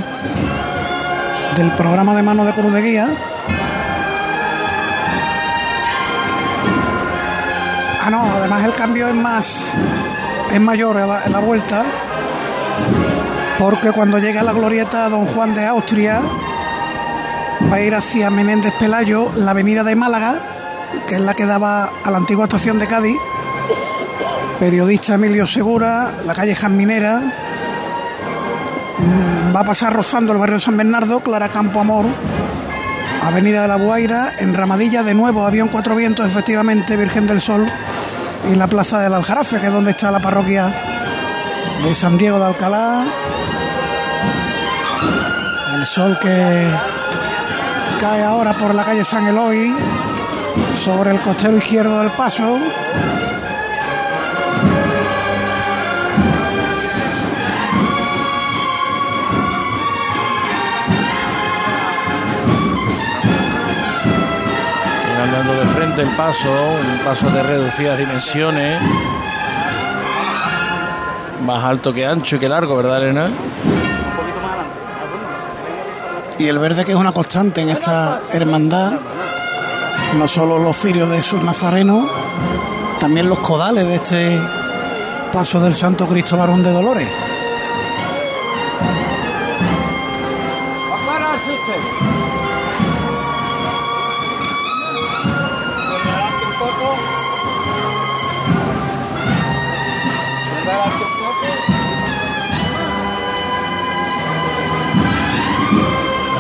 del 1.57 1.73
programa 1.73 2.15
de 2.15 2.23
mano 2.23 2.43
de 2.47 2.55
Cruz 2.55 2.73
de 2.73 2.81
Guía. 2.81 3.15
Ah, 8.03 8.09
no, 8.11 8.23
además 8.35 8.65
el 8.65 8.73
cambio 8.73 9.07
es 9.09 9.15
más 9.15 9.75
es 10.51 10.61
mayor 10.61 10.97
en 10.97 11.09
la, 11.09 11.25
en 11.27 11.33
la 11.33 11.41
vuelta. 11.41 11.85
Porque 13.59 13.93
cuando 13.93 14.19
llega 14.19 14.41
a 14.41 14.45
la 14.45 14.55
glorieta 14.55 15.11
Don 15.11 15.27
Juan 15.27 15.55
de 15.55 15.67
Austria 15.67 16.23
va 17.71 17.77
a 17.77 17.81
ir 17.83 17.95
hacia 17.95 18.31
Menéndez 18.31 18.73
Pelayo, 18.79 19.33
la 19.37 19.51
avenida 19.51 19.85
de 19.85 19.97
Málaga, 19.97 20.56
que 21.07 21.17
es 21.17 21.21
la 21.21 21.35
que 21.35 21.47
daba 21.47 21.93
a 22.03 22.11
la 22.11 22.19
antigua 22.19 22.45
estación 22.45 22.79
de 22.79 22.87
Cádiz 22.87 23.17
periodista 24.59 25.15
Emilio 25.15 25.47
Segura, 25.47 26.15
la 26.25 26.35
calle 26.35 26.55
Jasminera, 26.55 27.21
mm, 28.99 29.55
va 29.55 29.61
a 29.61 29.65
pasar 29.65 29.93
rozando 29.93 30.33
el 30.33 30.39
barrio 30.39 30.59
San 30.59 30.77
Bernardo, 30.77 31.21
Clara 31.21 31.51
Campo 31.51 31.81
Amor, 31.81 32.07
Avenida 33.23 33.63
de 33.63 33.69
la 33.69 33.77
Guaira, 33.77 34.33
en 34.39 34.55
Ramadilla 34.55 35.03
de 35.03 35.15
nuevo, 35.15 35.47
avión 35.47 35.69
Cuatro 35.69 35.95
Vientos, 35.95 36.27
efectivamente, 36.27 36.97
Virgen 36.97 37.27
del 37.27 37.41
Sol, 37.41 37.67
y 38.51 38.55
la 38.55 38.67
Plaza 38.67 39.01
del 39.01 39.15
Aljarafe, 39.15 39.61
que 39.61 39.67
es 39.67 39.73
donde 39.73 39.91
está 39.91 40.11
la 40.11 40.21
parroquia 40.21 40.75
de 41.85 41.95
San 41.95 42.17
Diego 42.17 42.39
de 42.39 42.47
Alcalá. 42.47 43.05
El 45.75 45.87
sol 45.87 46.19
que 46.21 46.67
cae 48.01 48.23
ahora 48.23 48.57
por 48.57 48.75
la 48.75 48.85
calle 48.85 49.05
San 49.05 49.27
Eloy, 49.27 49.75
sobre 50.77 51.11
el 51.11 51.21
costero 51.21 51.57
izquierdo 51.57 52.01
del 52.01 52.11
paso. 52.11 52.59
Andando 65.23 65.53
de 65.55 65.67
frente 65.75 66.03
el 66.03 66.09
paso, 66.11 66.49
un 66.51 67.05
paso 67.05 67.31
de 67.31 67.43
reducidas 67.43 67.99
dimensiones. 67.99 68.81
Más 71.45 71.65
alto 71.65 71.93
que 71.93 72.07
ancho 72.07 72.37
y 72.37 72.39
que 72.39 72.49
largo, 72.49 72.77
¿verdad, 72.77 73.03
Elena? 73.03 73.29
y 76.39 76.49
el 76.49 76.59
verde 76.59 76.85
que 76.85 76.93
es 76.93 76.99
una 76.99 77.13
constante 77.13 77.63
en 77.63 77.71
esta 77.71 78.21
hermandad, 78.31 78.99
no 80.15 80.29
solo 80.29 80.59
los 80.59 80.77
cirios 80.77 81.11
de 81.11 81.23
sus 81.23 81.43
nazarenos, 81.43 82.09
también 82.99 83.29
los 83.29 83.39
codales 83.41 83.87
de 83.87 83.95
este 83.97 84.41
paso 85.33 85.61
del 85.61 85.75
Santo 85.75 86.07
Cristo 86.07 86.37
Varón 86.37 86.63
de 86.63 86.71
Dolores. 86.71 87.09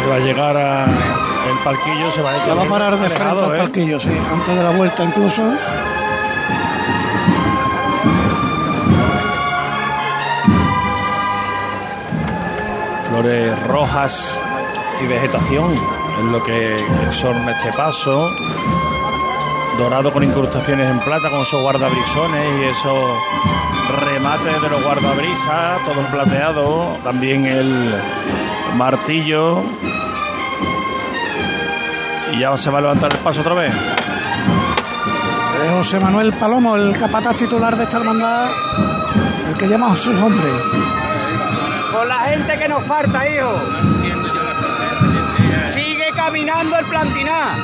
Va 0.09 0.15
a 0.15 0.19
llegar 0.21 0.57
a 0.57 1.26
el 1.49 1.59
palquillo, 1.65 2.11
se 2.11 2.23
va 2.23 2.31
a 2.31 2.55
va 2.55 2.63
a 2.63 2.69
parar 2.69 2.99
de 2.99 3.11
frente 3.11 3.45
al 3.45 3.55
¿eh? 3.55 3.59
palquillo, 3.59 4.01
sí, 4.01 4.11
antes 4.31 4.55
de 4.55 4.63
la 4.63 4.71
vuelta 4.71 5.05
incluso. 5.05 5.43
flores 13.17 13.67
rojas 13.69 14.39
y 15.03 15.07
vegetación 15.07 15.73
es 15.73 16.25
lo 16.25 16.43
que 16.43 16.77
exorna 17.07 17.53
este 17.53 17.73
paso. 17.73 18.29
Dorado 19.79 20.13
con 20.13 20.23
incrustaciones 20.23 20.91
en 20.91 20.99
plata, 21.01 21.31
con 21.31 21.41
esos 21.41 21.63
guardabrisones 21.63 22.61
y 22.61 22.65
esos 22.65 23.11
remates 24.05 24.61
de 24.61 24.69
los 24.69 24.83
guardabrisas, 24.83 25.85
todo 25.85 26.01
plateado. 26.11 26.97
También 27.05 27.47
el 27.47 27.95
martillo. 28.77 29.63
Y 32.37 32.41
ya 32.41 32.55
se 32.55 32.69
va 32.69 32.79
a 32.79 32.83
levantar 32.83 33.11
el 33.11 33.19
paso 33.21 33.41
otra 33.41 33.55
vez. 33.55 33.73
Eh, 33.75 35.71
José 35.71 35.99
Manuel 35.99 36.35
Palomo, 36.35 36.77
el 36.77 36.95
capataz 36.95 37.35
titular 37.39 37.75
de 37.75 37.85
esta 37.85 37.97
hermandad, 37.97 38.51
el 39.49 39.57
que 39.57 39.67
llama 39.67 39.93
a 39.93 39.97
su 39.97 40.13
nombre. 40.13 40.47
Con 41.93 42.07
la 42.07 42.19
gente 42.21 42.59
que 42.59 42.69
nos 42.69 42.85
falta, 42.85 43.27
hijo. 43.27 43.59
Sigue 45.71 46.11
caminando 46.15 46.79
el 46.79 46.85
plantiná. 46.85 47.55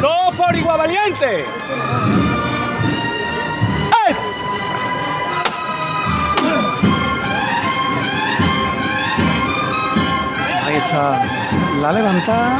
Dos 0.00 0.34
por 0.34 0.56
igual 0.56 0.78
valiente. 0.78 1.40
¡Eh! 1.40 1.46
Ahí 10.66 10.76
está 10.76 11.39
la 11.80 11.92
levantada. 11.92 12.58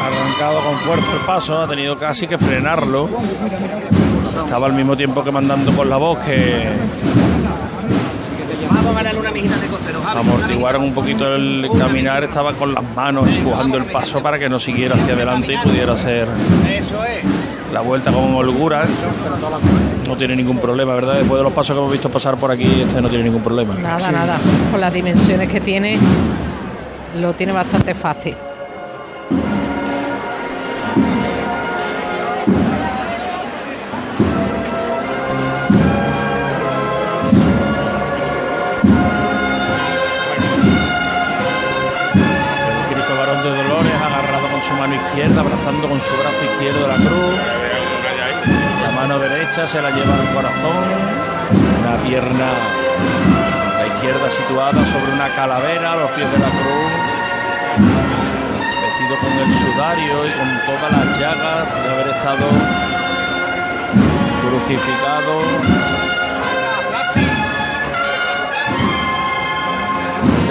Ha 0.00 0.06
arrancado 0.06 0.60
con 0.60 0.78
fuerza 0.78 1.12
el 1.12 1.26
paso, 1.26 1.62
ha 1.62 1.68
tenido 1.68 1.98
casi 1.98 2.26
que 2.26 2.38
frenarlo. 2.38 3.08
Estaba 4.44 4.66
al 4.66 4.72
mismo 4.72 4.96
tiempo 4.96 5.22
que 5.22 5.30
mandando 5.30 5.72
con 5.72 5.88
la 5.88 5.96
voz 5.96 6.18
que 6.20 6.68
amortiguaron 10.14 10.82
un 10.82 10.94
poquito 10.94 11.34
el 11.34 11.68
caminar, 11.78 12.24
estaba 12.24 12.52
con 12.52 12.74
las 12.74 12.84
manos 12.94 13.28
empujando 13.28 13.78
el 13.78 13.84
paso 13.86 14.22
para 14.22 14.38
que 14.38 14.48
no 14.48 14.58
siguiera 14.58 14.94
hacia 14.94 15.14
adelante 15.14 15.54
y 15.54 15.58
pudiera 15.58 15.94
mijita. 15.96 16.28
Eso 16.68 17.04
es. 17.04 17.39
La 17.72 17.80
vuelta 17.80 18.12
con 18.12 18.34
holgura. 18.34 18.84
No 20.06 20.16
tiene 20.16 20.36
ningún 20.36 20.58
problema, 20.58 20.94
¿verdad? 20.94 21.14
Después 21.14 21.38
de 21.38 21.44
los 21.44 21.52
pasos 21.52 21.74
que 21.74 21.78
hemos 21.80 21.92
visto 21.92 22.08
pasar 22.08 22.36
por 22.36 22.50
aquí, 22.50 22.84
este 22.86 23.00
no 23.00 23.08
tiene 23.08 23.24
ningún 23.24 23.42
problema. 23.42 23.74
Nada, 23.74 24.10
nada. 24.10 24.38
Con 24.70 24.80
las 24.80 24.92
dimensiones 24.92 25.48
que 25.48 25.60
tiene, 25.60 25.98
lo 27.18 27.32
tiene 27.34 27.52
bastante 27.52 27.94
fácil. 27.94 28.34
El 42.78 42.94
Cristo 42.94 43.16
Varón 43.16 43.42
de 43.42 43.50
Dolores 43.50 43.92
agarrado 43.94 44.48
con 44.50 44.62
su 44.62 44.74
mano 44.74 44.94
izquierda, 44.94 45.40
abrazando 45.40 45.88
con 45.88 46.00
su 46.00 46.12
brazo 46.14 46.44
izquierdo 46.52 46.88
la 46.88 46.96
cruz. 46.96 47.59
La 48.90 48.96
mano 49.06 49.20
derecha 49.20 49.68
se 49.68 49.80
la 49.80 49.90
lleva 49.90 50.14
al 50.14 50.34
corazón. 50.34 50.82
Una 51.80 51.96
pierna, 52.02 52.50
la 53.78 53.86
izquierda 53.86 54.28
situada 54.30 54.84
sobre 54.84 55.12
una 55.12 55.28
calavera 55.28 55.92
a 55.92 55.96
los 55.96 56.10
pies 56.10 56.30
de 56.32 56.38
la 56.38 56.48
cruz. 56.50 56.92
Vestido 58.82 59.16
con 59.20 59.32
el 59.38 59.54
sudario 59.54 60.26
y 60.26 60.30
con 60.32 60.48
todas 60.66 60.90
las 60.90 61.18
llagas 61.20 61.72
de 61.72 61.88
haber 61.88 62.08
estado 62.08 62.46
crucificado. 64.42 65.40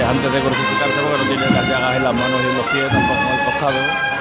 Antes, 0.10 0.34
de 0.34 0.40
crucificarse, 0.40 1.00
porque 1.04 1.24
no 1.24 1.30
tiene 1.30 1.56
las 1.56 1.68
llagas 1.68 1.96
en 1.98 2.04
las 2.04 2.14
manos 2.14 2.42
y 2.42 2.50
en 2.50 2.58
los 2.58 2.66
pies, 2.68 2.90
tampoco 2.90 3.20
en 3.20 3.38
el 3.38 3.46
costado. 3.46 4.19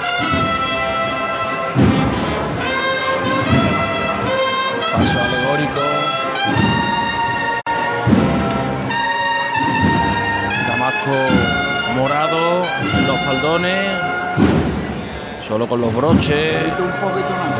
Paso 4.92 5.20
alegórico. 5.20 5.80
Damasco 10.68 11.16
morado 11.96 12.64
en 12.96 13.06
los 13.06 13.18
faldones, 13.20 13.98
solo 15.46 15.66
con 15.66 15.80
los 15.80 15.94
broches 15.94 16.56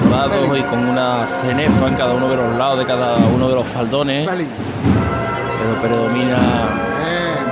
dorados 0.02 0.58
y 0.58 0.62
con 0.62 0.88
una 0.88 1.26
cenefa 1.26 1.88
en 1.88 1.94
cada 1.94 2.14
uno 2.14 2.28
de 2.28 2.36
los 2.36 2.56
lados 2.56 2.78
de 2.78 2.86
cada 2.86 3.16
uno 3.16 3.48
de 3.48 3.54
los 3.54 3.66
faldones. 3.66 4.28
Pero 4.28 5.80
predomina 5.80 6.38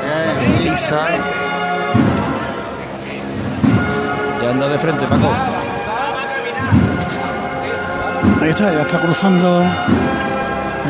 la 0.07 0.61
lisa. 0.63 1.09
Ya 4.43 4.51
anda 4.51 4.69
de 4.69 4.79
frente, 4.79 5.07
Paco. 5.07 5.66
Ahí 8.41 8.51
está, 8.51 8.73
ya 8.73 8.83
está 8.83 9.01
cruzando 9.01 9.65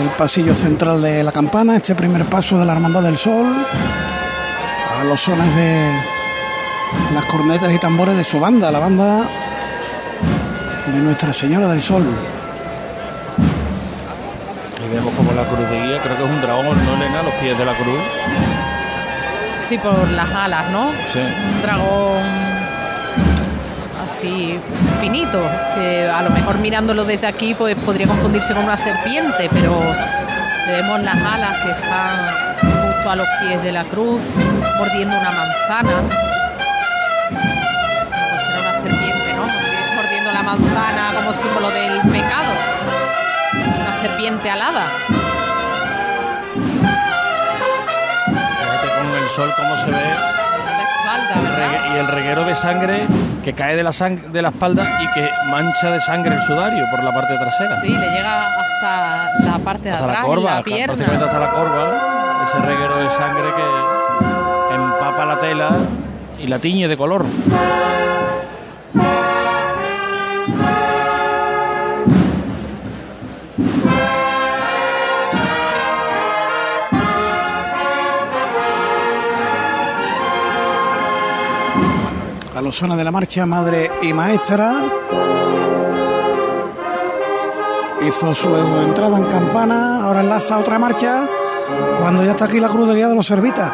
el 0.01 0.09
pasillo 0.19 0.55
central 0.55 1.01
de 1.01 1.23
la 1.23 1.33
campana, 1.33 1.77
este 1.77 1.95
primer 1.95 2.25
paso 2.27 2.59
de 2.59 2.65
la 2.67 2.73
Hermandad 2.73 3.03
del 3.03 3.17
Sol, 3.17 3.47
a 5.01 5.05
los 5.05 5.21
sones 5.21 5.55
de 5.55 5.91
las 7.15 7.25
cornetas 7.25 7.73
y 7.73 7.79
tambores 7.79 8.17
de 8.17 8.25
su 8.25 8.39
banda, 8.41 8.71
la 8.71 8.79
banda 8.79 9.29
de 10.93 11.01
Nuestra 11.01 11.33
Señora 11.33 11.69
del 11.69 11.81
Sol. 11.81 12.05
Y 14.85 14.95
vemos 14.95 15.15
como 15.15 15.33
la 15.33 15.45
cruz 15.45 15.71
de 15.71 15.81
guía, 15.81 16.03
creo 16.03 16.17
que 16.17 16.25
es 16.25 16.31
un 16.31 16.43
dragón, 16.43 16.85
¿no, 16.85 16.95
Elena? 16.95 17.23
Los 17.23 17.35
pies 17.35 17.57
de 17.57 17.65
la 17.65 17.75
cruz. 17.75 18.01
Sí, 19.67 19.79
por 19.79 20.11
las 20.11 20.31
alas, 20.31 20.71
¿no? 20.71 20.91
Sí. 21.13 21.21
Un 21.21 21.63
dragón 21.63 22.56
así 24.17 24.59
finito, 24.99 25.39
que 25.75 26.09
a 26.09 26.23
lo 26.23 26.31
mejor 26.31 26.59
mirándolo 26.59 27.05
desde 27.05 27.27
aquí 27.27 27.55
pues 27.55 27.77
podría 27.77 28.07
confundirse 28.07 28.55
con 28.55 28.65
una 28.65 28.77
serpiente, 28.77 29.51
pero 29.53 29.79
vemos 30.67 31.01
las 31.03 31.17
alas 31.17 31.63
que 31.63 31.71
están 31.71 32.57
justo 32.95 33.11
a 33.11 33.17
los 33.17 33.29
pies 33.41 33.63
de 33.63 33.73
la 33.73 33.85
cruz, 33.85 34.21
mordiendo 34.79 35.19
una 35.19 35.31
manzana. 35.31 36.01
Pues 37.29 38.43
será 38.43 38.61
una 38.61 38.75
serpiente, 38.81 39.35
¿no? 39.37 39.47
Mordiendo 39.97 40.33
la 40.33 40.43
manzana 40.43 41.13
como 41.15 41.35
símbolo 41.35 41.71
del 41.71 42.01
pecado. 42.11 42.53
Una 43.83 43.95
serpiente 44.01 44.51
alada. 44.51 44.87
Con 48.97 49.15
el 49.15 49.29
sol 49.29 49.53
cómo 49.59 49.77
se 49.77 49.91
ve 49.91 50.46
y 51.95 51.99
el 51.99 52.09
reguero 52.09 52.45
de 52.45 52.55
sangre 52.55 53.07
que 53.45 53.53
cae 53.53 53.77
de 53.77 53.83
la, 53.83 53.91
sang- 53.91 54.21
de 54.31 54.43
la 54.43 54.49
espalda 54.49 54.99
y 55.01 55.09
que 55.13 55.29
mancha 55.47 55.91
de 55.93 56.01
sangre 56.01 56.35
el 56.35 56.43
sudario 56.43 56.85
por 56.91 57.03
la 57.05 57.13
parte 57.15 57.37
trasera. 57.39 57.81
Sí, 57.81 57.89
le 57.91 58.11
llega 58.11 58.61
hasta 58.61 59.31
la 59.45 59.59
parte 59.65 59.89
de 59.89 59.95
hasta 59.95 60.05
atrás, 60.07 60.21
la 60.23 60.27
corva, 60.27 60.51
en 60.51 60.57
la 60.57 60.63
pierna. 60.63 60.87
prácticamente 60.95 61.25
hasta 61.27 61.39
la 61.39 61.51
corva, 61.53 62.43
ese 62.45 62.59
reguero 62.59 62.97
de 62.99 63.11
sangre 63.11 63.45
que 63.55 64.75
empapa 64.75 65.25
la 65.25 65.39
tela 65.39 65.71
y 66.39 66.47
la 66.49 66.59
tiñe 66.59 66.89
de 66.89 66.97
color. 66.97 67.25
A 82.57 82.63
los 82.63 82.75
sones 82.77 82.97
de 82.97 83.05
la 83.05 83.11
marcha, 83.11 83.45
madre 83.45 83.91
y 84.03 84.13
maestra. 84.15 84.73
Hizo 88.01 88.35
su 88.35 88.57
entrada 88.57 89.19
en 89.19 89.25
campana, 89.27 90.03
ahora 90.05 90.21
enlaza 90.21 90.59
otra 90.59 90.79
marcha, 90.79 91.29
cuando 92.01 92.25
ya 92.25 92.31
está 92.31 92.47
aquí 92.47 92.59
la 92.61 92.69
cruz 92.69 92.89
de 92.89 92.95
guía 92.95 93.09
de 93.09 93.15
los 93.17 93.27
servitas. 93.27 93.73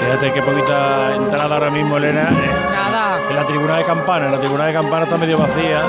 Fíjate 0.00 0.32
qué 0.32 0.42
poquita 0.42 1.14
entrada 1.14 1.54
ahora 1.54 1.70
mismo, 1.70 1.96
Elena. 1.96 2.22
eh, 2.22 2.72
Nada. 2.72 3.18
En 3.30 3.36
la 3.36 3.46
tribuna 3.46 3.78
de 3.78 3.84
campana, 3.84 4.30
la 4.30 4.38
tribuna 4.38 4.66
de 4.66 4.72
campana 4.72 5.04
está 5.04 5.16
medio 5.16 5.38
vacía. 5.38 5.82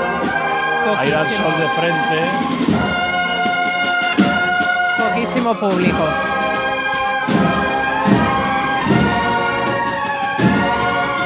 Ahí 0.98 1.10
da 1.10 1.20
el 1.22 1.28
sol 1.28 1.52
de 1.58 1.68
frente. 1.68 2.95
Público. 5.34 5.98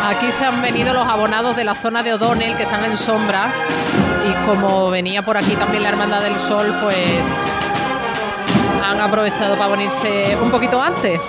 Aquí 0.03 0.33
se 0.33 0.45
han 0.47 0.63
venido 0.63 0.95
los 0.95 1.07
abonados 1.07 1.55
de 1.55 1.65
la 1.65 1.75
zona 1.75 2.03
de 2.03 2.15
O'Donnell 2.15 2.57
que 2.57 2.63
están 2.63 2.85
en 2.85 2.97
sombra 2.97 3.53
y 4.27 4.47
como 4.47 4.91
venía 4.91 5.23
por 5.23 5.37
aquí 5.37 5.55
también 5.55 5.83
la 5.83 5.91
Hermandad 5.91 6.23
del 6.23 6.39
Sol, 6.39 6.75
pues 6.83 7.25
han 8.83 9.01
aprovechado 9.01 9.57
para 9.57 9.77
venirse 9.77 10.37
un 10.41 10.51
poquito 10.51 10.81
antes. 10.81 11.21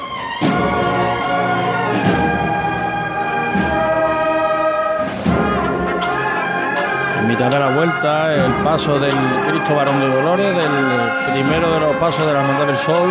Mitad 7.32 7.50
de 7.50 7.60
la 7.60 7.70
vuelta, 7.70 8.36
el 8.36 8.52
paso 8.62 9.00
del 9.00 9.16
Cristo 9.48 9.74
Varón 9.74 10.02
de 10.02 10.10
Dolores, 10.10 10.54
del 10.54 11.32
primero 11.32 11.72
de 11.72 11.80
los 11.80 11.96
pasos 11.96 12.26
de 12.28 12.34
la 12.34 12.42
Hermandad 12.42 12.68
del 12.68 12.76
Sol. 12.76 13.10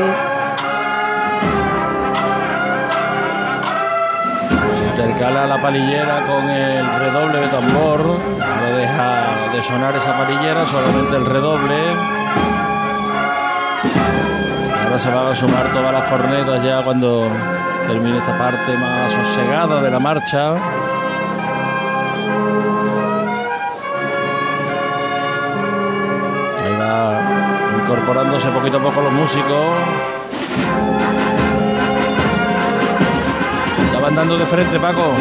Se 4.76 4.84
intercala 4.84 5.46
la 5.46 5.62
palillera 5.62 6.26
con 6.26 6.50
el 6.50 6.86
redoble 6.98 7.40
de 7.40 7.48
tambor. 7.48 8.00
No 8.04 8.76
deja 8.76 9.52
de 9.54 9.62
sonar 9.62 9.96
esa 9.96 10.14
palillera, 10.18 10.66
solamente 10.66 11.16
el 11.16 11.24
redoble. 11.24 11.78
Ahora 14.84 14.98
se 14.98 15.10
van 15.10 15.28
a 15.28 15.34
sumar 15.34 15.72
todas 15.72 15.94
las 15.94 16.10
cornetas 16.10 16.62
ya 16.62 16.82
cuando 16.82 17.26
termine 17.88 18.18
esta 18.18 18.36
parte 18.36 18.76
más 18.76 19.10
sosegada 19.14 19.80
de 19.80 19.90
la 19.90 19.98
marcha. 19.98 20.56
Incorporándose 27.82 28.48
poquito 28.50 28.78
a 28.78 28.82
poco 28.82 29.00
los 29.00 29.12
músicos. 29.12 29.66
Ya 33.92 34.00
van 34.00 34.14
dando 34.14 34.38
de 34.38 34.46
frente, 34.46 34.78
Paco. 34.78 35.12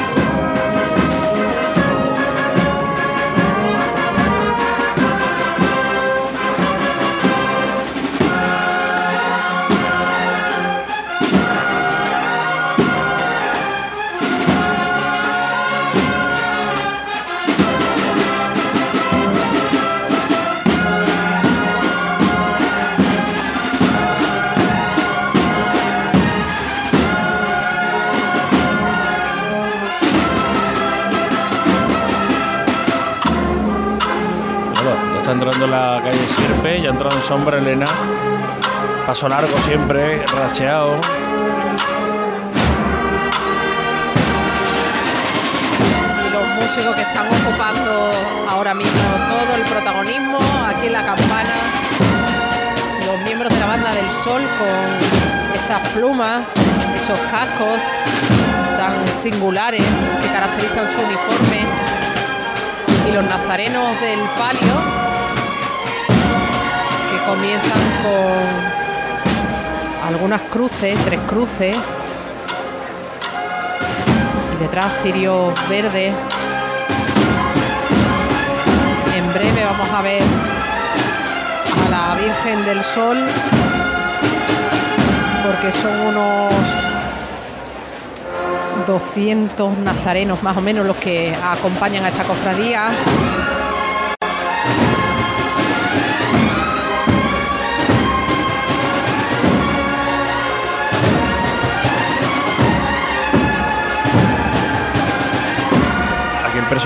Calle 36.02 36.28
Sierpe, 36.28 36.82
ya 36.82 36.89
ha 36.89 36.91
entrado 36.91 37.16
en 37.16 37.24
sombra 37.24 37.58
Elena. 37.58 37.86
Paso 39.06 39.28
largo 39.28 39.58
siempre, 39.66 40.24
racheado. 40.26 40.97
Y 46.26 46.30
los 46.32 46.47
músicos 46.64 46.95
que 46.95 47.02
están 47.02 47.28
ocupando 47.28 48.12
ahora 48.50 48.74
mismo 48.74 49.02
todo 49.30 49.56
el 49.56 49.64
protagonismo 49.64 50.39
aquí 50.68 50.88
en 50.88 50.93
la 50.93 51.06
campana. 51.06 51.56
Los 53.06 53.20
miembros 53.26 53.52
de 53.52 53.60
la 53.60 53.66
banda 53.66 53.93
del 53.93 54.12
sol 54.12 54.41
con 54.60 55.56
esas 55.56 55.88
plumas, 55.89 56.41
esos 56.95 57.20
cascos 57.32 57.80
tan 58.78 59.22
singulares 59.22 59.84
que 60.22 60.28
caracterizan 60.30 60.88
su 60.93 61.00
uniforme. 61.00 61.66
Y 63.10 63.12
los 63.12 63.24
nazarenos 63.26 64.00
del 64.02 64.20
palio 64.38 65.09
comienzan 67.30 67.82
con 68.01 68.34
algunas 70.07 70.41
cruces, 70.43 70.97
tres 71.05 71.19
cruces, 71.27 71.77
detrás 74.59 74.91
cirio 75.03 75.53
verde. 75.69 76.11
En 79.15 79.34
breve 79.34 79.63
vamos 79.63 79.88
a 79.91 80.01
ver 80.01 80.23
a 81.86 81.89
la 81.89 82.15
Virgen 82.15 82.65
del 82.65 82.84
Sol 82.84 83.19
porque 85.45 85.71
son 85.71 85.99
unos 86.07 86.51
200 88.88 89.77
nazarenos 89.77 90.41
más 90.41 90.57
o 90.57 90.61
menos 90.61 90.84
los 90.88 90.95
que 90.95 91.36
acompañan 91.36 92.05
a 92.05 92.09
esta 92.09 92.23
cofradía. 92.23 92.89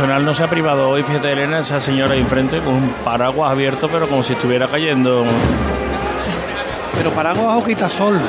Personal 0.03 0.25
no 0.25 0.33
se 0.35 0.43
ha 0.43 0.49
privado 0.49 0.89
hoy, 0.89 1.01
fíjate 1.01 1.31
Elena, 1.31 1.59
esa 1.59 1.79
señora 1.79 2.11
ahí 2.13 2.19
enfrente 2.19 2.59
con 2.59 2.73
un 2.73 2.89
paraguas 3.05 3.49
abierto, 3.51 3.87
pero 3.87 4.05
como 4.09 4.21
si 4.21 4.33
estuviera 4.33 4.67
cayendo. 4.67 5.23
Pero 6.97 7.13
paraguas 7.13 7.55
o 7.55 7.63
quitasol. 7.63 8.19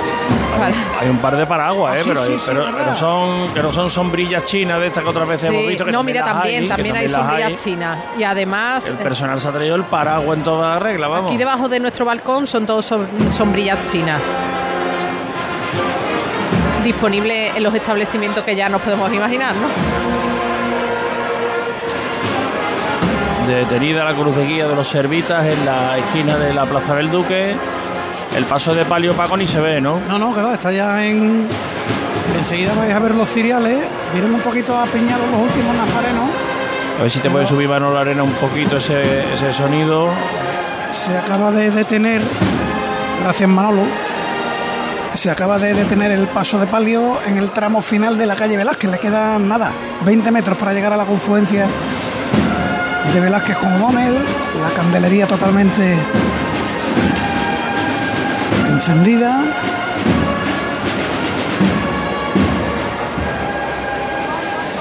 Hay 1.00 1.08
un 1.08 1.18
par 1.18 1.36
de 1.36 1.44
paraguas, 1.46 1.94
Ah, 1.94 1.98
¿eh? 1.98 2.02
sí, 2.04 2.08
pero, 2.10 2.22
sí, 2.22 2.38
sí, 2.38 2.44
pero, 2.46 2.70
no 2.70 2.94
son, 2.94 3.52
que 3.52 3.60
no 3.60 3.72
son 3.72 3.90
sombrillas 3.90 4.44
chinas 4.44 4.78
de 4.78 4.86
estas 4.86 5.02
que 5.02 5.08
otras 5.10 5.28
veces 5.28 5.50
Sí, 5.50 5.56
hemos 5.56 5.66
visto. 5.66 5.84
Que 5.84 5.90
no, 5.90 5.98
también 5.98 6.14
mira, 6.14 6.26
las 6.26 6.34
también, 6.36 6.62
hay, 6.62 6.68
también 6.68 6.96
hay 6.96 7.08
las 7.08 7.20
sombrillas 7.20 7.56
chinas. 7.64 7.98
Y 8.20 8.22
además, 8.22 8.86
El 8.86 8.96
personal 8.98 9.40
se 9.40 9.48
ha 9.48 9.52
traído 9.52 9.74
el 9.74 9.82
paraguas 9.82 10.38
en 10.38 10.44
toda 10.44 10.78
regla, 10.78 11.08
vamos. 11.08 11.28
aquí 11.32 11.36
debajo 11.36 11.68
de 11.68 11.80
nuestro 11.80 12.04
balcón 12.04 12.46
son 12.46 12.66
todos 12.66 12.88
som- 12.92 13.30
sombrillas 13.30 13.80
chinas. 13.90 14.20
Disponibles 16.84 17.56
en 17.56 17.62
los 17.64 17.74
establecimientos 17.74 18.44
que 18.44 18.54
ya 18.54 18.68
nos 18.68 18.80
podemos 18.80 19.12
imaginar, 19.12 19.56
¿no? 19.56 20.33
Detenida 23.46 24.04
la 24.04 24.14
cruz 24.14 24.36
de 24.36 24.74
los 24.74 24.88
servitas 24.88 25.44
en 25.44 25.66
la 25.66 25.98
esquina 25.98 26.38
de 26.38 26.54
la 26.54 26.64
Plaza 26.64 26.94
del 26.94 27.10
Duque. 27.10 27.54
El 28.34 28.44
paso 28.46 28.74
de 28.74 28.86
palio 28.86 29.14
Paco 29.14 29.36
ni 29.36 29.46
se 29.46 29.60
ve, 29.60 29.82
¿no? 29.82 30.00
No, 30.08 30.18
no, 30.18 30.34
que 30.34 30.40
va, 30.40 30.54
está 30.54 30.72
ya 30.72 31.04
en. 31.04 31.46
Enseguida 32.38 32.72
vais 32.74 32.94
a 32.94 32.98
ver 33.00 33.14
los 33.14 33.28
ciriales. 33.28 33.86
Vienen 34.12 34.34
un 34.34 34.40
poquito 34.40 34.78
apiñados 34.78 35.30
los 35.30 35.40
últimos 35.40 35.76
nazarenos. 35.76 36.24
A 36.98 37.02
ver 37.02 37.10
si 37.10 37.18
te 37.18 37.28
puede 37.28 37.46
subir 37.46 37.68
Manolo 37.68 37.98
Arena 37.98 38.22
un 38.22 38.32
poquito 38.32 38.78
ese, 38.78 39.34
ese 39.34 39.52
sonido. 39.52 40.08
Se 40.90 41.16
acaba 41.16 41.50
de 41.50 41.70
detener, 41.70 42.22
gracias 43.22 43.48
Manolo, 43.48 43.82
se 45.12 45.30
acaba 45.30 45.58
de 45.58 45.74
detener 45.74 46.12
el 46.12 46.28
paso 46.28 46.58
de 46.58 46.66
palio 46.66 47.20
en 47.26 47.36
el 47.36 47.50
tramo 47.50 47.82
final 47.82 48.16
de 48.16 48.26
la 48.26 48.36
calle 48.36 48.56
Velázquez. 48.56 48.90
Le 48.90 48.98
quedan 48.98 49.48
nada, 49.48 49.72
20 50.04 50.30
metros 50.30 50.56
para 50.56 50.72
llegar 50.72 50.92
a 50.92 50.96
la 50.96 51.04
confluencia 51.04 51.68
de 53.14 53.20
Velázquez 53.20 53.56
con 53.58 53.72
O'Donnell. 53.74 54.14
La 54.60 54.70
candelería 54.74 55.28
totalmente 55.28 55.96
encendida. 58.66 59.44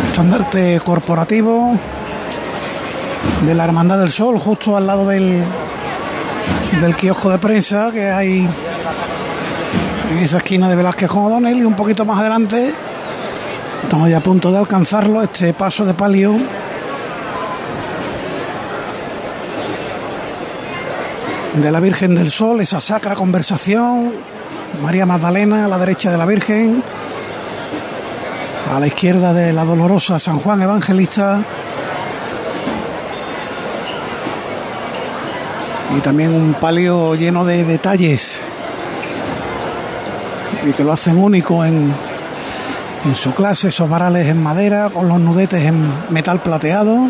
Estandarte 0.05 0.81
corporativo 0.83 1.77
de 3.45 3.53
la 3.53 3.65
Hermandad 3.65 3.99
del 3.99 4.11
Sol, 4.11 4.39
justo 4.39 4.75
al 4.75 4.87
lado 4.87 5.07
del, 5.07 5.43
del 6.81 6.95
kiosco 6.95 7.29
de 7.29 7.37
prensa 7.37 7.91
que 7.91 8.09
hay 8.09 8.49
en 10.11 10.17
esa 10.17 10.37
esquina 10.37 10.67
de 10.69 10.75
Velázquez 10.75 11.07
con 11.07 11.25
O'Donnell 11.25 11.59
y 11.59 11.65
un 11.65 11.75
poquito 11.75 12.03
más 12.03 12.19
adelante 12.19 12.73
estamos 13.83 14.09
ya 14.09 14.17
a 14.17 14.23
punto 14.23 14.51
de 14.51 14.57
alcanzarlo, 14.57 15.21
este 15.21 15.53
paso 15.53 15.85
de 15.85 15.93
palio 15.93 16.35
de 21.55 21.71
la 21.71 21.79
Virgen 21.79 22.15
del 22.15 22.31
Sol, 22.31 22.61
esa 22.61 22.81
sacra 22.81 23.15
conversación, 23.15 24.11
María 24.81 25.05
Magdalena 25.05 25.65
a 25.65 25.67
la 25.67 25.77
derecha 25.77 26.11
de 26.11 26.17
la 26.17 26.25
Virgen, 26.25 26.83
a 28.71 28.79
la 28.79 28.87
izquierda 28.87 29.33
de 29.33 29.53
la 29.53 29.63
dolorosa 29.63 30.19
San 30.19 30.39
Juan 30.39 30.61
Evangelista. 30.61 31.43
y 35.95 36.01
también 36.01 36.33
un 36.33 36.53
palio 36.55 37.15
lleno 37.15 37.45
de 37.45 37.63
detalles 37.63 38.39
y 40.65 40.71
que 40.71 40.83
lo 40.83 40.93
hacen 40.93 41.17
único 41.17 41.63
en, 41.65 41.93
su 43.15 43.33
clase, 43.33 43.67
esos 43.67 43.89
varales 43.89 44.27
en 44.27 44.41
madera 44.41 44.89
con 44.89 45.07
los 45.07 45.19
nudetes 45.19 45.65
en 45.65 45.91
metal 46.09 46.41
plateado. 46.41 47.09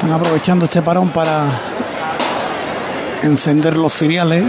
Están 0.00 0.14
aprovechando 0.14 0.64
este 0.64 0.80
parón 0.80 1.10
para 1.10 1.44
encender 3.20 3.76
los 3.76 3.92
cereales 3.92 4.46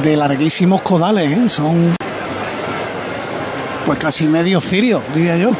de 0.00 0.16
larguísimos 0.16 0.80
codales, 0.82 1.36
¿eh? 1.36 1.48
son 1.48 1.96
pues 3.84 3.98
casi 3.98 4.28
medio 4.28 4.60
cirio, 4.60 5.02
diría 5.12 5.36
yo. 5.38 5.50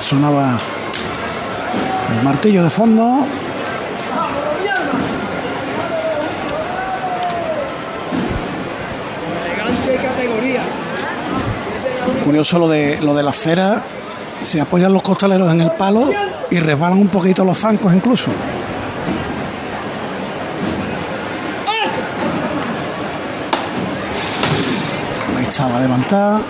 sonaba 0.00 0.58
el 2.16 2.24
martillo 2.24 2.64
de 2.64 2.70
fondo. 2.70 3.24
Curioso 12.24 12.58
lo 12.58 12.68
de 12.68 13.00
lo 13.00 13.14
de 13.14 13.22
la 13.22 13.32
cera, 13.32 13.84
se 14.42 14.60
apoyan 14.60 14.92
los 14.92 15.02
costaleros 15.02 15.52
en 15.52 15.60
el 15.60 15.70
palo 15.72 16.10
y 16.50 16.58
resbalan 16.58 16.98
un 16.98 17.08
poquito 17.08 17.44
los 17.44 17.58
zancos 17.58 17.94
incluso. 17.94 18.30
Ahí 25.36 25.44
está 25.44 25.68
la 25.68 25.80
levantada. 25.80 26.42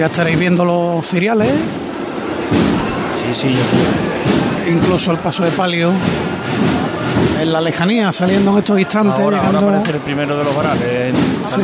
Ya 0.00 0.06
estaréis 0.06 0.38
viendo 0.38 0.64
los 0.64 1.04
cereales. 1.04 1.52
Sí, 3.34 3.34
sí, 3.48 3.54
Incluso 4.72 5.10
el 5.12 5.18
paso 5.18 5.44
de 5.44 5.50
palio 5.50 5.92
en 7.38 7.52
la 7.52 7.60
lejanía, 7.60 8.10
saliendo 8.10 8.50
en 8.52 8.58
estos 8.60 8.80
instantes, 8.80 9.22
Ahora, 9.22 9.36
ahora 9.36 9.48
llegando. 9.50 9.68
aparece 9.76 9.90
el 9.98 9.98
primero 10.02 10.38
de 10.38 10.44
los 10.44 10.56
varales 10.56 11.14
Sí. 11.54 11.60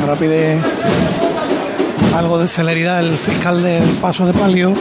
Ahora 0.00 0.16
pide 0.18 0.58
algo 2.16 2.38
de 2.38 2.48
celeridad 2.48 3.00
el 3.00 3.18
fiscal 3.18 3.62
del 3.62 3.84
paso 4.00 4.24
de 4.24 4.32
palio. 4.32 4.72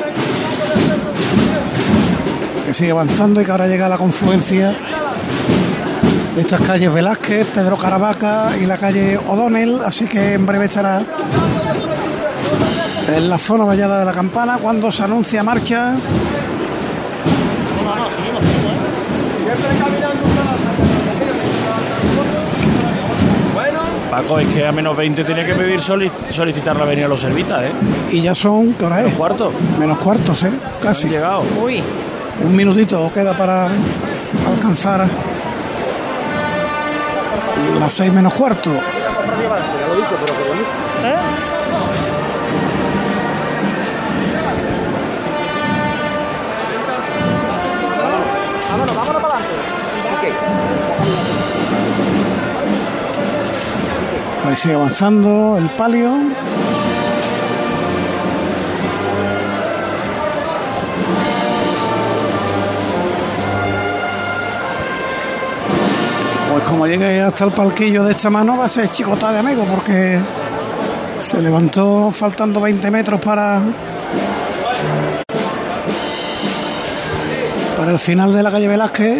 Que 2.65 2.73
sigue 2.73 2.91
avanzando 2.91 3.41
y 3.41 3.45
que 3.45 3.51
ahora 3.51 3.67
llega 3.67 3.87
a 3.87 3.89
la 3.89 3.97
confluencia 3.97 4.73
de 6.37 6.41
estas 6.43 6.61
calles 6.61 6.93
Velázquez, 6.93 7.47
Pedro 7.47 7.77
Caravaca 7.77 8.51
y 8.61 8.65
la 8.65 8.77
calle 8.77 9.17
O'Donnell. 9.17 9.79
Así 9.85 10.05
que 10.05 10.33
en 10.35 10.45
breve 10.45 10.65
estará 10.65 11.01
en 13.15 13.29
la 13.29 13.37
zona 13.39 13.65
vallada 13.65 13.99
de 13.99 14.05
la 14.05 14.11
campana 14.11 14.57
cuando 14.61 14.91
se 14.91 15.03
anuncia 15.03 15.41
marcha. 15.43 15.95
Paco, 24.11 24.39
es 24.39 24.47
que 24.53 24.65
a 24.65 24.71
menos 24.71 24.95
20 24.95 25.23
tiene 25.25 25.45
que 25.45 25.53
pedir 25.53 25.81
soli- 25.81 26.11
solicitar 26.31 26.75
la 26.77 26.83
avenida 26.83 27.05
a 27.07 27.09
los 27.09 27.19
servitas, 27.19 27.63
¿eh? 27.63 27.71
Y 28.11 28.21
ya 28.21 28.33
son, 28.33 28.73
¿qué 28.73 28.85
hora 28.85 28.99
es? 28.99 29.05
Menos 29.05 29.17
cuarto. 29.17 29.51
Menos 29.77 29.97
cuartos, 29.97 30.43
¿eh? 30.43 30.51
Casi. 30.81 31.07
Han 31.07 31.11
llegado. 31.13 31.43
Uy. 31.61 31.83
Un 32.43 32.55
minutito 32.55 33.11
queda 33.11 33.35
para 33.35 33.67
alcanzar 34.47 35.07
las 37.79 37.93
seis 37.93 38.11
menos 38.11 38.33
cuarto. 38.33 38.71
Ahí 54.45 54.55
sigue 54.55 54.75
avanzando 54.75 55.57
el 55.57 55.69
palio. 55.71 56.56
Como 66.67 66.85
llegue 66.85 67.21
hasta 67.21 67.45
el 67.45 67.51
palquillo 67.51 68.03
de 68.03 68.11
esta 68.11 68.29
mano 68.29 68.57
va 68.57 68.65
a 68.65 68.69
ser 68.69 68.89
chicota 68.89 69.31
de 69.31 69.39
amigo 69.39 69.63
porque 69.63 70.19
se 71.19 71.41
levantó 71.41 72.11
faltando 72.11 72.59
20 72.59 72.91
metros 72.91 73.21
para 73.21 73.61
para 77.77 77.91
el 77.91 77.99
final 77.99 78.33
de 78.33 78.43
la 78.43 78.51
calle 78.51 78.67
Velázquez. 78.67 79.19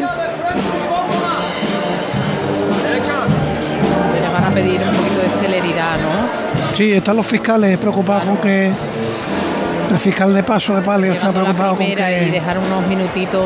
Le 4.13 4.29
van 4.29 4.43
a 4.43 4.51
pedir 4.53 4.81
un 4.81 4.95
poquito 4.95 5.19
de 5.21 5.29
celeridad, 5.39 5.97
¿no? 5.97 6.75
Sí, 6.75 6.91
están 6.91 7.15
los 7.15 7.25
fiscales 7.25 7.77
preocupados 7.77 8.23
con 8.25 8.37
que 8.37 8.71
el 9.91 9.99
fiscal 9.99 10.33
de 10.33 10.43
paso 10.43 10.75
de 10.75 10.81
palio 10.81 11.13
está 11.13 11.31
preocupado 11.31 11.69
con 11.69 11.77
primera 11.77 12.11
y 12.11 12.25
que 12.25 12.31
dejar 12.31 12.57
unos 12.57 12.85
minutitos. 12.87 13.45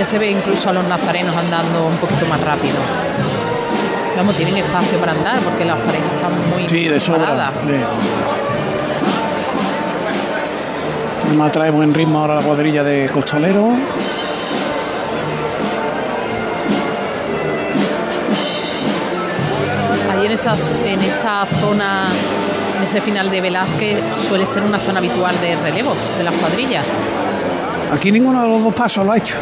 Ya 0.00 0.06
se 0.06 0.18
ve 0.18 0.30
incluso 0.30 0.70
a 0.70 0.72
los 0.72 0.82
nazarenos 0.86 1.36
andando 1.36 1.84
un 1.84 1.96
poquito 1.98 2.24
más 2.24 2.40
rápido. 2.40 2.76
Vamos, 4.16 4.34
tienen 4.34 4.56
espacio 4.56 4.98
para 4.98 5.12
andar 5.12 5.38
porque 5.40 5.66
las 5.66 5.78
parejas 5.78 6.12
están 6.14 6.32
muy 6.48 6.66
sí, 6.66 6.88
de 6.88 6.98
sobra. 6.98 7.52
Además 11.26 11.52
trae 11.52 11.70
buen 11.70 11.92
ritmo 11.92 12.18
ahora 12.18 12.36
la 12.36 12.40
cuadrilla 12.40 12.82
de 12.82 13.10
Costalero. 13.10 13.76
Allí 20.12 20.24
en 20.24 20.32
esa, 20.32 20.56
en 20.86 21.02
esa 21.02 21.44
zona, 21.60 22.06
en 22.78 22.84
ese 22.84 23.02
final 23.02 23.28
de 23.28 23.42
Velázquez, 23.42 23.98
suele 24.28 24.46
ser 24.46 24.62
una 24.62 24.78
zona 24.78 25.00
habitual 25.00 25.38
de 25.42 25.56
relevo 25.56 25.92
de 26.16 26.24
las 26.24 26.34
cuadrillas. 26.36 26.86
Aquí 27.92 28.10
ninguno 28.10 28.40
de 28.40 28.48
los 28.48 28.62
dos 28.64 28.72
pasos 28.72 29.04
lo 29.04 29.12
ha 29.12 29.18
hecho. 29.18 29.36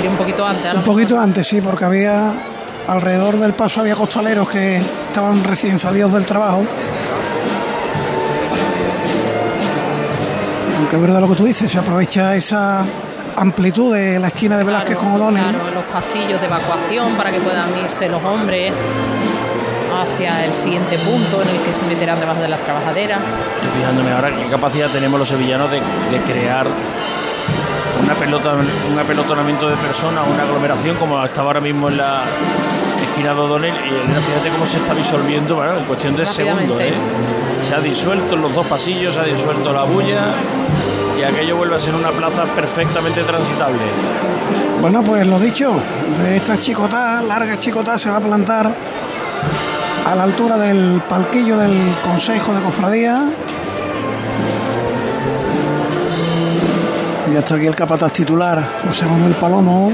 Sería 0.00 0.12
un 0.12 0.16
poquito 0.16 0.46
antes. 0.46 0.74
Un 0.74 0.82
poquito 0.82 1.20
antes, 1.20 1.46
sí, 1.46 1.60
porque 1.60 1.84
había 1.84 2.32
alrededor 2.88 3.38
del 3.38 3.52
paso 3.52 3.82
había 3.82 3.94
costaleros 3.94 4.48
que 4.48 4.78
estaban 4.78 5.44
recién 5.44 5.78
salidos 5.78 6.14
del 6.14 6.24
trabajo. 6.24 6.62
Aunque 10.78 10.96
es 10.96 11.02
verdad 11.02 11.20
lo 11.20 11.28
que 11.28 11.34
tú 11.34 11.44
dices, 11.44 11.70
se 11.70 11.78
aprovecha 11.78 12.34
esa 12.34 12.82
amplitud 13.36 13.94
de 13.94 14.18
la 14.18 14.28
esquina 14.28 14.56
de 14.56 14.64
Velázquez 14.64 14.96
con 14.96 15.12
O'Donnell. 15.12 15.44
Claro, 15.44 15.70
los 15.74 15.84
pasillos 15.84 16.40
de 16.40 16.46
evacuación 16.46 17.12
para 17.16 17.30
que 17.30 17.40
puedan 17.40 17.68
irse 17.84 18.08
los 18.08 18.24
hombres 18.24 18.72
hacia 20.00 20.46
el 20.46 20.54
siguiente 20.54 20.96
punto 20.96 21.42
en 21.42 21.48
el 21.50 21.60
que 21.60 21.74
se 21.74 21.84
meterán 21.84 22.18
debajo 22.18 22.40
de 22.40 22.48
las 22.48 22.62
trabajaderas. 22.62 23.20
Estoy 23.56 23.80
fijándome 23.82 24.12
ahora 24.12 24.34
qué 24.34 24.46
capacidad 24.46 24.88
tenemos 24.88 25.20
los 25.20 25.28
sevillanos 25.28 25.70
de, 25.70 25.76
de 25.76 26.20
crear 26.26 26.68
una 28.02 28.14
pelota, 28.14 28.54
un 28.90 28.98
apelotonamiento 28.98 29.68
de 29.68 29.76
personas, 29.76 30.24
una 30.28 30.42
aglomeración 30.42 30.96
como 30.96 31.24
estaba 31.24 31.48
ahora 31.48 31.60
mismo 31.60 31.88
en 31.88 31.96
la 31.98 32.22
esquina 33.02 33.34
de 33.34 33.40
O'Donnell 33.40 33.74
y 33.74 33.88
Elena, 33.88 34.20
fíjate 34.20 34.48
cómo 34.50 34.66
se 34.66 34.78
está 34.78 34.94
disolviendo 34.94 35.56
bueno, 35.56 35.78
en 35.78 35.84
cuestión 35.84 36.16
de 36.16 36.26
segundos. 36.26 36.80
¿eh? 36.80 36.92
Se 37.66 37.74
ha 37.74 37.80
disuelto 37.80 38.34
en 38.34 38.42
los 38.42 38.54
dos 38.54 38.66
pasillos, 38.66 39.14
se 39.14 39.20
ha 39.20 39.24
disuelto 39.24 39.72
la 39.72 39.84
bulla 39.84 40.28
y 41.18 41.22
aquello 41.22 41.56
vuelve 41.56 41.76
a 41.76 41.80
ser 41.80 41.94
una 41.94 42.10
plaza 42.10 42.44
perfectamente 42.44 43.22
transitable. 43.22 43.82
Bueno, 44.80 45.02
pues 45.02 45.26
lo 45.26 45.38
dicho, 45.38 45.72
de 46.22 46.36
esta 46.38 46.58
chicotá, 46.58 47.20
larga 47.20 47.58
chicotá, 47.58 47.98
se 47.98 48.08
va 48.08 48.16
a 48.16 48.20
plantar 48.20 48.74
a 50.06 50.14
la 50.14 50.22
altura 50.22 50.56
del 50.56 51.02
palquillo 51.08 51.58
del 51.58 51.94
Consejo 52.02 52.54
de 52.54 52.60
Cofradía. 52.62 53.22
Ya 57.32 57.38
está 57.38 57.54
aquí 57.54 57.66
el 57.66 57.74
capataz 57.74 58.12
titular, 58.12 58.62
José 58.86 59.06
Manuel 59.06 59.34
Palomo. 59.34 59.92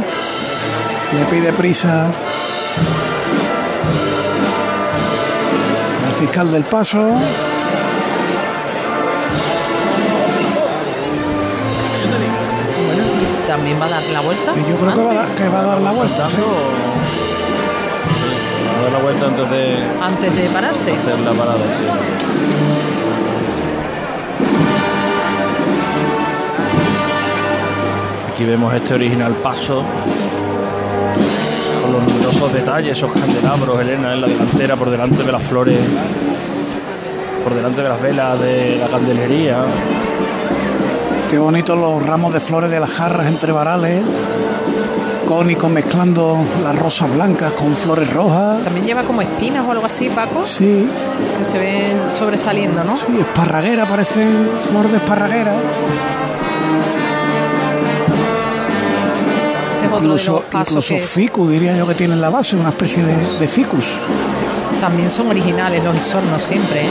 Le 1.13 1.25
pide 1.27 1.53
prisa 1.53 2.07
al 6.07 6.13
fiscal 6.19 6.51
del 6.51 6.65
paso. 6.65 7.11
También 13.47 13.81
va 13.81 13.87
a 13.87 13.89
dar 13.91 14.03
la 14.13 14.21
vuelta. 14.21 14.53
Y 14.57 14.71
yo 14.71 14.77
creo 14.77 14.93
que 14.95 15.03
va, 15.03 15.11
a 15.11 15.15
dar- 15.15 15.29
que 15.29 15.49
va 15.49 15.61
a 15.61 15.65
dar 15.65 15.81
la 15.81 15.93
vuelta. 15.93 16.29
sí. 16.29 16.37
A 18.79 18.83
dar 18.83 18.93
la 18.93 18.99
vuelta 18.99 19.27
antes 19.27 19.51
de 19.51 19.77
Antes 20.01 20.37
de 20.37 20.49
pararse. 20.51 20.93
hacer 20.93 21.19
la 21.21 21.33
parada. 21.33 21.59
sí. 21.79 22.86
Aquí 28.37 28.45
vemos 28.45 28.75
este 28.75 28.93
original 28.93 29.33
paso 29.37 29.83
con 31.81 31.91
los 31.91 32.03
numerosos 32.03 32.53
detalles, 32.53 32.93
esos 32.99 33.11
candelabros, 33.11 33.81
Elena 33.81 34.13
en 34.13 34.21
la 34.21 34.27
delantera, 34.27 34.77
por 34.77 34.91
delante 34.91 35.23
de 35.23 35.33
las 35.33 35.43
flores, 35.43 35.79
por 37.43 37.55
delante 37.55 37.81
de 37.81 37.89
las 37.89 38.03
velas 38.03 38.39
de 38.39 38.77
la 38.79 38.89
candelería. 38.89 39.61
Qué 41.31 41.39
bonitos 41.39 41.79
los 41.79 42.07
ramos 42.07 42.35
de 42.35 42.41
flores 42.41 42.69
de 42.69 42.79
las 42.79 42.91
jarras 42.91 43.27
entre 43.29 43.53
varales. 43.53 44.05
Cónicos 45.27 45.71
mezclando 45.71 46.37
las 46.63 46.79
rosas 46.79 47.11
blancas 47.15 47.55
con 47.55 47.75
flores 47.75 48.13
rojas. 48.13 48.63
También 48.65 48.85
lleva 48.85 49.03
como 49.05 49.23
espinas 49.23 49.67
o 49.67 49.73
algo 49.73 49.87
así, 49.87 50.11
Paco, 50.11 50.45
Sí, 50.45 50.91
que 51.39 51.43
se 51.47 51.59
ven 51.59 52.03
sobresaliendo, 52.19 52.85
¿no? 52.85 52.97
sí, 52.97 53.19
esparraguera, 53.19 53.87
parece 53.87 54.27
flor 54.69 54.89
de 54.91 54.99
esparraguera. 54.99 55.55
Incluso, 59.99 60.45
incluso 60.53 60.95
que 60.95 61.01
ficus, 61.01 61.51
diría 61.51 61.77
yo 61.77 61.87
que 61.87 61.95
tiene 61.95 62.15
en 62.15 62.21
la 62.21 62.31
base, 62.31 62.57
una 62.57 62.69
especie 62.71 63.03
de, 63.05 63.17
de 63.39 63.49
ficus. 63.49 63.85
también 64.81 65.11
son 65.11 65.29
originales 65.29 65.83
los 65.83 65.97
isornos 65.97 66.43
siempre, 66.45 66.83
¿eh? 66.83 66.89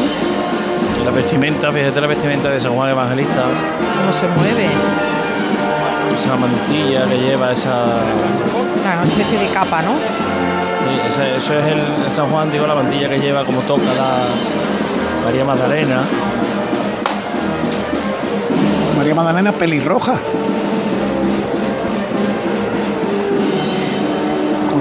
Y 1.02 1.06
la 1.06 1.12
vestimenta, 1.12 1.72
fíjate 1.72 2.02
la 2.02 2.08
vestimenta 2.08 2.50
de 2.50 2.60
San 2.60 2.74
Juan 2.74 2.90
Evangelista, 2.90 3.44
Cómo 3.44 4.14
se 4.14 4.28
mueve. 4.28 4.68
esa 6.16 6.36
mantilla 6.36 7.06
que 7.06 7.18
lleva, 7.18 7.52
esa 7.52 7.86
Una 8.84 9.04
especie 9.04 9.40
de 9.40 9.48
capa, 9.48 9.82
¿no? 9.82 9.92
Sí, 9.92 11.00
ese- 11.10 11.36
eso 11.38 11.54
es 11.60 11.66
el 11.66 11.80
el 12.06 12.12
San 12.16 12.30
Juan, 12.30 12.52
digo, 12.52 12.66
la 12.68 12.76
mantilla 12.76 13.10
que 13.10 13.20
lleva 13.20 13.44
como 13.46 13.62
toca 13.62 13.84
la 13.84 15.26
María 15.26 15.44
Magdalena. 15.44 16.02
María 18.98 19.16
Magdalena 19.16 19.52
pelirroja. 19.52 20.20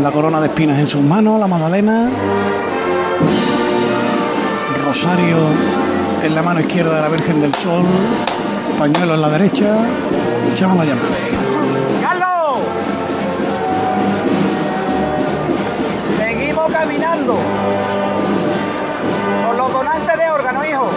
La 0.05 0.13
corona 0.13 0.39
de 0.39 0.49
espinas 0.49 0.79
en 0.79 0.87
sus 0.87 1.01
manos, 1.01 1.41
la 1.41 1.47
Magdalena. 1.47 2.11
Rosario 4.85 5.39
en 6.23 6.35
la 6.35 6.43
mano 6.43 6.61
izquierda 6.61 6.97
de 6.97 7.01
la 7.01 7.09
Virgen 7.09 7.41
del 7.41 7.55
Sol. 7.55 7.87
Pañuelo 8.79 9.15
en 9.15 9.23
la 9.23 9.31
derecha. 9.31 9.79
Echamos 10.53 10.77
la 10.77 10.85
llamada. 10.85 11.09
¡Carlos! 12.03 12.59
Seguimos 16.19 16.71
caminando. 16.71 17.39
Con 19.47 19.57
los 19.57 19.73
donantes 19.73 20.19
de 20.19 20.31
órgano, 20.31 20.65
hijo. 20.67 20.91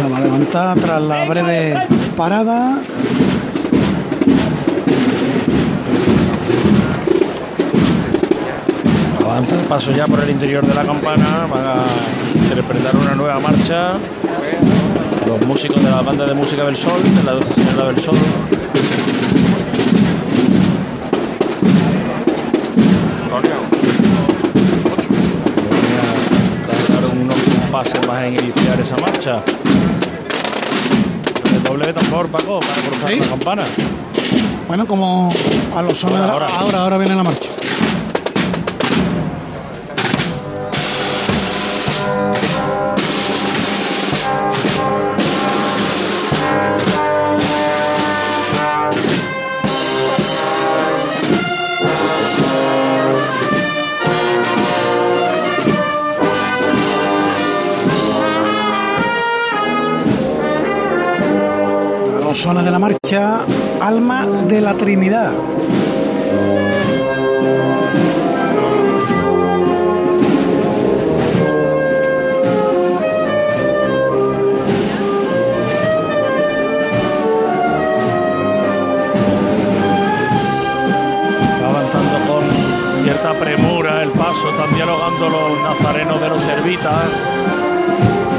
Ahí 0.00 0.06
está 0.06 0.18
la 0.18 0.24
levantada 0.24 0.74
tras 0.76 1.02
la 1.02 1.24
breve 1.26 1.76
parada. 2.16 2.80
Avanza 9.22 9.60
el 9.60 9.66
paso 9.66 9.92
ya 9.92 10.06
por 10.06 10.20
el 10.20 10.30
interior 10.30 10.64
de 10.66 10.74
la 10.74 10.84
campana. 10.84 11.46
Van 11.50 11.66
a 11.66 11.74
interpretar 12.34 12.96
una 12.96 13.14
nueva 13.14 13.40
marcha. 13.40 13.98
Los 15.26 15.46
músicos 15.46 15.84
de 15.84 15.90
la 15.90 16.00
banda 16.00 16.24
de 16.24 16.32
música 16.32 16.64
del 16.64 16.76
Sol, 16.76 17.02
de 17.02 17.22
la 17.22 17.38
Señora 17.54 17.92
del 17.92 18.00
Sol. 18.00 18.16
A 27.68 27.72
pases 27.72 28.08
más 28.08 28.24
en 28.24 28.32
iniciar 28.32 28.80
esa 28.80 28.96
marcha. 28.96 29.42
Doble 31.80 31.94
tambor, 31.94 32.28
Paco, 32.28 32.60
para 32.60 32.82
cruzar 32.82 33.10
la 33.16 33.26
campana. 33.26 33.62
Bueno, 34.68 34.86
como 34.86 35.32
a 35.74 35.80
los 35.80 35.96
sones 35.96 36.20
de 36.20 36.26
la- 36.26 36.32
Ahora, 36.34 36.46
ahora. 36.48 36.58
ahora, 36.60 36.82
ahora 36.82 36.98
viene 36.98 37.14
la 37.14 37.24
marcha. 37.24 37.48
Suena 62.50 62.64
de 62.64 62.70
la 62.72 62.80
marcha 62.80 63.46
Alma 63.80 64.26
de 64.26 64.60
la 64.60 64.74
Trinidad. 64.76 65.30
Va 81.62 81.68
avanzando 81.68 82.18
con 82.26 83.04
cierta 83.04 83.32
premura 83.34 84.02
el 84.02 84.10
paso, 84.10 84.50
están 84.50 84.74
dialogando 84.74 85.28
los 85.28 85.60
nazarenos 85.62 86.20
de 86.20 86.28
los 86.28 86.42
servitas. 86.42 87.04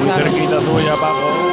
Muy 0.04 0.12
cerquita 0.22 0.60
tuya, 0.60 0.96
Paco. 1.00 1.51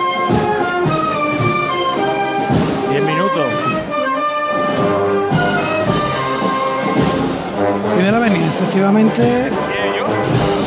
Efectivamente, 8.79 9.51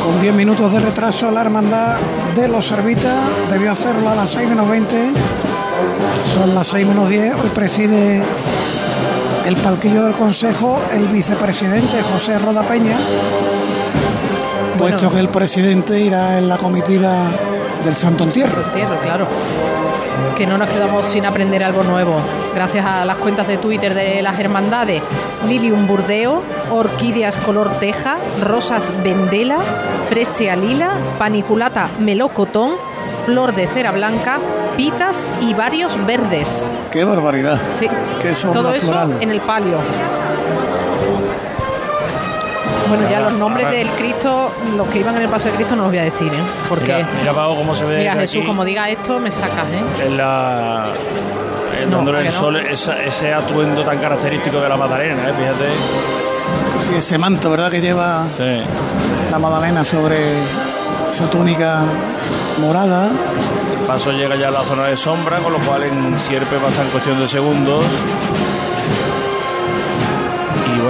con 0.04 0.20
10 0.20 0.34
minutos 0.34 0.70
de 0.70 0.80
retraso, 0.80 1.30
la 1.30 1.40
hermandad 1.40 1.96
de 2.34 2.46
los 2.46 2.66
Servitas 2.66 3.16
debió 3.50 3.72
hacerlo 3.72 4.10
a 4.10 4.14
las 4.14 4.28
6 4.32 4.48
menos 4.50 4.68
20. 4.68 5.12
Son 6.34 6.54
las 6.54 6.66
6 6.66 6.86
menos 6.88 7.08
10. 7.08 7.36
Hoy 7.36 7.48
preside 7.54 8.22
el 9.46 9.56
palquillo 9.56 10.04
del 10.04 10.12
Consejo 10.12 10.82
el 10.92 11.08
vicepresidente 11.08 12.02
José 12.02 12.38
Roda 12.38 12.62
Peña, 12.64 12.98
puesto 14.76 15.10
que 15.10 15.18
el 15.18 15.30
presidente 15.30 15.98
irá 15.98 16.36
en 16.36 16.48
la 16.48 16.58
comitiva 16.58 17.30
del 17.82 17.94
Santo 17.94 18.24
Entierro. 18.24 18.62
Entierro, 18.62 19.00
claro. 19.00 19.26
Que 20.36 20.46
no 20.46 20.58
nos 20.58 20.68
quedamos 20.68 21.06
sin 21.06 21.26
aprender 21.26 21.62
algo 21.62 21.82
nuevo. 21.82 22.14
Gracias 22.54 22.84
a 22.84 23.04
las 23.04 23.16
cuentas 23.16 23.46
de 23.48 23.58
Twitter 23.58 23.94
de 23.94 24.22
las 24.22 24.38
hermandades. 24.38 25.02
Lilium 25.46 25.86
Burdeo, 25.86 26.42
Orquídeas 26.70 27.36
Color 27.38 27.78
Teja, 27.80 28.16
Rosas 28.40 28.84
Vendela, 29.02 29.58
Frescia 30.08 30.56
Lila, 30.56 30.90
Paniculata 31.18 31.88
Melocotón, 31.98 32.72
Flor 33.26 33.54
de 33.54 33.66
Cera 33.66 33.92
Blanca, 33.92 34.38
Pitas 34.76 35.26
y 35.40 35.54
varios 35.54 36.04
verdes. 36.06 36.48
¡Qué 36.90 37.04
barbaridad! 37.04 37.58
Sí. 37.78 37.88
¡Qué 38.20 38.34
sombra 38.34 38.62
Todo 38.62 38.72
eso 38.72 39.20
en 39.20 39.30
el 39.30 39.40
palio. 39.40 39.78
Bueno, 42.96 43.10
ya 43.10 43.20
los 43.20 43.32
nombres 43.32 43.70
del 43.70 43.88
Cristo, 43.90 44.52
los 44.76 44.86
que 44.88 44.98
iban 44.98 45.16
en 45.16 45.22
el 45.22 45.28
paso 45.28 45.46
de 45.48 45.54
Cristo, 45.54 45.74
no 45.76 45.82
los 45.84 45.92
voy 45.92 45.98
a 46.00 46.04
decir, 46.04 46.32
¿eh? 46.32 46.36
Porque. 46.68 46.92
Mira, 46.94 47.08
mira 47.20 47.32
cómo 47.32 47.74
se 47.74 47.84
ve 47.84 47.98
Mira, 47.98 48.14
Jesús, 48.14 48.38
aquí. 48.38 48.46
como 48.46 48.64
diga 48.64 48.88
esto, 48.90 49.18
me 49.18 49.30
sacas, 49.30 49.64
¿eh? 49.72 50.04
en 50.06 50.16
la 50.16 50.92
en 51.82 51.90
No, 51.90 51.96
dándole 51.96 52.18
¿a 52.18 52.20
el 52.20 52.26
no? 52.26 52.32
sol 52.32 52.56
esa- 52.58 53.02
ese 53.02 53.32
atuendo 53.32 53.82
tan 53.82 53.98
característico 53.98 54.60
de 54.60 54.68
la 54.68 54.76
Magdalena, 54.76 55.28
¿eh? 55.28 55.32
fíjate. 55.32 55.68
Sí, 56.80 56.94
ese 56.96 57.16
manto, 57.18 57.50
¿verdad? 57.50 57.70
Que 57.70 57.80
lleva 57.80 58.26
Sí. 58.36 58.62
la 59.30 59.38
Magdalena 59.38 59.84
sobre 59.84 60.16
esa 61.10 61.30
túnica 61.30 61.82
morada. 62.60 63.06
El 63.08 63.86
paso 63.86 64.12
llega 64.12 64.36
ya 64.36 64.48
a 64.48 64.50
la 64.50 64.62
zona 64.62 64.84
de 64.84 64.96
sombra, 64.96 65.38
con 65.38 65.52
lo 65.54 65.58
cual 65.60 65.82
en 65.84 66.18
Sierpe 66.18 66.56
va 66.56 66.66
a 66.68 66.70
estar 66.70 66.84
en 66.84 66.90
cuestión 66.90 67.18
de 67.18 67.28
segundos. 67.28 67.84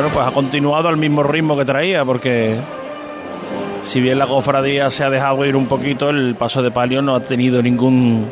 Bueno, 0.02 0.16
pues 0.16 0.26
ha 0.26 0.32
continuado 0.32 0.88
al 0.88 0.96
mismo 0.96 1.22
ritmo 1.22 1.56
que 1.56 1.64
traía, 1.64 2.04
porque 2.04 2.56
si 3.84 4.00
bien 4.00 4.18
la 4.18 4.26
cofradía 4.26 4.90
se 4.90 5.04
ha 5.04 5.10
dejado 5.10 5.44
ir 5.46 5.54
un 5.54 5.66
poquito, 5.66 6.10
el 6.10 6.34
paso 6.34 6.60
de 6.60 6.72
palio 6.72 7.00
no 7.02 7.14
ha 7.14 7.20
tenido 7.20 7.62
ningún 7.62 8.26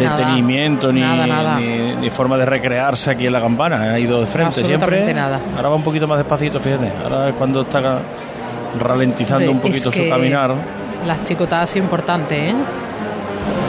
Nada. 0.00 0.16
detenimiento 0.16 0.92
ni, 0.92 1.00
Nada, 1.00 1.28
nada. 1.28 1.60
Ni, 1.60 1.94
ni 1.94 2.10
forma 2.10 2.36
de 2.36 2.46
recrearse 2.46 3.08
aquí 3.12 3.24
en 3.24 3.34
la 3.34 3.40
campana. 3.40 3.82
Ha 3.92 4.00
ido 4.00 4.18
de 4.18 4.26
frente 4.26 4.64
siempre. 4.64 5.14
nada. 5.14 5.38
Ahora 5.54 5.68
va 5.68 5.76
un 5.76 5.84
poquito 5.84 6.08
más 6.08 6.18
despacito, 6.18 6.58
fíjate. 6.58 6.90
Ahora 7.04 7.28
es 7.28 7.34
cuando 7.36 7.60
está 7.60 8.00
ralentizando 8.80 9.52
un 9.52 9.60
poquito 9.60 9.90
es 9.90 9.94
su 9.94 10.08
caminar. 10.08 10.56
Las 11.06 11.22
chicotadas 11.22 11.76
importantes, 11.76 12.50
¿eh? 12.50 12.54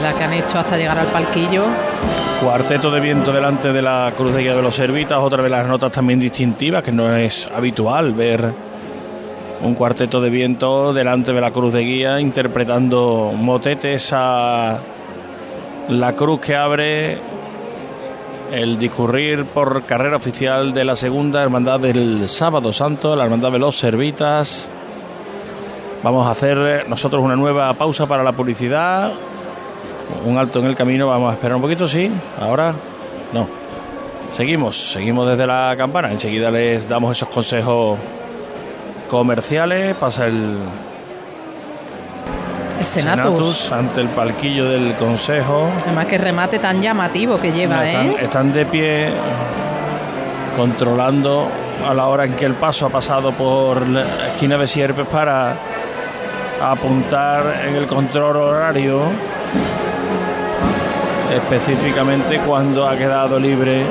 La 0.02 0.12
que 0.12 0.24
han 0.24 0.32
hecho 0.32 0.58
hasta 0.58 0.76
llegar 0.76 0.98
al 0.98 1.06
palquillo. 1.06 1.66
Cuarteto 2.42 2.90
de 2.90 3.00
viento 3.00 3.32
delante 3.32 3.72
de 3.72 3.82
la 3.82 4.12
cruz 4.16 4.34
de 4.34 4.42
guía 4.42 4.54
de 4.54 4.62
los 4.62 4.74
servitas, 4.74 5.18
otra 5.18 5.42
de 5.42 5.48
las 5.48 5.66
notas 5.66 5.90
también 5.90 6.20
distintivas, 6.20 6.82
que 6.82 6.92
no 6.92 7.14
es 7.16 7.50
habitual 7.54 8.12
ver 8.12 8.52
un 9.62 9.74
cuarteto 9.74 10.20
de 10.20 10.30
viento 10.30 10.92
delante 10.92 11.32
de 11.32 11.40
la 11.40 11.50
cruz 11.50 11.72
de 11.72 11.82
guía 11.82 12.20
interpretando 12.20 13.32
motetes 13.34 14.12
a 14.12 14.78
la 15.88 16.12
cruz 16.14 16.40
que 16.40 16.54
abre 16.54 17.18
el 18.52 18.78
discurrir 18.78 19.44
por 19.46 19.84
carrera 19.84 20.16
oficial 20.16 20.72
de 20.72 20.84
la 20.84 20.94
segunda 20.94 21.42
hermandad 21.42 21.80
del 21.80 22.28
sábado 22.28 22.72
santo, 22.72 23.16
la 23.16 23.24
hermandad 23.24 23.52
de 23.52 23.58
los 23.58 23.78
servitas. 23.78 24.70
Vamos 26.02 26.26
a 26.26 26.30
hacer 26.30 26.88
nosotros 26.88 27.22
una 27.22 27.34
nueva 27.34 27.72
pausa 27.74 28.06
para 28.06 28.22
la 28.22 28.32
publicidad 28.32 29.12
un 30.24 30.38
alto 30.38 30.60
en 30.60 30.66
el 30.66 30.74
camino, 30.74 31.08
vamos 31.08 31.30
a 31.30 31.34
esperar 31.34 31.56
un 31.56 31.62
poquito, 31.62 31.88
sí, 31.88 32.10
ahora 32.40 32.74
no. 33.32 33.48
Seguimos, 34.30 34.92
seguimos 34.92 35.28
desde 35.28 35.46
la 35.46 35.74
campana, 35.76 36.10
enseguida 36.10 36.50
les 36.50 36.88
damos 36.88 37.16
esos 37.16 37.28
consejos 37.28 37.98
comerciales, 39.08 39.94
pasa 39.94 40.26
el 40.26 40.58
El 42.78 42.86
Senatus. 42.86 43.24
Senatus 43.24 43.72
ante 43.72 44.00
el 44.00 44.08
palquillo 44.08 44.68
del 44.68 44.94
consejo. 44.96 45.70
Además, 45.84 46.06
que 46.06 46.18
remate 46.18 46.58
tan 46.58 46.82
llamativo 46.82 47.38
que 47.38 47.52
lleva, 47.52 47.86
están, 47.86 48.06
¿eh? 48.06 48.16
están 48.20 48.52
de 48.52 48.66
pie 48.66 49.08
controlando 50.56 51.46
a 51.88 51.94
la 51.94 52.06
hora 52.06 52.24
en 52.24 52.34
que 52.34 52.46
el 52.46 52.54
paso 52.54 52.86
ha 52.86 52.90
pasado 52.90 53.32
por 53.32 53.86
la 53.86 54.02
esquina 54.32 54.56
de 54.56 54.66
Sierpes 54.66 55.06
para 55.06 55.54
apuntar 56.62 57.64
en 57.68 57.76
el 57.76 57.86
control 57.86 58.36
horario 58.36 59.02
específicamente 61.34 62.38
cuando 62.40 62.86
ha 62.88 62.96
quedado 62.96 63.38
libre 63.38 63.82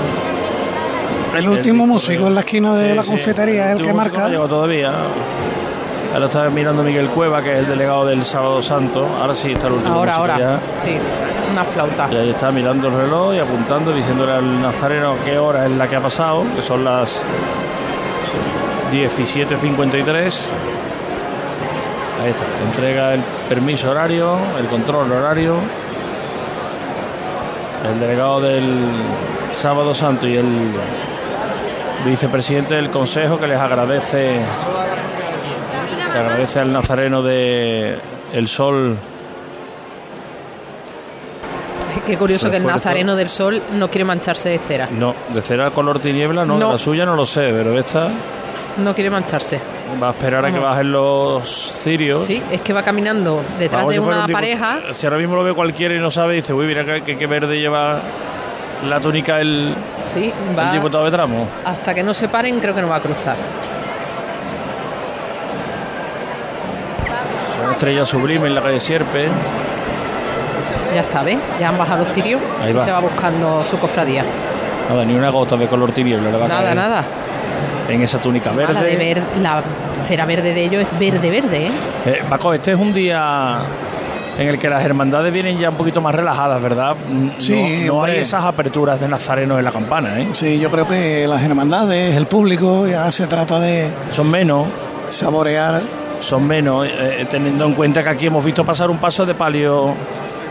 El 1.36 1.48
último 1.50 1.86
músico 1.86 2.28
en 2.28 2.34
la 2.36 2.40
esquina 2.42 2.74
de 2.76 2.90
Sí, 2.92 2.96
la 2.96 3.04
sí. 3.04 3.10
confitería 3.10 3.72
es 3.72 3.78
el 3.80 3.86
que 3.86 3.94
marca. 3.94 4.22
No 4.22 4.30
llegó 4.30 4.48
todavía. 4.48 4.92
Ahora 6.14 6.26
está 6.28 6.50
mirando 6.50 6.82
Miguel 6.82 7.10
Cueva, 7.10 7.42
que 7.42 7.52
es 7.54 7.60
el 7.60 7.68
delegado 7.68 8.06
del 8.06 8.24
Sábado 8.24 8.62
Santo. 8.62 9.06
Ahora 9.20 9.36
sí 9.36 9.52
está 9.52 9.68
el 9.68 9.74
último 9.74 9.96
Ahora, 9.96 10.18
músico 10.18 10.34
ahora. 10.34 10.40
ya. 10.40 10.60
Sí, 10.82 10.98
una 11.52 11.64
flauta. 11.66 12.08
Y 12.10 12.16
ahí 12.16 12.30
está 12.30 12.52
mirando 12.52 12.88
el 12.88 12.94
reloj 12.96 13.34
y 13.36 13.40
apuntando, 13.40 13.92
diciéndole 13.94 14.32
al 14.32 14.62
nazareno 14.62 15.16
qué 15.26 15.38
hora 15.38 15.66
es 15.66 15.72
la 15.72 15.88
que 15.90 15.98
ha 15.98 16.02
pasado, 16.02 16.46
que 16.56 16.62
son 16.62 16.86
las 16.86 17.22
17.53. 18.94 20.34
Ahí 22.24 22.30
está, 22.32 22.46
entrega 22.66 23.14
el 23.14 23.22
permiso 23.50 23.92
horario, 23.92 24.38
el 24.58 24.68
control 24.68 25.12
horario. 25.12 25.56
El 27.92 28.00
delegado 28.00 28.42
del 28.42 28.64
Sábado 29.52 29.94
Santo 29.94 30.28
y 30.28 30.36
el 30.38 30.46
vicepresidente 32.06 32.76
del 32.76 32.90
Consejo 32.90 33.40
que 33.40 33.48
les 33.48 33.60
agradece, 33.60 34.40
le 36.14 36.20
agradece 36.20 36.60
al 36.60 36.74
nazareno 36.74 37.22
de 37.22 37.98
El 38.34 38.48
Sol 38.48 38.98
Qué 42.06 42.18
curioso 42.18 42.52
que 42.52 42.58
el 42.58 42.66
nazareno 42.66 43.16
del 43.16 43.30
sol 43.32 43.64
no 43.74 43.88
quiere 43.90 44.06
mancharse 44.06 44.50
de 44.50 44.60
cera. 44.60 44.88
No, 44.92 45.16
de 45.34 45.42
cera 45.42 45.72
color 45.72 45.98
tiniebla, 46.00 46.46
no, 46.46 46.58
No. 46.60 46.68
de 46.68 46.74
la 46.74 46.78
suya 46.78 47.04
no 47.04 47.16
lo 47.16 47.26
sé, 47.26 47.52
pero 47.52 47.78
esta 47.80 48.10
No 48.78 48.94
quiere 48.94 49.10
mancharse. 49.10 49.60
va 50.02 50.10
a 50.10 50.12
esperar 50.12 50.46
a 50.46 50.52
que 50.52 50.60
bajen 50.60 50.92
los 50.92 51.74
cirios. 51.78 52.24
Sí, 52.26 52.42
es 52.52 52.62
que 52.62 52.74
va 52.74 52.84
caminando 52.84 53.42
detrás 53.58 53.84
Vamos, 53.84 53.94
de 53.96 54.02
si 54.02 54.06
una 54.08 54.26
un 54.26 54.32
pareja. 54.32 54.80
Si 54.92 55.06
ahora 55.06 55.18
mismo 55.18 55.36
lo 55.36 55.44
ve 55.44 55.54
cualquiera 55.54 55.96
y 55.96 56.00
no 56.00 56.12
sabe, 56.12 56.36
dice, 56.36 56.54
uy, 56.54 56.66
mira 56.66 56.84
que 57.04 57.28
verde 57.28 57.58
lleva 57.60 58.00
la 58.88 59.00
túnica 59.00 59.40
el, 59.40 59.74
Sí, 60.04 60.32
el 60.50 60.58
va. 60.60 60.72
diputado 60.74 61.06
de 61.06 61.12
tramo. 61.12 61.48
Hasta 61.64 61.94
que 61.94 62.04
no 62.04 62.14
se 62.14 62.28
paren, 62.28 62.60
creo 62.60 62.76
que 62.76 62.82
no 62.82 62.90
va 62.90 62.98
a 62.98 63.02
cruzar. 63.02 63.36
Son 67.62 67.72
estrella 67.72 68.06
sublime 68.06 68.48
en 68.48 68.56
la 68.56 68.62
calle 68.62 68.80
Sierpe. 68.80 69.28
Ya 70.94 71.02
está, 71.02 71.24
¿ves? 71.24 71.38
Ya 71.60 71.70
han 71.70 71.78
bajado 71.78 72.04
los 72.04 72.14
cirios 72.14 72.42
Ahí 72.62 72.72
y 72.72 72.74
va. 72.74 72.84
se 72.84 72.92
va 72.92 73.00
buscando 73.00 73.66
su 73.70 73.78
cofradía. 73.80 74.24
Nada, 74.90 75.04
ni 75.04 75.16
una 75.16 75.30
gota 75.30 75.56
de 75.58 75.68
color 75.68 75.92
tiniebla 75.92 76.30
le 76.32 76.38
va 76.38 76.46
a 76.46 76.48
Nada, 76.48 76.76
nada. 76.76 77.04
En 77.90 78.02
esa 78.02 78.18
túnica 78.20 78.52
Ah, 78.52 78.72
La, 78.74 78.82
de 78.82 78.96
verde. 78.96 79.14
ver, 79.14 79.24
la 79.42 79.62
cera 80.08 80.26
verde 80.26 80.54
de 80.54 80.64
ellos 80.64 80.82
es 80.84 81.00
verde, 81.00 81.30
verde, 81.30 81.68
¿eh? 81.68 81.72
Eh, 82.06 82.22
Paco, 82.30 82.54
este 82.54 82.72
es 82.72 82.78
un 82.80 82.94
día 82.94 83.60
en 84.40 84.48
el 84.48 84.58
que 84.60 84.68
las 84.70 84.84
hermandades 84.84 85.32
vienen 85.32 85.58
ya 85.60 85.70
un 85.70 85.76
poquito 85.76 86.02
más 86.02 86.14
relajadas, 86.16 86.62
¿verdad? 86.62 86.96
No- 87.10 87.32
Sí, 87.38 87.84
no, 87.86 88.04
hay 88.04 88.18
esas 88.18 88.44
aperturas 88.44 89.00
de 89.00 89.08
nazarenos 89.08 89.60
en 89.60 89.66
la 89.66 89.72
campana, 89.72 90.20
¿eh? 90.20 90.30
Sí, 90.34 90.60
yo 90.60 90.70
creo 90.72 90.88
que 90.88 91.28
las 91.28 91.44
hermandades, 91.44 92.16
el 92.16 92.26
público, 92.26 92.88
ya 92.88 93.12
se 93.12 93.28
trata 93.28 93.60
de 93.60 93.90
Son 94.12 94.30
menos. 94.30 94.68
saborear. 95.10 95.82
Son 96.22 96.48
menos, 96.48 96.88
eh, 96.90 97.28
teniendo 97.30 97.66
en 97.66 97.74
cuenta 97.74 98.02
que 98.02 98.10
aquí 98.10 98.26
hemos 98.28 98.44
visto 98.44 98.64
pasar 98.66 98.90
un 98.90 98.98
paso 98.98 99.26
de 99.26 99.36
palio 99.36 99.94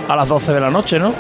a 0.07 0.15
las 0.15 0.29
12 0.29 0.53
de 0.53 0.61
la 0.61 0.71
noche, 0.71 0.99
¿no? 1.01 1.13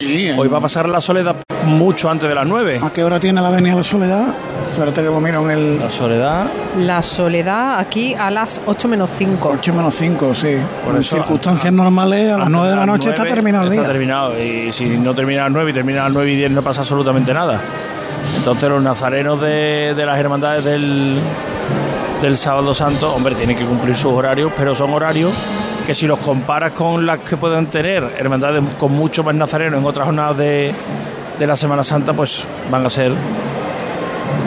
Sí. 0.00 0.30
Hoy 0.36 0.48
va 0.48 0.58
a 0.58 0.60
pasar 0.60 0.88
la 0.88 1.00
soledad 1.00 1.36
mucho 1.64 2.10
antes 2.10 2.28
de 2.28 2.34
las 2.34 2.46
9. 2.46 2.80
¿A 2.82 2.92
qué 2.92 3.04
hora 3.04 3.18
tiene 3.20 3.40
la 3.40 3.48
avenida 3.48 3.74
La 3.74 3.82
Soledad? 3.82 4.34
Espérate 4.72 5.02
que 5.02 5.06
lo 5.06 5.20
miro 5.20 5.44
en 5.44 5.50
el... 5.50 5.78
La 5.78 5.90
soledad. 5.90 6.46
La 6.78 7.02
soledad 7.02 7.78
aquí 7.78 8.14
a 8.14 8.30
las 8.30 8.60
8 8.64 8.88
menos 8.88 9.10
5. 9.18 9.50
8 9.58 9.74
menos 9.74 9.94
5, 9.94 10.34
sí. 10.34 10.56
Por 10.84 10.94
en 10.94 11.00
eso, 11.02 11.16
circunstancias 11.16 11.72
normales, 11.72 12.32
a 12.32 12.38
las 12.38 12.48
9 12.50 12.70
de 12.70 12.76
la 12.76 12.86
noche 12.86 13.10
está 13.10 13.22
9 13.22 13.34
terminado 13.34 13.64
el 13.64 13.70
día. 13.70 13.80
Está 13.80 13.92
terminado. 13.92 14.42
Y 14.42 14.72
si 14.72 14.86
no 14.86 15.14
termina 15.14 15.42
a 15.42 15.44
las 15.44 15.52
9 15.52 15.70
y 15.70 15.74
termina 15.74 16.00
a 16.00 16.04
las 16.04 16.12
9 16.14 16.32
y 16.32 16.36
10 16.36 16.50
no 16.52 16.62
pasa 16.62 16.80
absolutamente 16.80 17.34
nada. 17.34 17.60
Entonces 18.36 18.68
los 18.68 18.82
nazarenos 18.82 19.40
de, 19.40 19.94
de 19.94 20.06
las 20.06 20.18
hermandades 20.18 20.64
del, 20.64 21.18
del 22.22 22.38
sábado 22.38 22.74
santo, 22.74 23.14
hombre, 23.14 23.34
tienen 23.34 23.56
que 23.58 23.64
cumplir 23.64 23.94
sus 23.94 24.12
horarios, 24.12 24.52
pero 24.56 24.74
son 24.74 24.92
horarios 24.94 25.32
que 25.86 25.94
si 25.94 26.06
los 26.06 26.18
comparas 26.18 26.72
con 26.72 27.04
las 27.04 27.18
que 27.20 27.36
pueden 27.36 27.66
tener 27.66 28.14
hermandades 28.18 28.62
con 28.78 28.92
mucho 28.92 29.22
más 29.24 29.34
nazarenos 29.34 29.80
en 29.80 29.86
otras 29.86 30.06
jornadas 30.06 30.36
de, 30.36 30.72
de 31.38 31.46
la 31.46 31.56
Semana 31.56 31.82
Santa, 31.82 32.12
pues 32.12 32.44
van 32.70 32.86
a 32.86 32.90
ser 32.90 33.12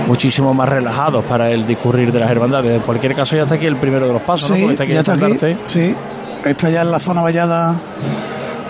muchísimo 0.08 0.54
más 0.54 0.70
relajados 0.70 1.24
para 1.26 1.52
el 1.52 1.66
discurrir 1.66 2.12
de 2.12 2.20
las 2.20 2.30
hermandades. 2.30 2.72
En 2.72 2.82
cualquier 2.82 3.16
caso 3.16 3.36
ya 3.36 3.44
está 3.44 3.56
aquí 3.56 3.66
el 3.66 3.76
primero 3.76 4.08
de 4.08 4.14
los 4.14 4.22
pasos, 4.22 4.50
¿no? 4.50 4.56
Sí, 4.56 4.62
Porque 4.62 4.74
está 4.74 4.84
aquí 4.84 5.22
ya 5.22 5.28
está 5.28 5.48
aquí. 5.48 5.58
Sí, 5.68 5.96
está 6.44 6.70
ya 6.70 6.82
en 6.82 6.92
la 6.92 7.00
zona 7.00 7.22
vallada 7.22 7.76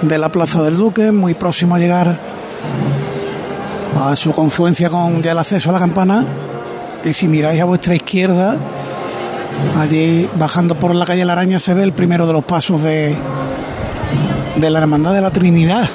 de 0.02 0.18
la 0.18 0.30
Plaza 0.30 0.64
del 0.64 0.78
Duque, 0.78 1.12
muy 1.12 1.34
próximo 1.34 1.76
a 1.76 1.80
llegar 1.80 2.18
a 4.00 4.16
su 4.16 4.32
confluencia 4.34 4.90
con 4.90 5.22
ya 5.22 5.32
el 5.32 5.40
acceso 5.40 5.70
a 5.70 5.74
la 5.74 5.80
campana. 5.80 6.26
Y 7.04 7.14
si 7.14 7.28
miráis 7.28 7.62
a 7.62 7.66
vuestra 7.66 7.96
izquierda, 7.96 8.58
allí 9.78 10.30
bajando 10.36 10.76
por 10.76 10.96
la 10.96 11.06
calle 11.06 11.26
La 11.26 11.34
Araña 11.34 11.60
se 11.60 11.74
ve 11.74 11.84
el 11.84 11.94
primero 11.94 12.28
de 12.28 12.34
los 12.34 12.44
pasos 12.44 12.82
de, 12.82 13.16
de 14.56 14.70
la 14.70 14.80
Hermandad 14.80 15.14
de 15.14 15.22
la 15.22 15.32
Trinidad. 15.32 15.90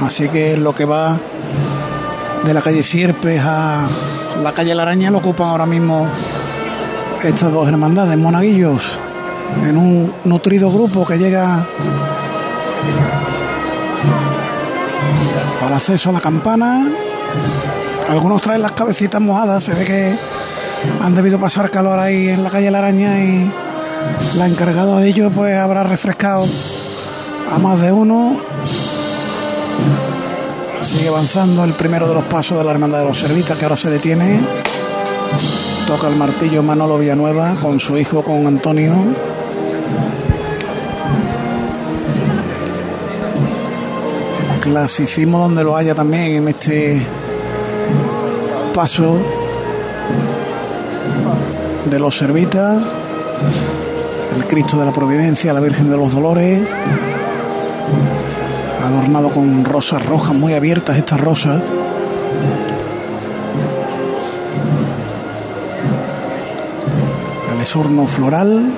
Así 0.00 0.28
que 0.28 0.56
lo 0.56 0.74
que 0.74 0.84
va 0.84 1.18
de 2.44 2.54
la 2.54 2.60
calle 2.60 2.82
Sierpes 2.82 3.40
a 3.44 3.86
la 4.42 4.52
calle 4.52 4.74
La 4.74 4.82
Araña 4.82 5.10
lo 5.10 5.18
ocupan 5.18 5.48
ahora 5.48 5.66
mismo 5.66 6.08
estas 7.22 7.52
dos 7.52 7.68
hermandades, 7.68 8.18
monaguillos, 8.18 8.98
en 9.62 9.76
un 9.76 10.12
nutrido 10.24 10.70
grupo 10.72 11.06
que 11.06 11.18
llega 11.18 11.66
al 15.64 15.72
acceso 15.72 16.10
a 16.10 16.12
la 16.12 16.20
campana. 16.20 16.88
Algunos 18.08 18.42
traen 18.42 18.62
las 18.62 18.72
cabecitas 18.72 19.20
mojadas, 19.20 19.64
se 19.64 19.72
ve 19.72 19.84
que 19.84 20.18
han 21.00 21.14
debido 21.14 21.38
pasar 21.40 21.70
calor 21.70 21.98
ahí 21.98 22.28
en 22.28 22.42
la 22.42 22.50
calle 22.50 22.70
La 22.70 22.78
Araña 22.78 23.18
y 23.22 23.50
la 24.36 24.46
encargada 24.46 24.98
de 24.98 25.08
ello 25.08 25.30
pues 25.30 25.56
habrá 25.56 25.82
refrescado 25.82 26.46
a 27.50 27.58
más 27.58 27.80
de 27.80 27.92
uno. 27.92 28.40
Sigue 30.82 31.08
avanzando 31.08 31.64
el 31.64 31.72
primero 31.74 32.08
de 32.08 32.14
los 32.14 32.24
pasos 32.24 32.58
de 32.58 32.64
la 32.64 32.72
Hermandad 32.72 33.00
de 33.00 33.04
los 33.06 33.18
Servitas 33.18 33.56
que 33.56 33.64
ahora 33.64 33.76
se 33.76 33.90
detiene. 33.90 34.40
Toca 35.86 36.08
el 36.08 36.16
martillo 36.16 36.62
Manolo 36.62 36.98
Villanueva 36.98 37.54
con 37.60 37.78
su 37.78 37.96
hijo, 37.96 38.22
con 38.22 38.46
Antonio. 38.46 38.94
Clasicismo 44.60 45.38
donde 45.38 45.64
lo 45.64 45.76
haya 45.76 45.94
también 45.94 46.36
en 46.36 46.48
este 46.48 47.06
paso 48.72 49.18
de 51.90 51.98
los 51.98 52.16
Servitas. 52.16 52.82
El 54.36 54.46
Cristo 54.46 54.78
de 54.78 54.86
la 54.86 54.92
Providencia, 54.92 55.52
la 55.52 55.60
Virgen 55.60 55.90
de 55.90 55.96
los 55.96 56.12
Dolores. 56.12 56.66
Adornado 58.82 59.30
con 59.30 59.64
rosas 59.64 60.04
rojas 60.04 60.34
muy 60.34 60.54
abiertas 60.54 60.96
estas 60.96 61.20
rosas. 61.20 61.62
El 67.54 67.60
esorno 67.60 68.06
floral. 68.06 68.72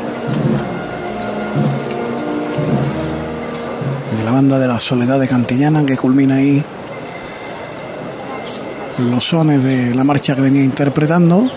De 4.19 4.25
la 4.25 4.31
banda 4.33 4.59
de 4.59 4.67
la 4.67 4.81
Soledad 4.81 5.21
de 5.21 5.29
Cantillana 5.29 5.87
que 5.87 5.97
culmina 5.97 6.37
ahí 6.37 6.65
los 9.11 9.25
sones 9.29 9.63
de 9.63 9.95
la 9.95 10.05
marcha 10.05 10.35
que 10.35 10.41
venía 10.41 10.63
interpretando. 10.63 11.51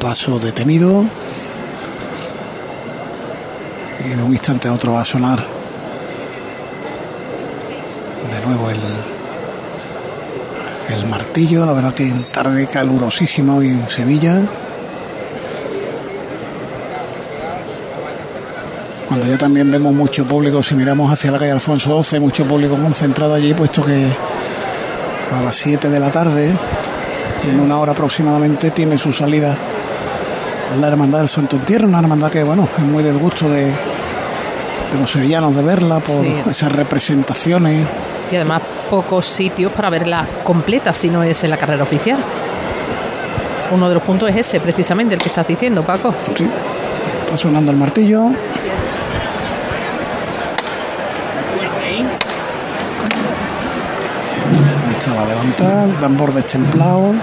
Paso 0.00 0.38
detenido. 0.38 1.04
Y 4.04 4.08
de 4.10 4.22
un 4.22 4.32
instante 4.32 4.68
a 4.68 4.72
otro 4.72 4.92
va 4.92 5.00
a 5.00 5.04
sonar 5.04 5.44
de 8.32 8.46
nuevo 8.46 8.70
el, 8.70 8.78
el 10.96 11.06
martillo. 11.08 11.66
La 11.66 11.72
verdad 11.72 11.94
que 11.94 12.08
en 12.08 12.22
tarde 12.22 12.66
calurosísima 12.68 13.56
hoy 13.56 13.68
en 13.68 13.88
Sevilla. 13.88 14.42
Cuando 19.16 19.32
ya 19.32 19.38
también 19.38 19.70
vemos 19.70 19.94
mucho 19.94 20.26
público, 20.26 20.62
si 20.62 20.74
miramos 20.74 21.10
hacia 21.10 21.30
la 21.30 21.38
calle 21.38 21.50
Alfonso 21.52 22.02
XII, 22.04 22.20
mucho 22.20 22.44
público 22.46 22.76
concentrado 22.76 23.32
allí, 23.32 23.54
puesto 23.54 23.82
que 23.82 24.06
a 25.32 25.40
las 25.42 25.56
7 25.56 25.88
de 25.88 25.98
la 25.98 26.10
tarde, 26.10 26.54
y 27.46 27.48
en 27.48 27.58
una 27.60 27.78
hora 27.78 27.92
aproximadamente, 27.92 28.72
tiene 28.72 28.98
su 28.98 29.14
salida 29.14 29.56
la 30.78 30.88
Hermandad 30.88 31.20
del 31.20 31.30
Santo 31.30 31.56
Entierro, 31.56 31.88
una 31.88 32.00
hermandad 32.00 32.30
que, 32.30 32.42
bueno, 32.44 32.68
es 32.76 32.84
muy 32.84 33.02
del 33.02 33.16
gusto 33.16 33.48
de, 33.48 33.64
de 33.64 34.98
los 35.00 35.10
sevillanos 35.10 35.56
de 35.56 35.62
verla 35.62 36.00
por 36.00 36.22
Sí. 36.22 36.36
esas 36.50 36.72
representaciones. 36.72 37.86
Y 38.30 38.36
además 38.36 38.60
pocos 38.90 39.24
sitios 39.24 39.72
para 39.72 39.88
verla 39.88 40.26
completa 40.44 40.92
si 40.92 41.08
no 41.08 41.22
es 41.22 41.42
en 41.42 41.48
la 41.48 41.56
carrera 41.56 41.84
oficial. 41.84 42.18
Uno 43.72 43.88
de 43.88 43.94
los 43.94 44.02
puntos 44.02 44.28
es 44.28 44.36
ese, 44.36 44.60
precisamente, 44.60 45.14
el 45.14 45.22
que 45.22 45.30
estás 45.30 45.48
diciendo, 45.48 45.82
Paco. 45.82 46.14
Sí. 46.36 46.46
Está 47.24 47.38
sonando 47.38 47.72
el 47.72 47.78
martillo. 47.78 48.26
Ahí 55.06 55.12
está 55.12 55.22
la 55.22 55.28
levantada, 55.28 55.84
el 55.84 55.94
tambor 55.98 56.32
destemplado. 56.32 57.14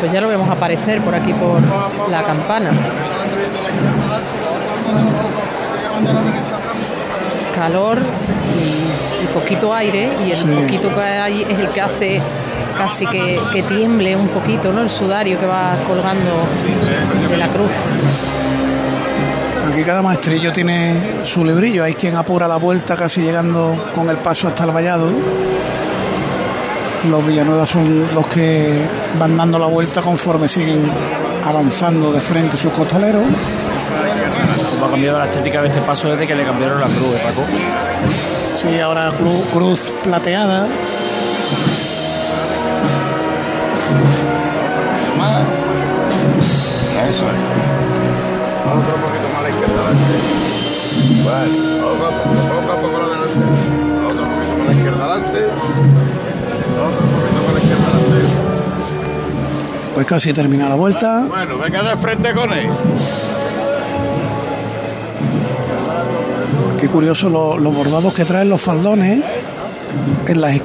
Pues 0.00 0.12
ya 0.12 0.20
lo 0.20 0.28
vemos 0.28 0.50
aparecer 0.50 1.00
por 1.02 1.14
aquí 1.14 1.32
por 1.34 1.60
la 2.10 2.22
campana. 2.24 2.70
Calor 7.54 7.98
y, 7.98 9.26
poquito 9.34 9.72
aire 9.74 10.08
y 10.26 10.30
el 10.30 10.38
Sí. 10.38 10.46
poquito 10.46 10.94
que 10.94 11.00
hay 11.00 11.42
es 11.42 11.58
el 11.58 11.68
que 11.68 11.80
hace 11.80 12.20
casi 12.76 13.06
que, 13.06 13.38
que 13.52 13.62
tiemble 13.62 14.14
un 14.16 14.28
poquito, 14.28 14.72
¿no? 14.72 14.82
El 14.82 14.90
sudario 14.90 15.38
que 15.40 15.46
va 15.46 15.74
colgando 15.86 16.30
de 17.28 17.36
la 17.36 17.48
cruz. 17.48 17.70
Aquí 19.72 19.82
cada 19.82 20.02
maestrillo 20.02 20.52
tiene 20.52 21.24
su 21.24 21.44
librillo. 21.44 21.82
Hay 21.84 21.94
quien 21.94 22.14
apura 22.16 22.46
la 22.46 22.56
vuelta 22.56 22.94
casi 22.96 23.22
llegando 23.22 23.90
con 23.94 24.08
el 24.10 24.16
paso 24.18 24.48
hasta 24.48 24.64
el 24.64 24.70
vallado. 24.70 25.10
Los 27.10 27.26
Villanueva 27.26 27.66
son 27.66 28.06
los 28.14 28.26
que 28.26 28.86
van 29.18 29.36
dando 29.36 29.58
la 29.58 29.66
vuelta 29.66 30.02
conforme 30.02 30.48
siguen 30.48 30.90
avanzando 31.44 32.12
de 32.12 32.20
frente 32.20 32.56
sus 32.56 32.72
costaleros. 32.72 33.26
Ha 34.86 34.88
cambiado 34.88 35.18
la 35.18 35.24
estética 35.24 35.62
de 35.62 35.68
este 35.68 35.80
paso 35.80 36.08
desde 36.10 36.28
que 36.28 36.36
le 36.36 36.44
cambiaron 36.44 36.80
la 36.80 36.86
cruz, 36.86 37.16
¿eh, 37.16 37.20
Paco. 37.24 37.42
Sí, 38.56 38.78
ahora 38.78 39.10
cruz, 39.18 39.44
cruz 39.52 39.92
plateada. 40.04 40.68
Eso 47.06 47.24
es. 47.24 47.34
Otro 48.64 48.94
poquito 48.96 49.28
más 49.32 49.38
a 49.38 49.42
la 49.42 49.50
izquierda 49.50 49.74
adelante. 49.74 50.14
Bueno, 51.24 51.86
otro, 51.88 52.06
otro 52.56 52.74
poco 52.80 52.96
adelante. 52.96 53.38
Otro 54.06 54.22
poquito 54.24 54.52
más 54.56 54.60
a 54.60 54.64
la 54.66 54.72
izquierda 54.72 55.02
adelante. 55.04 55.40
Otro 56.86 57.02
poquito 57.10 57.38
más 57.42 57.48
a 57.48 57.52
la 57.52 57.58
izquierda 57.58 57.86
adelante. 57.88 58.20
Pues 59.94 60.06
casi 60.06 60.32
termina 60.32 60.68
la 60.68 60.76
vuelta. 60.76 61.24
Bueno, 61.28 61.56
me 61.56 61.70
quedé 61.72 61.96
frente 61.96 62.32
con 62.34 62.52
él. 62.52 62.68
Qué 66.78 66.88
curioso 66.88 67.30
lo- 67.30 67.58
los 67.58 67.74
bordados 67.74 68.12
que 68.12 68.24
traen 68.24 68.48
los 68.48 68.60
faldones. 68.60 69.20
en 70.26 70.40
las 70.40 70.52
esquinas 70.52 70.64